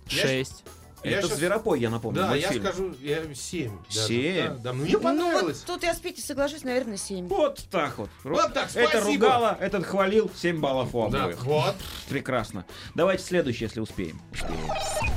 Шесть. 0.07 0.63
Я 0.63 0.80
это 1.03 1.27
щас- 1.27 1.37
зверопой, 1.37 1.79
я 1.79 1.89
напомню. 1.89 2.21
да, 2.21 2.35
я 2.35 2.47
мультфильм. 2.49 2.63
скажу, 2.65 2.95
я 3.01 3.33
7. 3.35 3.71
Семь? 3.89 4.47
Да, 4.47 4.53
да, 4.55 4.73
мне 4.73 4.91
Ну, 4.93 4.99
понравилось. 4.99 5.63
вот 5.65 5.73
тут 5.75 5.83
я 5.83 5.93
с 5.93 5.99
Петей 5.99 6.21
соглашусь, 6.23 6.63
наверное, 6.63 6.97
семь. 6.97 7.27
Вот 7.27 7.63
так 7.69 7.97
вот. 7.97 8.09
Вот 8.23 8.53
так, 8.53 8.69
Это 8.75 8.89
спасибо. 8.99 9.13
ругало, 9.13 9.57
этот 9.59 9.85
хвалил, 9.85 10.29
7 10.35 10.59
баллов 10.59 10.93
у 10.95 11.09
Да, 11.09 11.23
обоих. 11.25 11.43
вот. 11.43 11.75
Прекрасно. 12.09 12.65
Давайте 12.95 13.23
следующий, 13.23 13.63
если 13.65 13.79
успеем. 13.79 14.21
Успеем. 14.33 15.11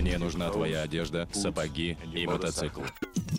Мне 0.00 0.16
нужна 0.18 0.48
твоя 0.50 0.82
одежда, 0.82 1.28
сапоги 1.32 1.98
и 2.14 2.26
мотоцикл. 2.26 2.80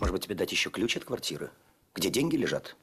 Может 0.00 0.12
быть, 0.12 0.24
тебе 0.24 0.34
дать 0.36 0.52
еще 0.52 0.70
ключ 0.70 0.96
от 0.96 1.04
квартиры? 1.04 1.50
Где 1.94 2.08
деньги 2.10 2.36
лежат? 2.36 2.76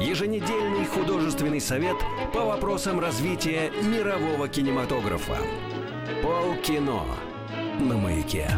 Еженедельный 0.00 0.84
художественный 0.86 1.60
совет 1.60 1.96
по 2.34 2.40
вопросам 2.44 2.98
развития 2.98 3.70
мирового 3.82 4.48
кинематографа. 4.48 5.38
Полкино 6.22 7.04
на 7.80 7.96
маяке. 7.96 8.48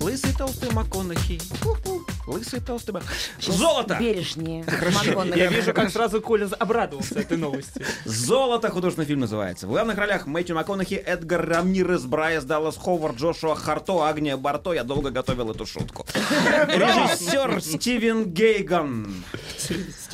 Лысый 0.00 0.32
толстый 0.32 0.70
МакКонахи. 0.72 1.40
Ху-ху. 1.62 2.04
Лысый 2.26 2.60
толстый 2.60 2.92
Мак- 2.92 3.04
Золото! 3.40 3.96
Бережнее. 3.98 4.64
Я 5.36 5.48
вижу, 5.48 5.72
как 5.72 5.90
сразу 5.90 6.20
Коля 6.20 6.48
обрадовался 6.58 7.18
этой 7.18 7.36
новости. 7.36 7.84
Золото 8.04 8.70
художественный 8.70 9.06
фильм 9.06 9.20
называется. 9.20 9.66
В 9.66 9.70
главных 9.70 9.96
ролях 9.98 10.26
Мэтью 10.26 10.54
МакКонахи, 10.56 10.94
Эдгар 10.94 11.46
Рамирес, 11.48 12.02
Брайас 12.04 12.44
Даллас 12.44 12.76
Ховард, 12.76 13.16
Джошуа 13.16 13.54
Харто, 13.54 14.04
Агния 14.06 14.36
Барто. 14.36 14.72
Я 14.72 14.84
долго 14.84 15.10
готовил 15.10 15.50
эту 15.50 15.66
шутку. 15.66 16.06
Режиссер 16.14 17.60
Стивен 17.62 18.24
Гейган. 18.24 19.24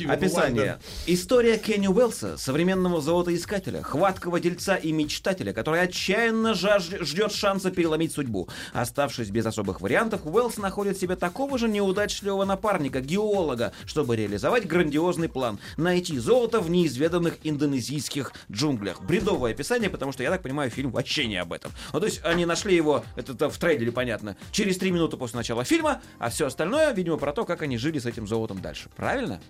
Описание. 0.07 0.79
История 1.05 1.57
Кенни 1.57 1.87
Уэллса, 1.87 2.37
современного 2.37 3.01
золотоискателя, 3.01 3.81
хваткого 3.81 4.39
дельца 4.39 4.75
и 4.75 4.91
мечтателя, 4.91 5.53
который 5.53 5.81
отчаянно 5.81 6.53
ждет 6.53 7.31
шанса 7.31 7.71
переломить 7.71 8.13
судьбу. 8.13 8.47
Оставшись 8.73 9.29
без 9.29 9.45
особых 9.45 9.81
вариантов, 9.81 10.21
Уэллс 10.25 10.57
находит 10.57 10.97
себе 10.97 11.15
такого 11.15 11.57
же 11.57 11.67
неудачливого 11.97 12.45
напарника, 12.45 13.01
геолога, 13.01 13.73
чтобы 13.85 14.15
реализовать 14.15 14.67
грандиозный 14.67 15.29
план— 15.29 15.59
найти 15.77 16.19
золото 16.19 16.59
в 16.61 16.69
неизведанных 16.69 17.37
индонезийских 17.43 18.33
джунглях. 18.51 19.01
Бредовое 19.01 19.51
описание, 19.51 19.89
потому 19.89 20.11
что, 20.11 20.21
я 20.21 20.29
так 20.29 20.43
понимаю, 20.43 20.69
фильм 20.69 20.91
вообще 20.91 21.25
не 21.25 21.37
об 21.37 21.53
этом. 21.53 21.71
Ну, 21.93 21.99
то 21.99 22.05
есть 22.05 22.21
они 22.23 22.45
нашли 22.45 22.75
его, 22.75 23.03
это 23.15 23.49
в 23.49 23.57
трейлере 23.57 23.91
понятно, 23.91 24.37
через 24.51 24.77
три 24.77 24.91
минуты 24.91 25.17
после 25.17 25.37
начала 25.37 25.63
фильма, 25.63 26.01
а 26.19 26.29
все 26.29 26.45
остальное, 26.45 26.93
видимо, 26.93 27.17
про 27.17 27.33
то, 27.33 27.45
как 27.45 27.63
они 27.63 27.77
жили 27.77 27.97
с 27.97 28.05
этим 28.05 28.27
золотом 28.27 28.61
дальше. 28.61 28.89
Правильно? 28.95 29.41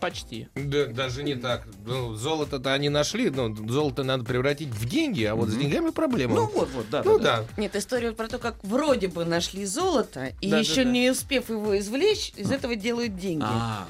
Почти. 0.00 0.48
Да, 0.54 0.86
даже 0.86 1.22
не 1.22 1.34
так. 1.34 1.66
Ну, 1.84 2.14
золото-то 2.14 2.72
они 2.72 2.88
нашли, 2.88 3.30
но 3.30 3.54
золото 3.68 4.04
надо 4.04 4.24
превратить 4.24 4.68
в 4.68 4.88
деньги, 4.88 5.24
а 5.24 5.34
вот 5.34 5.48
с 5.48 5.56
деньгами 5.56 5.90
проблема. 5.90 6.34
Ну 6.34 6.46
вот, 6.46 6.68
вот, 6.70 6.90
да. 6.90 7.02
Ну 7.04 7.18
да, 7.18 7.24
да. 7.38 7.42
да. 7.42 7.60
Нет, 7.60 7.74
история 7.76 8.12
про 8.12 8.28
то, 8.28 8.38
как 8.38 8.56
вроде 8.62 9.08
бы 9.08 9.24
нашли 9.24 9.64
золото, 9.64 10.32
и 10.40 10.50
Да, 10.50 10.56
да, 10.56 10.60
еще 10.60 10.84
да. 10.84 10.90
не 10.90 11.10
успев 11.10 11.50
его 11.50 11.78
извлечь, 11.78 12.32
из 12.36 12.50
этого 12.50 12.76
делают 12.76 13.16
деньги. 13.16 13.44
А, 13.46 13.86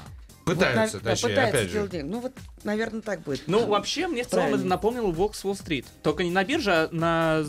Пытаются, 0.55 0.97
Вот, 0.97 1.03
на- 1.03 1.09
да, 1.09 1.15
точнее, 1.15 1.29
пытаются 1.29 1.57
опять 1.57 1.71
же. 1.71 1.87
деньги. 1.87 2.05
Ну 2.09 2.19
вот, 2.21 2.31
наверное, 2.63 3.01
так 3.01 3.21
будет. 3.21 3.41
Ну, 3.47 3.65
вообще, 3.67 4.07
мне 4.07 4.23
в 4.23 4.27
целом 4.27 4.43
Правильно. 4.45 4.59
это 4.61 4.67
напомнило 4.69 5.07
Вокс 5.11 5.43
Уолл 5.45 5.55
Стрит. 5.55 5.85
Только 6.03 6.23
не 6.23 6.31
на 6.31 6.43
бирже, 6.43 6.71
а 6.71 6.89
на... 6.91 7.43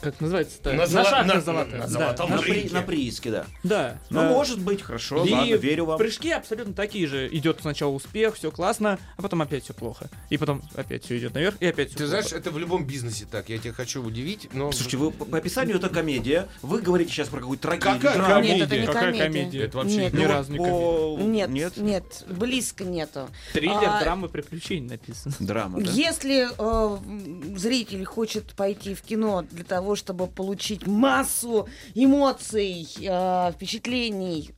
Как 0.00 0.20
называется-то? 0.20 0.72
На 0.72 0.84
золо- 0.86 1.04
шахтах 1.04 1.34
на- 1.34 1.40
золотых. 1.40 1.72
на 1.74 1.80
Да. 1.80 1.86
золотом 1.88 2.30
на, 2.30 2.36
рынке. 2.36 2.52
при- 2.68 2.68
на 2.74 2.82
прииске, 2.82 3.30
да. 3.30 3.46
Да. 3.62 3.98
Ну, 4.10 4.20
Э, 4.22 4.28
может 4.30 4.60
быть, 4.60 4.82
хорошо, 4.82 5.24
и 5.24 5.32
ладно, 5.32 5.54
верю 5.54 5.84
вам. 5.86 5.98
прыжки 5.98 6.30
абсолютно 6.30 6.72
такие 6.74 7.06
же. 7.06 7.28
Идет 7.34 7.58
сначала 7.60 7.90
успех, 7.92 8.36
все 8.36 8.50
классно, 8.50 8.98
а 9.16 9.22
потом 9.22 9.42
опять 9.42 9.64
все 9.64 9.74
плохо. 9.74 10.08
И 10.30 10.36
потом 10.38 10.62
опять 10.74 11.04
все 11.04 11.18
идет 11.18 11.34
наверх, 11.34 11.56
и 11.60 11.66
опять 11.66 11.88
все 11.90 11.98
Ты 11.98 12.06
знаешь, 12.06 12.32
это 12.32 12.50
в 12.50 12.58
любом 12.58 12.84
бизнесе 12.86 13.26
так. 13.30 13.48
Я 13.48 13.58
тебя 13.58 13.72
хочу 13.72 14.02
удивить, 14.02 14.48
но... 14.52 14.70
Слушайте, 14.72 14.96
вы 14.96 15.10
по, 15.10 15.36
описанию 15.36 15.76
это 15.76 15.88
комедия. 15.88 16.48
Вы 16.62 16.80
говорите 16.80 17.10
сейчас 17.12 17.28
про 17.28 17.40
какую-то 17.40 17.62
трагедию. 17.68 18.00
Какая 18.00 18.14
драму. 18.16 18.34
комедия? 18.34 18.54
Нет, 18.54 18.66
это 18.66 18.78
не 18.80 18.86
Какая 18.86 19.02
комедия. 19.12 19.24
комедия? 19.24 19.62
Это 19.64 19.76
вообще 19.78 19.96
Нет, 19.96 20.12
ни 20.14 20.18
Ну, 20.24 20.28
разу 20.28 20.52
не 20.52 20.58
по- 20.58 21.18
Нет, 21.20 21.76
Нет? 21.76 22.19
Нет, 22.26 22.38
близко 22.38 22.84
нету. 22.84 23.28
Триллер, 23.52 23.88
А, 23.88 24.00
драма, 24.00 24.28
приключений 24.28 24.88
написано. 24.90 25.34
Драма, 25.40 25.80
да? 25.80 25.90
Если 25.90 26.48
э, 26.56 27.56
зритель 27.56 28.04
хочет 28.04 28.54
пойти 28.54 28.94
в 28.94 29.02
кино 29.02 29.42
для 29.50 29.64
того, 29.64 29.96
чтобы 29.96 30.26
получить 30.26 30.86
массу 30.86 31.68
эмоций, 31.94 32.86
э, 33.00 33.52
впечатлений, 33.52 34.50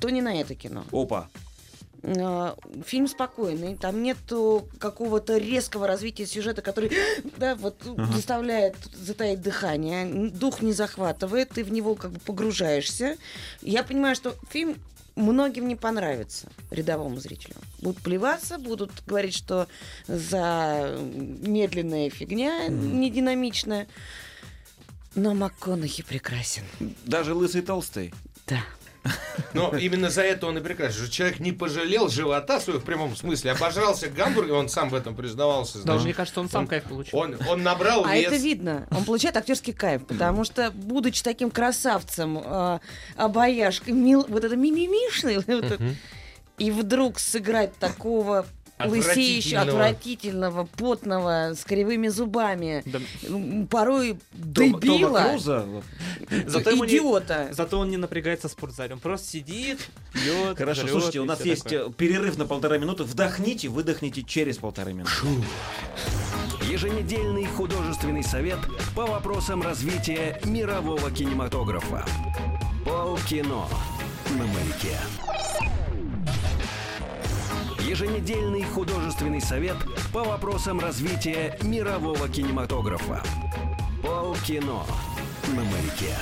то 0.00 0.10
не 0.10 0.22
на 0.22 0.40
это 0.40 0.54
кино. 0.54 0.84
Опа. 0.92 1.28
Э, 2.02 2.54
Фильм 2.86 3.06
спокойный, 3.08 3.76
там 3.76 4.02
нету 4.02 4.66
какого-то 4.78 5.36
резкого 5.36 5.86
развития 5.86 6.26
сюжета, 6.26 6.62
который 6.62 6.90
да, 7.36 7.54
вот, 7.56 7.82
заставляет 8.14 8.76
затаить 8.94 9.42
дыхание, 9.42 10.30
дух 10.30 10.62
не 10.62 10.72
захватывает, 10.72 11.50
ты 11.50 11.64
в 11.64 11.70
него 11.72 11.94
как 11.94 12.12
бы 12.12 12.20
погружаешься. 12.20 13.16
Я 13.62 13.82
понимаю, 13.82 14.14
что 14.14 14.34
фильм 14.50 14.76
многим 15.16 15.68
не 15.68 15.76
понравится 15.76 16.48
рядовому 16.70 17.18
зрителю. 17.18 17.54
Будут 17.80 18.02
плеваться, 18.02 18.58
будут 18.58 18.90
говорить, 19.06 19.34
что 19.34 19.68
за 20.06 20.98
медленная 21.00 22.10
фигня, 22.10 22.68
не 22.68 23.10
динамичная. 23.10 23.86
Но 25.14 25.34
МакКонахи 25.34 26.02
прекрасен. 26.02 26.62
Даже 27.04 27.34
лысый 27.34 27.62
толстый. 27.62 28.14
Да. 28.46 28.62
Но 29.54 29.76
именно 29.76 30.10
за 30.10 30.22
это 30.22 30.46
он 30.46 30.58
и 30.58 30.60
прекрасен. 30.60 31.02
что 31.02 31.10
Человек 31.10 31.40
не 31.40 31.52
пожалел 31.52 32.08
живота 32.08 32.60
своего 32.60 32.80
в 32.80 32.84
прямом 32.84 33.16
смысле, 33.16 33.52
обожрался 33.52 34.08
гамбургер, 34.08 34.54
он 34.54 34.68
сам 34.68 34.90
в 34.90 34.94
этом 34.94 35.14
признавался. 35.14 35.78
Да, 35.78 35.84
значит. 35.84 36.04
мне 36.04 36.14
кажется, 36.14 36.40
он 36.40 36.48
сам 36.48 36.66
кайф 36.66 36.84
получил. 36.84 37.18
Он, 37.18 37.36
он 37.48 37.62
набрал 37.62 38.04
А 38.04 38.14
вес. 38.16 38.26
это 38.26 38.36
видно. 38.36 38.86
Он 38.90 39.04
получает 39.04 39.36
актерский 39.36 39.72
кайф, 39.72 40.04
потому 40.06 40.44
что, 40.44 40.70
будучи 40.70 41.22
таким 41.22 41.50
красавцем, 41.50 42.40
э, 42.44 42.78
обаяшкой, 43.16 43.94
мил, 43.94 44.24
вот 44.28 44.44
это 44.44 44.56
мимимишный, 44.56 45.36
вот 45.36 45.48
это, 45.48 45.78
и 46.58 46.70
вдруг 46.70 47.18
сыграть 47.18 47.76
такого 47.78 48.46
лысеющего, 48.86 49.60
Отвратительного. 49.60 50.60
отвратительного, 50.62 50.64
потного, 50.76 51.54
с 51.54 51.64
кривыми 51.64 52.08
зубами, 52.08 52.82
Да. 52.86 52.98
порой 53.70 54.18
Тома 54.54 54.80
дебила, 54.80 55.20
Круза. 55.30 55.66
Зато 56.46 56.70
ему 56.70 56.84
не- 56.84 56.90
идиота. 56.92 57.48
Зато 57.52 57.78
он 57.78 57.90
не 57.90 57.96
напрягается 57.96 58.48
в 58.48 58.52
спортзале. 58.52 58.94
Он 58.94 59.00
просто 59.00 59.26
сидит, 59.28 59.78
пьет, 60.12 60.56
Хорошо, 60.58 60.82
жрет 60.82 60.90
слушайте, 60.92 61.20
у 61.20 61.24
нас 61.24 61.44
есть 61.44 61.64
такое. 61.64 61.88
э, 61.88 61.92
перерыв 61.92 62.38
на 62.38 62.46
полтора 62.46 62.78
минуты. 62.78 63.04
Вдохните, 63.04 63.68
выдохните 63.68 64.22
через 64.22 64.58
полторы 64.58 64.92
минуты. 64.92 65.10
Еженедельный 66.70 67.46
художественный 67.46 68.22
совет 68.22 68.58
по 68.94 69.06
вопросам 69.06 69.62
развития 69.62 70.40
мирового 70.44 71.10
кинематографа. 71.10 72.04
Полкино 72.84 73.66
на 74.38 74.44
маяке. 74.46 74.96
Еженедельный 77.90 78.62
художественный 78.62 79.40
совет 79.40 79.76
по 80.12 80.22
вопросам 80.22 80.78
развития 80.78 81.58
мирового 81.60 82.28
кинематографа. 82.28 83.20
Полкино 84.00 84.84
на 85.48 85.64
маяке. 85.64 86.14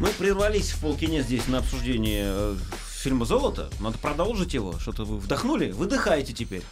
Мы 0.00 0.08
прервались 0.08 0.72
в 0.72 0.80
полкине 0.80 1.22
здесь 1.22 1.46
на 1.46 1.58
обсуждение 1.58 2.24
э, 2.26 2.56
фильма 2.88 3.26
«Золото». 3.26 3.70
Надо 3.78 3.96
продолжить 3.98 4.54
его. 4.54 4.76
Что-то 4.80 5.04
вы 5.04 5.18
вдохнули? 5.18 5.70
Выдыхайте 5.70 6.32
теперь. 6.32 6.64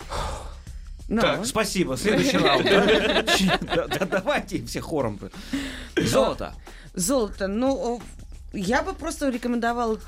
Ну, 1.07 1.23
Так, 1.23 1.47
спасибо. 1.47 1.97
Следующий 1.97 2.39
раунд. 2.39 2.65
да? 2.65 3.57
Да, 3.61 3.87
да, 3.87 4.07
Давайте 4.07 4.67
все 4.67 4.81
хором. 4.81 5.21
Золото. 5.95 6.53
Золото. 6.95 7.47
Ну, 7.47 8.03
я 8.53 8.83
бы 8.83 8.93
просто 8.93 9.29
рекомендовала 9.29 10.01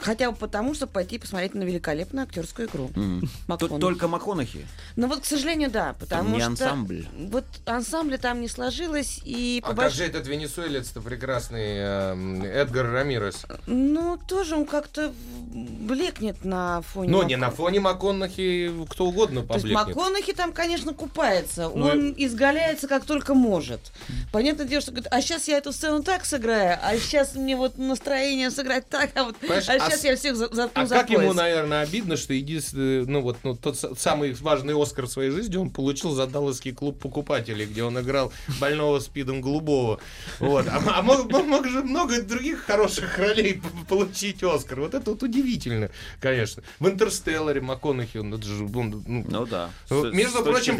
хотя 0.00 0.30
бы 0.30 0.36
потому, 0.36 0.74
чтобы 0.74 0.92
пойти 0.92 1.18
посмотреть 1.18 1.54
на 1.54 1.62
великолепную 1.62 2.24
актерскую 2.24 2.68
игру. 2.68 2.90
Тут 2.94 3.30
МакКонахи. 3.48 3.80
только 3.80 4.08
МакКонахи. 4.08 4.66
Ну 4.96 5.06
вот, 5.08 5.20
к 5.20 5.24
сожалению, 5.24 5.70
да, 5.70 5.94
потому 5.98 6.30
не 6.34 6.38
что 6.40 6.46
ансамбль. 6.48 7.06
вот 7.30 7.44
ансамбля 7.66 8.18
там 8.18 8.40
не 8.40 8.48
сложилось 8.48 9.20
и 9.24 9.62
А 9.64 9.74
как 9.74 9.92
же 9.92 10.04
этот 10.04 10.26
венесуэлец-то 10.26 11.00
прекрасный 11.00 11.76
эм, 11.78 12.42
Эдгар 12.44 12.90
Рамирес? 12.90 13.44
ну 13.66 14.18
тоже 14.26 14.56
он 14.56 14.64
как-то 14.66 15.12
блекнет 15.52 16.44
на 16.44 16.82
фоне. 16.82 17.10
Но 17.10 17.22
Ну, 17.22 17.28
не 17.28 17.36
на 17.36 17.50
фоне 17.50 17.80
МакКонахи 17.80 18.72
кто 18.88 19.06
угодно 19.06 19.42
То 19.42 19.54
есть 19.54 19.64
поблекнет. 19.64 19.88
МакКонахи 19.96 20.32
там, 20.32 20.52
конечно, 20.52 20.94
купается. 20.94 21.70
Ну 21.74 21.86
он 21.86 22.14
изгаляется 22.16 22.88
как 22.88 23.04
только 23.04 23.34
может. 23.34 23.92
Понятное 24.32 24.66
дело, 24.66 24.80
что 24.80 24.92
говорит, 24.92 25.08
а 25.12 25.20
сейчас 25.20 25.48
я 25.48 25.58
эту 25.58 25.72
сцену 25.72 26.02
так 26.02 26.24
сыграю, 26.24 26.78
а 26.82 26.96
сейчас 26.96 27.34
мне 27.34 27.56
вот 27.56 27.78
настроение 27.78 28.50
сыграть 28.50 28.88
так, 28.88 29.10
а 29.14 29.24
вот 29.24 29.36
Понимаешь, 29.36 29.68
а 29.68 29.74
а 29.74 29.89
сейчас 29.90 30.04
я 30.04 30.16
всех 30.16 30.36
за- 30.36 30.52
заткну 30.54 30.82
А 30.82 30.86
за 30.86 30.94
как 30.94 31.10
ему, 31.10 31.32
наверное, 31.32 31.82
обидно, 31.82 32.16
что 32.16 32.32
единственный, 32.32 33.06
ну 33.06 33.20
вот, 33.20 33.36
ну, 33.42 33.56
тот 33.56 33.76
самый 33.98 34.32
важный 34.34 34.80
Оскар 34.80 35.06
в 35.06 35.10
своей 35.10 35.30
жизни 35.30 35.56
он 35.56 35.70
получил 35.70 36.10
за 36.12 36.26
Далласский 36.26 36.72
клуб 36.72 36.98
покупателей, 36.98 37.66
где 37.66 37.82
он 37.82 37.98
играл 38.00 38.32
больного 38.60 38.98
спидом 39.00 39.40
голубого. 39.40 40.00
Вот. 40.38 40.66
А, 40.68 40.82
а 40.98 41.02
мог, 41.02 41.30
мог- 41.30 41.66
же 41.66 41.82
много 41.82 42.22
других 42.22 42.60
хороших 42.64 43.18
ролей 43.18 43.60
получить 43.88 44.42
Оскар. 44.42 44.80
Вот 44.80 44.94
это 44.94 45.10
вот 45.10 45.22
удивительно, 45.22 45.90
конечно. 46.20 46.62
В 46.78 46.88
Интерстелларе 46.88 47.60
МакКонахи, 47.60 48.18
он, 48.18 48.34
это 48.34 48.44
же, 48.44 48.64
он, 48.64 49.02
ну, 49.06 49.24
Ну 49.28 49.46
да. 49.46 49.70
С- 49.88 50.12
Между 50.12 50.38
с 50.38 50.42
прочим, 50.42 50.76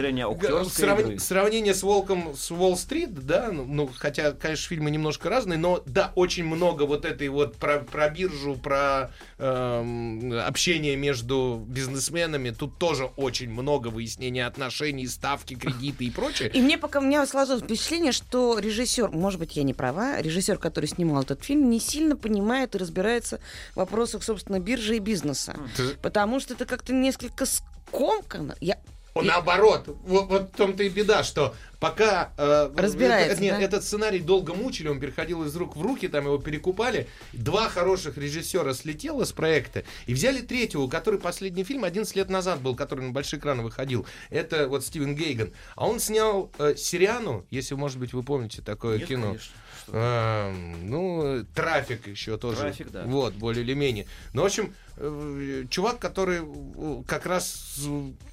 срав- 0.70 1.00
игры. 1.00 1.18
сравнение 1.18 1.74
с 1.74 1.82
Волком 1.82 2.34
с 2.36 2.50
Уолл-стрит, 2.50 3.14
да, 3.26 3.50
ну, 3.52 3.64
ну, 3.64 3.90
хотя, 3.96 4.32
конечно, 4.32 4.68
фильмы 4.68 4.90
немножко 4.90 5.28
разные, 5.30 5.58
но 5.58 5.82
да, 5.86 6.12
очень 6.14 6.44
много 6.44 6.82
вот 6.84 7.04
этой 7.04 7.28
вот 7.28 7.56
про, 7.56 7.78
про 7.80 8.08
биржу, 8.10 8.54
про 8.56 8.99
эм, 9.38 10.32
общение 10.46 10.96
между 10.96 11.64
бизнесменами, 11.66 12.50
тут 12.50 12.78
тоже 12.78 13.04
очень 13.16 13.50
много 13.50 13.88
выяснения 13.88 14.46
отношений, 14.46 15.06
ставки, 15.06 15.54
кредиты 15.54 16.04
и 16.04 16.10
прочее. 16.10 16.50
И 16.52 16.60
мне 16.60 16.76
пока 16.78 16.98
у 16.98 17.02
меня 17.02 17.26
сложилось 17.26 17.62
впечатление, 17.62 18.12
что 18.12 18.58
режиссер, 18.58 19.10
может 19.10 19.38
быть, 19.40 19.56
я 19.56 19.62
не 19.62 19.74
права, 19.74 20.20
режиссер, 20.20 20.58
который 20.58 20.86
снимал 20.86 21.22
этот 21.22 21.42
фильм, 21.44 21.70
не 21.70 21.80
сильно 21.80 22.16
понимает 22.16 22.74
и 22.74 22.78
разбирается 22.78 23.40
в 23.72 23.76
вопросах, 23.76 24.22
собственно, 24.22 24.60
биржи 24.60 24.96
и 24.96 25.00
бизнеса. 25.00 25.56
Ты- 25.76 25.94
Потому 26.02 26.40
что 26.40 26.54
это 26.54 26.66
как-то 26.66 26.92
несколько 26.92 27.46
скомкано. 27.46 28.56
Я... 28.60 28.78
Он 29.14 29.26
наоборот, 29.26 29.84
вот, 30.04 30.28
вот 30.28 30.42
в 30.52 30.56
том-то 30.56 30.84
и 30.84 30.88
беда, 30.88 31.24
что 31.24 31.54
пока 31.80 32.32
э, 32.38 32.70
Разбирается, 32.76 33.32
это- 33.32 33.42
нет, 33.42 33.58
да? 33.58 33.64
этот 33.64 33.84
сценарий 33.84 34.20
долго 34.20 34.54
мучили, 34.54 34.86
он 34.88 35.00
переходил 35.00 35.42
из 35.44 35.56
рук 35.56 35.76
в 35.76 35.82
руки, 35.82 36.06
там 36.06 36.26
его 36.26 36.38
перекупали, 36.38 37.08
два 37.32 37.68
хороших 37.68 38.16
режиссера 38.18 38.72
слетело 38.72 39.24
с 39.24 39.32
проекта 39.32 39.82
и 40.06 40.14
взяли 40.14 40.40
третьего, 40.42 40.86
который 40.86 41.18
последний 41.18 41.64
фильм 41.64 41.84
11 41.84 42.14
лет 42.14 42.30
назад 42.30 42.60
был, 42.60 42.76
который 42.76 43.04
на 43.06 43.10
большие 43.10 43.40
экраны 43.40 43.62
выходил. 43.62 44.06
Это 44.30 44.68
вот 44.68 44.84
Стивен 44.84 45.16
Гейган. 45.16 45.52
А 45.74 45.88
он 45.88 45.98
снял 45.98 46.52
э, 46.58 46.74
Сириану, 46.76 47.44
если, 47.50 47.74
может 47.74 47.98
быть, 47.98 48.12
вы 48.12 48.22
помните 48.22 48.62
такое 48.62 48.98
Нет, 48.98 49.08
кино. 49.08 49.26
конечно. 49.28 49.52
Эм, 49.92 50.88
ну, 50.88 51.44
трафик 51.54 52.06
еще 52.06 52.36
тоже. 52.38 52.58
Трафик, 52.58 52.90
да. 52.90 53.04
Вот, 53.04 53.34
более 53.34 53.64
или 53.64 53.74
менее. 53.74 54.06
Ну, 54.32 54.42
в 54.42 54.46
общем, 54.46 54.74
э, 54.96 55.64
чувак, 55.68 55.98
который 55.98 56.40
э, 56.42 57.02
как 57.06 57.26
раз 57.26 57.78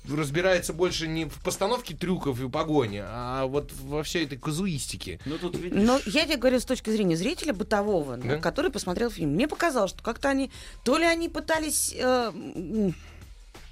разбирается 0.09 0.73
больше 0.73 1.07
не 1.07 1.25
в 1.25 1.41
постановке 1.43 1.95
трюков 1.95 2.39
и 2.41 2.49
погони, 2.49 3.01
а 3.03 3.45
вот 3.47 3.71
во 3.81 4.03
всей 4.03 4.25
этой 4.25 4.37
казуистике. 4.37 5.19
Ну 5.25 5.37
тут 5.37 5.57
видишь... 5.57 5.79
Но 5.81 5.99
я 6.05 6.25
тебе 6.25 6.37
говорю 6.37 6.59
с 6.59 6.65
точки 6.65 6.89
зрения 6.89 7.17
зрителя 7.17 7.53
бытового, 7.53 8.17
Да? 8.17 8.37
который 8.37 8.71
посмотрел 8.71 9.09
фильм. 9.09 9.31
Мне 9.31 9.47
показалось, 9.47 9.91
что 9.91 10.03
как-то 10.03 10.29
они, 10.29 10.51
то 10.83 10.97
ли 10.97 11.05
они 11.05 11.29
пытались, 11.29 11.93
э, 11.97 12.31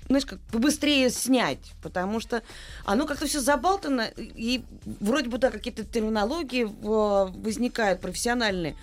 знаешь, 0.07 0.25
как 0.25 0.39
побыстрее 0.51 1.09
снять, 1.09 1.59
потому 1.81 2.19
что 2.19 2.43
оно 2.85 3.05
как-то 3.05 3.25
все 3.27 3.39
забалтано, 3.39 4.09
и 4.17 4.63
вроде 4.99 5.29
бы 5.29 5.37
да, 5.37 5.51
какие-то 5.51 5.83
терминологии 5.83 6.65
э, 6.65 7.31
возникают 7.41 8.01
профессиональные, 8.01 8.75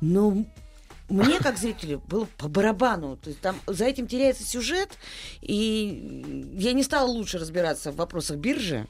но 0.00 0.44
мне, 1.08 1.38
как 1.38 1.56
зрителю, 1.56 2.02
было 2.08 2.26
по 2.36 2.48
барабану. 2.48 3.16
То 3.16 3.30
есть 3.30 3.40
там 3.40 3.56
за 3.66 3.84
этим 3.84 4.08
теряется 4.08 4.44
сюжет, 4.44 4.90
и 5.40 6.52
я 6.54 6.72
не 6.72 6.82
стала 6.82 7.06
лучше 7.06 7.38
разбираться 7.38 7.92
в 7.92 7.96
вопросах 7.96 8.38
биржи. 8.38 8.86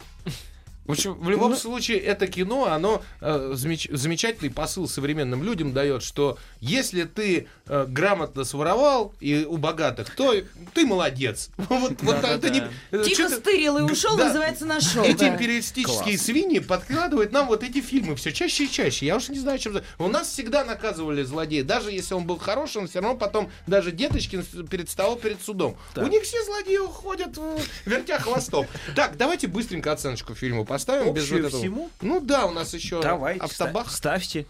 В 0.87 0.93
общем, 0.93 1.15
в 1.15 1.29
любом 1.31 1.51
Ну- 1.51 1.57
случае, 1.57 1.99
это 1.99 2.27
кино, 2.27 2.67
оно 2.67 3.03
э, 3.21 3.53
замеч- 3.55 3.89
замечательный 3.95 4.51
посыл 4.51 4.89
современным 4.89 5.43
людям 5.43 5.73
дает, 5.73 6.03
что 6.03 6.39
если 6.61 7.05
ты 7.05 7.49
э, 7.67 7.87
грамотно 7.89 8.45
своровал 8.45 9.13
и 9.21 9.45
у 9.49 9.57
богатых, 9.57 10.15
то 10.15 10.35
ты 10.75 10.87
молодец. 10.87 11.51
Вот, 11.69 12.01
вот 12.03 12.25
это 12.25 12.51
не- 12.51 12.63
э, 12.93 13.03
Тихо 13.05 13.29
стырил 13.29 13.79
и 13.79 13.83
ушел, 13.83 14.17
Да. 14.17 14.27
называется, 14.27 14.65
нашел. 14.67 15.03
Эти 15.05 15.19
да. 15.19 15.29
империалистические 15.29 16.17
свиньи 16.19 16.59
подкладывают 16.61 17.33
нам 17.33 17.47
вот 17.49 17.63
эти 17.63 17.81
фильмы 17.81 18.15
все 18.17 18.33
чаще 18.33 18.65
и 18.65 18.71
чаще. 18.71 19.07
Я 19.07 19.17
уж 19.17 19.29
не 19.29 19.39
знаю, 19.39 19.59
чем... 19.59 19.73
за- 19.75 19.85
У 19.99 20.09
нас 20.09 20.29
всегда 20.29 20.65
наказывали 20.65 21.23
злодея. 21.23 21.65
Даже 21.65 21.91
если 21.91 22.15
он 22.15 22.27
был 22.27 22.39
хороший, 22.39 22.79
он 22.79 22.89
все 22.89 23.01
равно 23.01 23.17
потом 23.19 23.51
даже 23.67 23.91
Деточкин 23.93 24.45
предстал 24.71 25.17
перед 25.17 25.43
судом. 25.43 25.77
У 25.97 26.07
них 26.07 26.23
все 26.23 26.43
злодеи 26.45 26.79
уходят, 26.79 27.37
э, 27.37 27.59
вертя 27.85 28.19
хвостом. 28.19 28.67
Так, 28.95 29.17
давайте 29.17 29.47
быстренько 29.49 29.93
оценочку 29.93 30.35
фильму 30.35 30.65
поставим. 30.77 31.15
без 31.15 31.31
вот 31.31 31.39
этого. 31.41 31.59
всему? 31.61 31.91
Ну 32.01 32.21
да, 32.21 32.47
у 32.47 32.51
нас 32.53 32.73
еще 32.75 33.01
Давайте, 33.03 33.41
автобах. 33.45 33.89
ста- 33.91 33.97
ставьте 33.97 34.47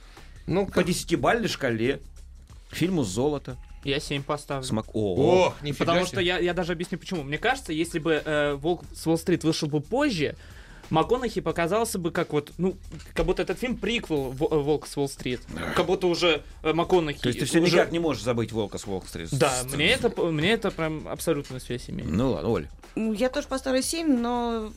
Ну, 0.46 0.66
по 0.66 0.84
десятибалльной 0.84 1.48
шкале 1.48 2.00
фильму 2.70 3.02
«Золото». 3.04 3.56
Я 3.84 4.00
7 4.00 4.22
поставлю. 4.24 4.64
Смак... 4.64 4.86
О, 4.94 5.54
нифига 5.62 5.78
Потому 5.78 6.00
себе. 6.00 6.06
что 6.08 6.20
я, 6.20 6.38
я 6.38 6.54
даже 6.54 6.72
объясню 6.72 6.98
почему. 6.98 7.22
Мне 7.22 7.38
кажется, 7.38 7.72
если 7.72 8.00
бы 8.00 8.20
э, 8.24 8.54
Волк 8.54 8.82
с 8.92 9.06
Уолл-стрит 9.06 9.44
вышел 9.44 9.68
бы 9.68 9.80
позже, 9.80 10.34
МакКонахи 10.90 11.40
показался 11.40 11.98
бы 11.98 12.10
как 12.10 12.32
вот, 12.32 12.52
ну, 12.58 12.76
как 13.14 13.26
будто 13.26 13.42
этот 13.42 13.58
фильм 13.58 13.76
приквел 13.76 14.32
э, 14.32 14.34
Волк 14.56 14.86
с 14.86 14.96
Уолл-стрит. 14.96 15.40
Как 15.74 15.86
будто 15.86 16.06
уже 16.06 16.42
э, 16.62 16.72
МакКонахи... 16.72 17.20
То 17.20 17.28
есть 17.28 17.40
ты 17.40 17.44
все 17.46 17.60
уже- 17.60 17.72
никак 17.72 17.92
не 17.92 17.98
можешь 17.98 18.22
забыть 18.22 18.52
«Волка 18.52 18.78
с 18.78 18.86
Уолл-стрит». 18.86 19.28
Да, 19.32 19.52
мне 19.72 19.90
это, 19.90 20.08
мне 20.22 20.52
это 20.52 20.70
прям 20.70 21.08
абсолютно 21.08 21.58
связь 21.60 21.88
имеет. 21.90 22.10
Ну 22.10 22.32
ладно, 22.32 22.50
Оль. 22.50 22.68
Ну, 22.94 23.12
Я 23.12 23.28
тоже 23.28 23.46
поставлю 23.46 23.82
7, 23.82 24.06
но... 24.20 24.72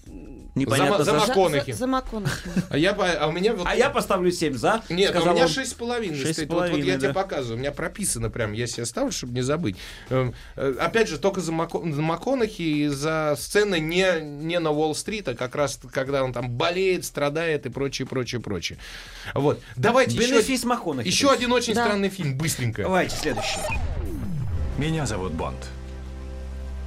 Непонятно 0.56 0.98
За- 0.98 1.04
за, 1.06 1.20
за. 1.20 1.28
МакКонахи. 1.28 1.72
За, 1.72 1.78
за 1.78 1.88
МакКонахи. 1.88 2.50
А, 2.70 2.78
я, 2.78 2.94
по- 2.94 3.10
а 3.10 3.28
у 3.28 3.32
меня 3.32 3.54
вот... 3.54 3.66
А 3.66 3.76
я 3.76 3.90
поставлю 3.90 4.30
7 4.30 4.56
за. 4.58 4.84
Нет, 4.90 5.16
у 5.16 5.20
меня 5.30 5.44
он. 5.44 5.48
шесть 5.48 5.72
с 5.72 5.74
половиной 5.74 6.18
Шесть 6.18 6.32
с 6.32 6.34
стоит. 6.34 6.50
Вот, 6.50 6.70
вот 6.70 6.80
я 6.80 6.98
тебе 6.98 7.14
показываю. 7.14 7.56
У 7.56 7.60
меня 7.60 7.72
прописано 7.72 8.30
прям. 8.30 8.52
Я 8.52 8.68
себе 8.68 8.86
ставлю, 8.86 9.12
чтобы 9.14 9.34
не 9.34 9.42
забыть. 9.42 9.78
Эм, 10.10 10.34
э, 10.58 10.76
Опять 10.80 11.08
же, 11.08 11.18
только 11.18 11.40
за 11.40 11.54
МакКонахи 11.54 12.62
и 12.62 12.88
за 12.88 13.36
сцены 13.40 13.80
не, 13.80 14.20
не 14.22 14.60
на 14.60 14.72
Уолл-стрит, 14.72 15.28
а 15.30 15.34
как 15.36 15.56
раз 15.56 15.80
когда 16.00 16.24
он 16.24 16.34
там 16.34 16.50
болеет, 16.50 17.06
страдает 17.06 17.66
и 17.66 17.70
прочее, 17.70 18.08
прочее, 18.08 18.42
прочее. 18.42 18.78
Вот. 19.34 19.62
Давайте 19.76 20.16
еще, 20.16 20.32
Бенефис 20.32 20.64
еще 21.06 21.28
то 21.28 21.34
есть. 21.34 21.44
один 21.44 21.52
очень 21.52 21.74
Да. 21.74 21.86
странный 21.86 22.10
фильм, 22.10 22.38
быстренько. 22.38 22.84
Давайте, 22.84 23.16
следующий. 23.16 23.60
Меня 24.78 25.06
зовут 25.06 25.34
Бонд. 25.34 25.58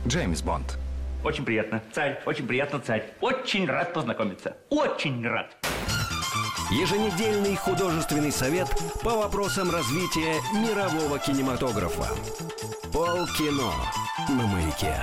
Джеймс 0.07 0.43
Бонд. 0.43 0.79
Очень 1.25 1.45
приятно, 1.45 1.81
царь, 1.95 2.21
очень 2.27 2.47
приятно, 2.47 2.81
царь. 2.81 3.05
Очень 3.21 3.67
рад 3.67 3.93
познакомиться. 3.93 4.57
Очень 4.71 5.25
рад. 5.29 5.55
Еженедельный 6.71 7.55
художественный 7.55 8.33
совет 8.33 8.67
по 9.03 9.11
вопросам 9.11 9.71
развития 9.71 10.37
мирового 10.55 11.19
кинематографа. 11.19 12.09
Полкино 12.93 13.71
на 14.31 14.47
маяке. 14.47 14.97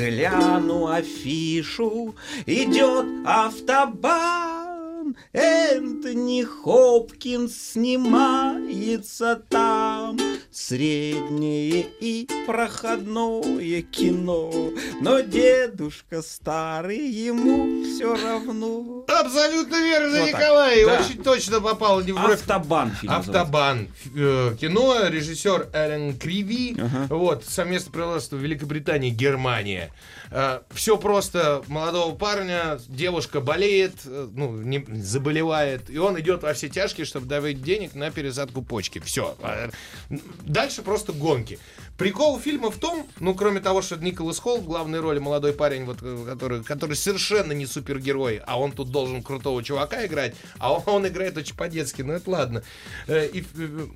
Гляну 0.00 0.86
афишу, 0.86 2.14
идет 2.46 3.06
автобан. 3.26 5.14
Энтони 5.32 6.42
Хопкинс 6.42 7.72
снимается 7.72 9.42
там. 9.50 9.79
Среднее 10.52 11.86
и 12.00 12.28
проходное 12.46 13.82
кино. 13.82 14.72
Но 15.00 15.20
дедушка 15.20 16.22
старый, 16.22 17.08
ему 17.08 17.84
все 17.84 18.14
равно. 18.14 19.04
Абсолютно 19.06 19.76
верно, 19.76 20.18
Вот. 20.20 20.28
Николай. 20.28 20.84
Да. 20.84 21.00
Очень 21.00 21.22
точно 21.22 21.60
попал 21.60 22.00
не 22.00 22.12
в 22.12 22.16
бровь. 22.16 22.40
Автобан 22.40 22.90
фильм 22.90 23.12
называется. 23.12 23.42
Автобан. 23.42 23.88
Э, 24.16 24.56
Кино, 24.60 25.06
режиссер 25.08 25.68
Эрен 25.72 26.18
Криви. 26.18 26.76
Ага. 26.80 27.06
Вот, 27.14 27.44
совместное 27.44 27.92
производство 27.92 28.36
Великобритания, 28.36 29.10
Германия. 29.10 29.92
Все 30.72 30.96
просто. 30.96 31.62
Молодого 31.66 32.14
парня, 32.14 32.78
девушка 32.88 33.40
болеет, 33.40 33.94
э, 34.04 34.28
ну, 34.32 34.56
не, 34.56 34.84
заболевает, 35.02 35.90
и 35.90 35.98
он 35.98 36.18
идет 36.20 36.42
во 36.42 36.54
все 36.54 36.68
тяжкие, 36.68 37.04
чтобы 37.04 37.26
давать 37.26 37.62
денег 37.62 37.94
на 37.94 38.10
пересадку 38.10 38.62
почки. 38.62 39.00
Все. 39.00 39.36
Дальше 40.42 40.82
просто 40.82 41.12
гонки. 41.12 41.58
Прикол 41.96 42.40
фильма 42.40 42.70
в 42.70 42.78
том, 42.78 43.06
ну, 43.18 43.34
кроме 43.34 43.60
того, 43.60 43.82
что 43.82 43.96
Николас 43.96 44.38
Холл 44.38 44.62
в 44.62 44.64
главной 44.64 45.00
роли, 45.00 45.18
молодой 45.18 45.52
парень, 45.52 45.84
вот, 45.84 45.98
э, 46.00 46.24
который, 46.26 46.64
который 46.64 46.96
совершенно 46.96 47.52
не 47.52 47.66
супергерой, 47.66 48.40
а 48.46 48.58
он 48.58 48.72
тут 48.72 48.90
должен 48.90 49.22
крутого 49.22 49.62
чувака 49.62 50.06
играть, 50.06 50.34
а 50.58 50.72
он, 50.72 50.82
он 50.86 51.06
играет 51.06 51.36
очень 51.36 51.54
по-детски, 51.54 52.00
ну, 52.00 52.14
это 52.14 52.30
ладно. 52.30 52.62
Э, 53.06 53.28
И, 53.30 53.44
э, 53.54 53.86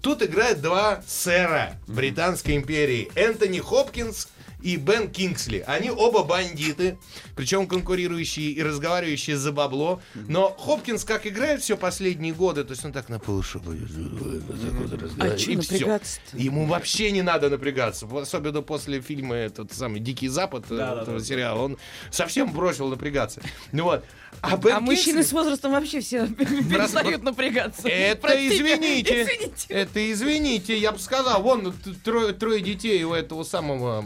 тут 0.00 0.24
играют 0.24 0.60
два 0.60 1.02
сэра 1.06 1.78
Британской 1.86 2.56
империи. 2.56 3.12
Энтони 3.14 3.60
Хопкинс 3.60 4.28
и 4.62 4.76
Бен 4.76 5.10
Кингсли. 5.10 5.64
Они 5.66 5.90
оба 5.90 6.22
бандиты, 6.24 6.98
причем 7.36 7.66
конкурирующие 7.66 8.50
и 8.50 8.62
разговаривающие 8.62 9.36
за 9.36 9.52
бабло. 9.52 10.00
Но 10.14 10.50
Хопкинс 10.50 11.04
как 11.04 11.26
играет 11.26 11.62
все 11.62 11.76
последние 11.76 12.32
годы, 12.32 12.64
то 12.64 12.70
есть 12.72 12.84
он 12.84 12.92
так 12.92 13.08
на 13.08 13.18
полушубу 13.18 13.72
А 13.72 13.74
и 13.74 15.56
напрягаться-то? 15.56 16.36
Ему 16.36 16.66
вообще 16.66 17.10
не 17.10 17.22
надо 17.22 17.50
напрягаться. 17.50 18.06
Особенно 18.06 18.62
после 18.62 19.00
фильма 19.00 19.34
этот 19.36 19.72
самый 19.72 20.00
Дикий 20.00 20.28
Запад 20.28 20.64
э, 20.70 20.74
этого 20.76 21.20
сериала. 21.22 21.62
Он 21.62 21.76
совсем 22.10 22.52
бросил 22.52 22.88
напрягаться. 22.88 23.40
Ну 23.72 23.84
вот. 23.84 24.04
А, 24.40 24.56
Бен 24.56 24.72
А 24.76 24.80
мужчины 24.80 25.18
Кингсли- 25.20 25.24
с 25.24 25.32
возрастом 25.32 25.72
вообще 25.72 26.00
все 26.00 26.26
перестают 26.28 27.22
напрягаться. 27.22 27.86
это 27.88 28.20
Простите, 28.22 28.56
извините. 28.56 29.22
извините. 29.22 29.66
Это 29.68 30.12
извините, 30.12 30.78
я 30.78 30.92
бы 30.92 30.98
сказал. 30.98 31.42
Вон 31.42 31.74
трое, 32.04 32.32
трое 32.32 32.60
детей 32.60 33.02
у 33.04 33.12
этого 33.12 33.44
самого. 33.44 34.02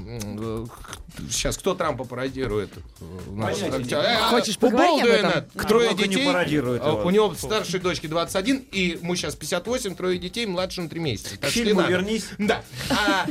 Сейчас 1.31 1.57
кто 1.57 1.75
Трампа 1.75 2.05
пародирует? 2.05 2.71
Не 3.31 3.93
Э, 3.93 4.29
Хочешь 4.31 4.59
поговорить 4.59 5.03
об 5.03 5.09
этом? 5.09 5.67
Трое 5.67 5.95
детей. 5.95 6.27
У 6.29 7.11
него 7.11 7.35
старшей 7.35 7.81
дочки 7.81 8.07
21, 8.07 8.67
и 8.71 8.99
ему 9.01 9.17
сейчас 9.17 9.35
58, 9.35 9.95
трое 9.95 10.19
детей, 10.19 10.47
младше 10.47 10.83
на 10.83 10.89
3 10.89 11.01
месяца. 11.01 11.37
Не 11.43 11.49
фильму 11.49 11.83
вернись. 11.83 12.27
Да. 12.39 12.63
А, 12.91 13.27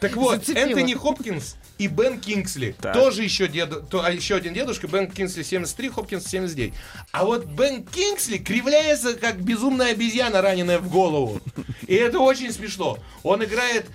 так 0.00 0.16
вот. 0.16 0.48
Энтони 0.48 0.94
Хопкинс 0.94 1.56
и 1.78 1.86
Бен 1.86 2.20
Кингсли. 2.20 2.74
Так. 2.80 2.94
Тоже 2.94 3.22
еще, 3.22 3.46
деду, 3.46 3.86
то, 3.88 4.04
а 4.04 4.10
еще 4.10 4.34
один 4.34 4.52
дедушка. 4.54 4.88
Бен 4.88 5.08
Кингсли 5.10 5.42
73, 5.44 5.88
Хопкинс 5.90 6.26
79. 6.26 6.74
А 7.12 7.24
вот 7.24 7.44
Бен 7.46 7.84
Кингсли 7.84 8.38
кривляется, 8.38 9.14
как 9.14 9.40
безумная 9.40 9.92
обезьяна, 9.92 10.42
раненая 10.42 10.78
в 10.80 10.88
голову. 10.90 11.40
И 11.86 11.94
это 11.94 12.18
очень 12.18 12.52
смешно. 12.52 12.98
Он 13.22 13.44
играет 13.44 13.86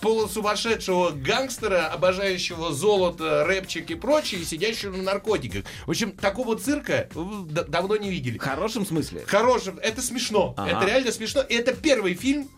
полусумасшедшего 0.00 1.10
гангстера, 1.10 1.86
обожающего 1.88 2.72
золото, 2.72 3.44
рэпчик 3.44 3.90
и 3.90 3.94
прочее, 3.94 4.40
и 4.40 4.44
сидящего 4.44 4.96
на 4.96 5.02
наркотиках. 5.02 5.64
В 5.86 5.90
общем, 5.90 6.12
такого 6.12 6.58
цирка 6.58 7.08
д- 7.14 7.64
давно 7.64 7.96
не 7.96 8.10
видели. 8.10 8.38
В 8.38 8.42
хорошем 8.42 8.86
смысле. 8.86 9.24
Хорошим. 9.26 9.78
Это 9.82 10.02
смешно. 10.02 10.54
Ага. 10.56 10.78
Это 10.78 10.86
реально 10.86 11.12
смешно. 11.12 11.42
И 11.42 11.54
это 11.54 11.74
первый 11.74 12.14
фильм. 12.14 12.48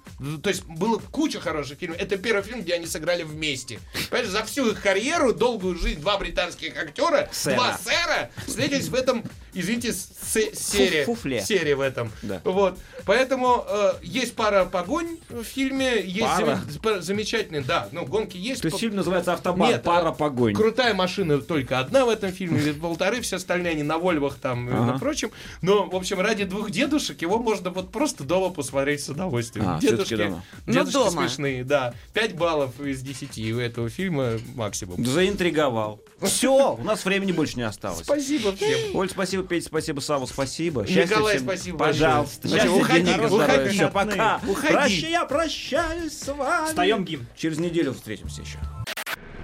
То 0.43 0.51
есть 0.51 0.65
было 0.67 0.99
куча 0.99 1.41
хороших 1.41 1.79
фильмов. 1.79 1.99
Это 1.99 2.19
первый 2.19 2.43
фильм, 2.43 2.61
где 2.61 2.75
они 2.75 2.87
сыграли 2.87 3.23
вместе. 3.23 3.81
Понимаешь, 4.11 4.31
за 4.31 4.45
всю 4.45 4.71
их 4.71 4.83
карьеру, 4.83 5.33
долгую 5.33 5.79
жизнь, 5.79 6.01
два 6.01 6.19
британских 6.19 6.77
актера, 6.77 7.29
Сэра. 7.33 7.55
два 7.57 7.79
сэра 7.79 8.31
встретились 8.47 8.89
в 8.89 8.95
этом, 8.95 9.25
извините, 9.55 9.95
с- 9.95 10.11
серия. 10.55 11.05
фуфле. 11.07 11.43
Серия 11.43 11.75
в 11.75 11.81
этом. 11.81 12.13
Да. 12.21 12.43
Вот. 12.45 12.79
Поэтому 13.07 13.65
э, 13.67 13.95
есть 14.03 14.35
пара 14.37 14.67
погонь 14.67 15.17
в 15.31 15.43
фильме, 15.43 16.03
есть 16.03 16.21
Пара? 16.21 16.61
Супер 16.91 17.03
замечательный, 17.03 17.61
да. 17.63 17.89
Ну, 17.93 18.05
гонки 18.07 18.37
есть. 18.37 18.63
То 18.63 18.67
есть 18.67 18.77
По- 18.77 18.81
фильм 18.81 18.97
называется 18.97 19.33
«Автобан. 19.33 19.69
Нет, 19.69 19.83
Пара 19.83 20.09
а, 20.09 20.13
погонь». 20.13 20.55
Крутая 20.55 20.95
машина 20.95 21.39
только 21.41 21.79
одна 21.79 22.05
в 22.05 22.09
этом 22.09 22.33
фильме, 22.33 22.61
или 22.61 22.73
полторы, 22.73 23.21
все 23.21 23.37
остальные 23.37 23.73
они 23.73 23.83
на 23.83 23.99
Вольвах 23.99 24.37
там 24.37 24.69
и 24.69 24.73
Ага. 24.73 24.85
на 24.93 24.99
прочем. 24.99 25.31
Но, 25.63 25.89
в 25.89 25.95
общем, 25.97 26.21
ради 26.21 26.45
двух 26.45 26.71
дедушек 26.71 27.23
его 27.23 27.39
можно 27.39 27.71
вот 27.71 27.91
просто 27.93 28.25
дома 28.25 28.51
посмотреть 28.51 29.03
с 29.03 29.09
удовольствием. 29.09 29.67
А, 29.69 29.81
дедушки, 29.81 30.17
дома. 30.17 30.45
Дедушки 30.67 30.93
дома. 30.93 31.11
смешные, 31.11 31.65
да. 31.65 31.95
Пять 32.13 32.35
баллов 32.37 32.81
из 32.81 33.01
десяти 33.03 33.53
у 33.53 33.59
этого 33.59 33.89
фильма 33.89 34.33
максимум. 34.55 35.05
Заинтриговал. 35.05 36.01
Все, 36.23 36.75
у 36.75 36.83
нас 36.85 37.05
времени 37.05 37.33
больше 37.33 37.57
не 37.57 37.63
осталось. 37.63 38.03
Спасибо 38.05 38.55
всем. 38.55 38.95
Оль, 38.97 39.09
спасибо, 39.11 39.43
Петя, 39.43 39.67
спасибо, 39.67 40.01
Саву, 40.01 40.27
спасибо. 40.27 40.83
Николай, 40.83 41.37
всем. 41.37 41.47
спасибо 41.47 41.79
Пожалуйста. 41.79 42.49
большое. 42.49 42.63
Счастья, 42.63 42.81
Уходи, 42.81 43.11
уходи, 43.35 43.53
родные, 43.53 43.89
пока. 43.89 44.41
уходи. 44.47 44.73
Прощай, 44.75 45.11
я 45.11 45.25
прощаюсь 45.25 46.13
с 46.19 46.29
вами. 46.29 46.69
Встаем 46.69 47.05
гимн. 47.05 47.27
Через 47.37 47.59
неделю 47.59 47.95
встретимся 47.95 48.43
еще. 48.43 48.59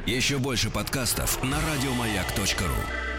Еще 0.06 0.38
больше 0.38 0.70
подкастов 0.70 1.42
на 1.42 1.56
радиомаяк.ру. 1.60 3.15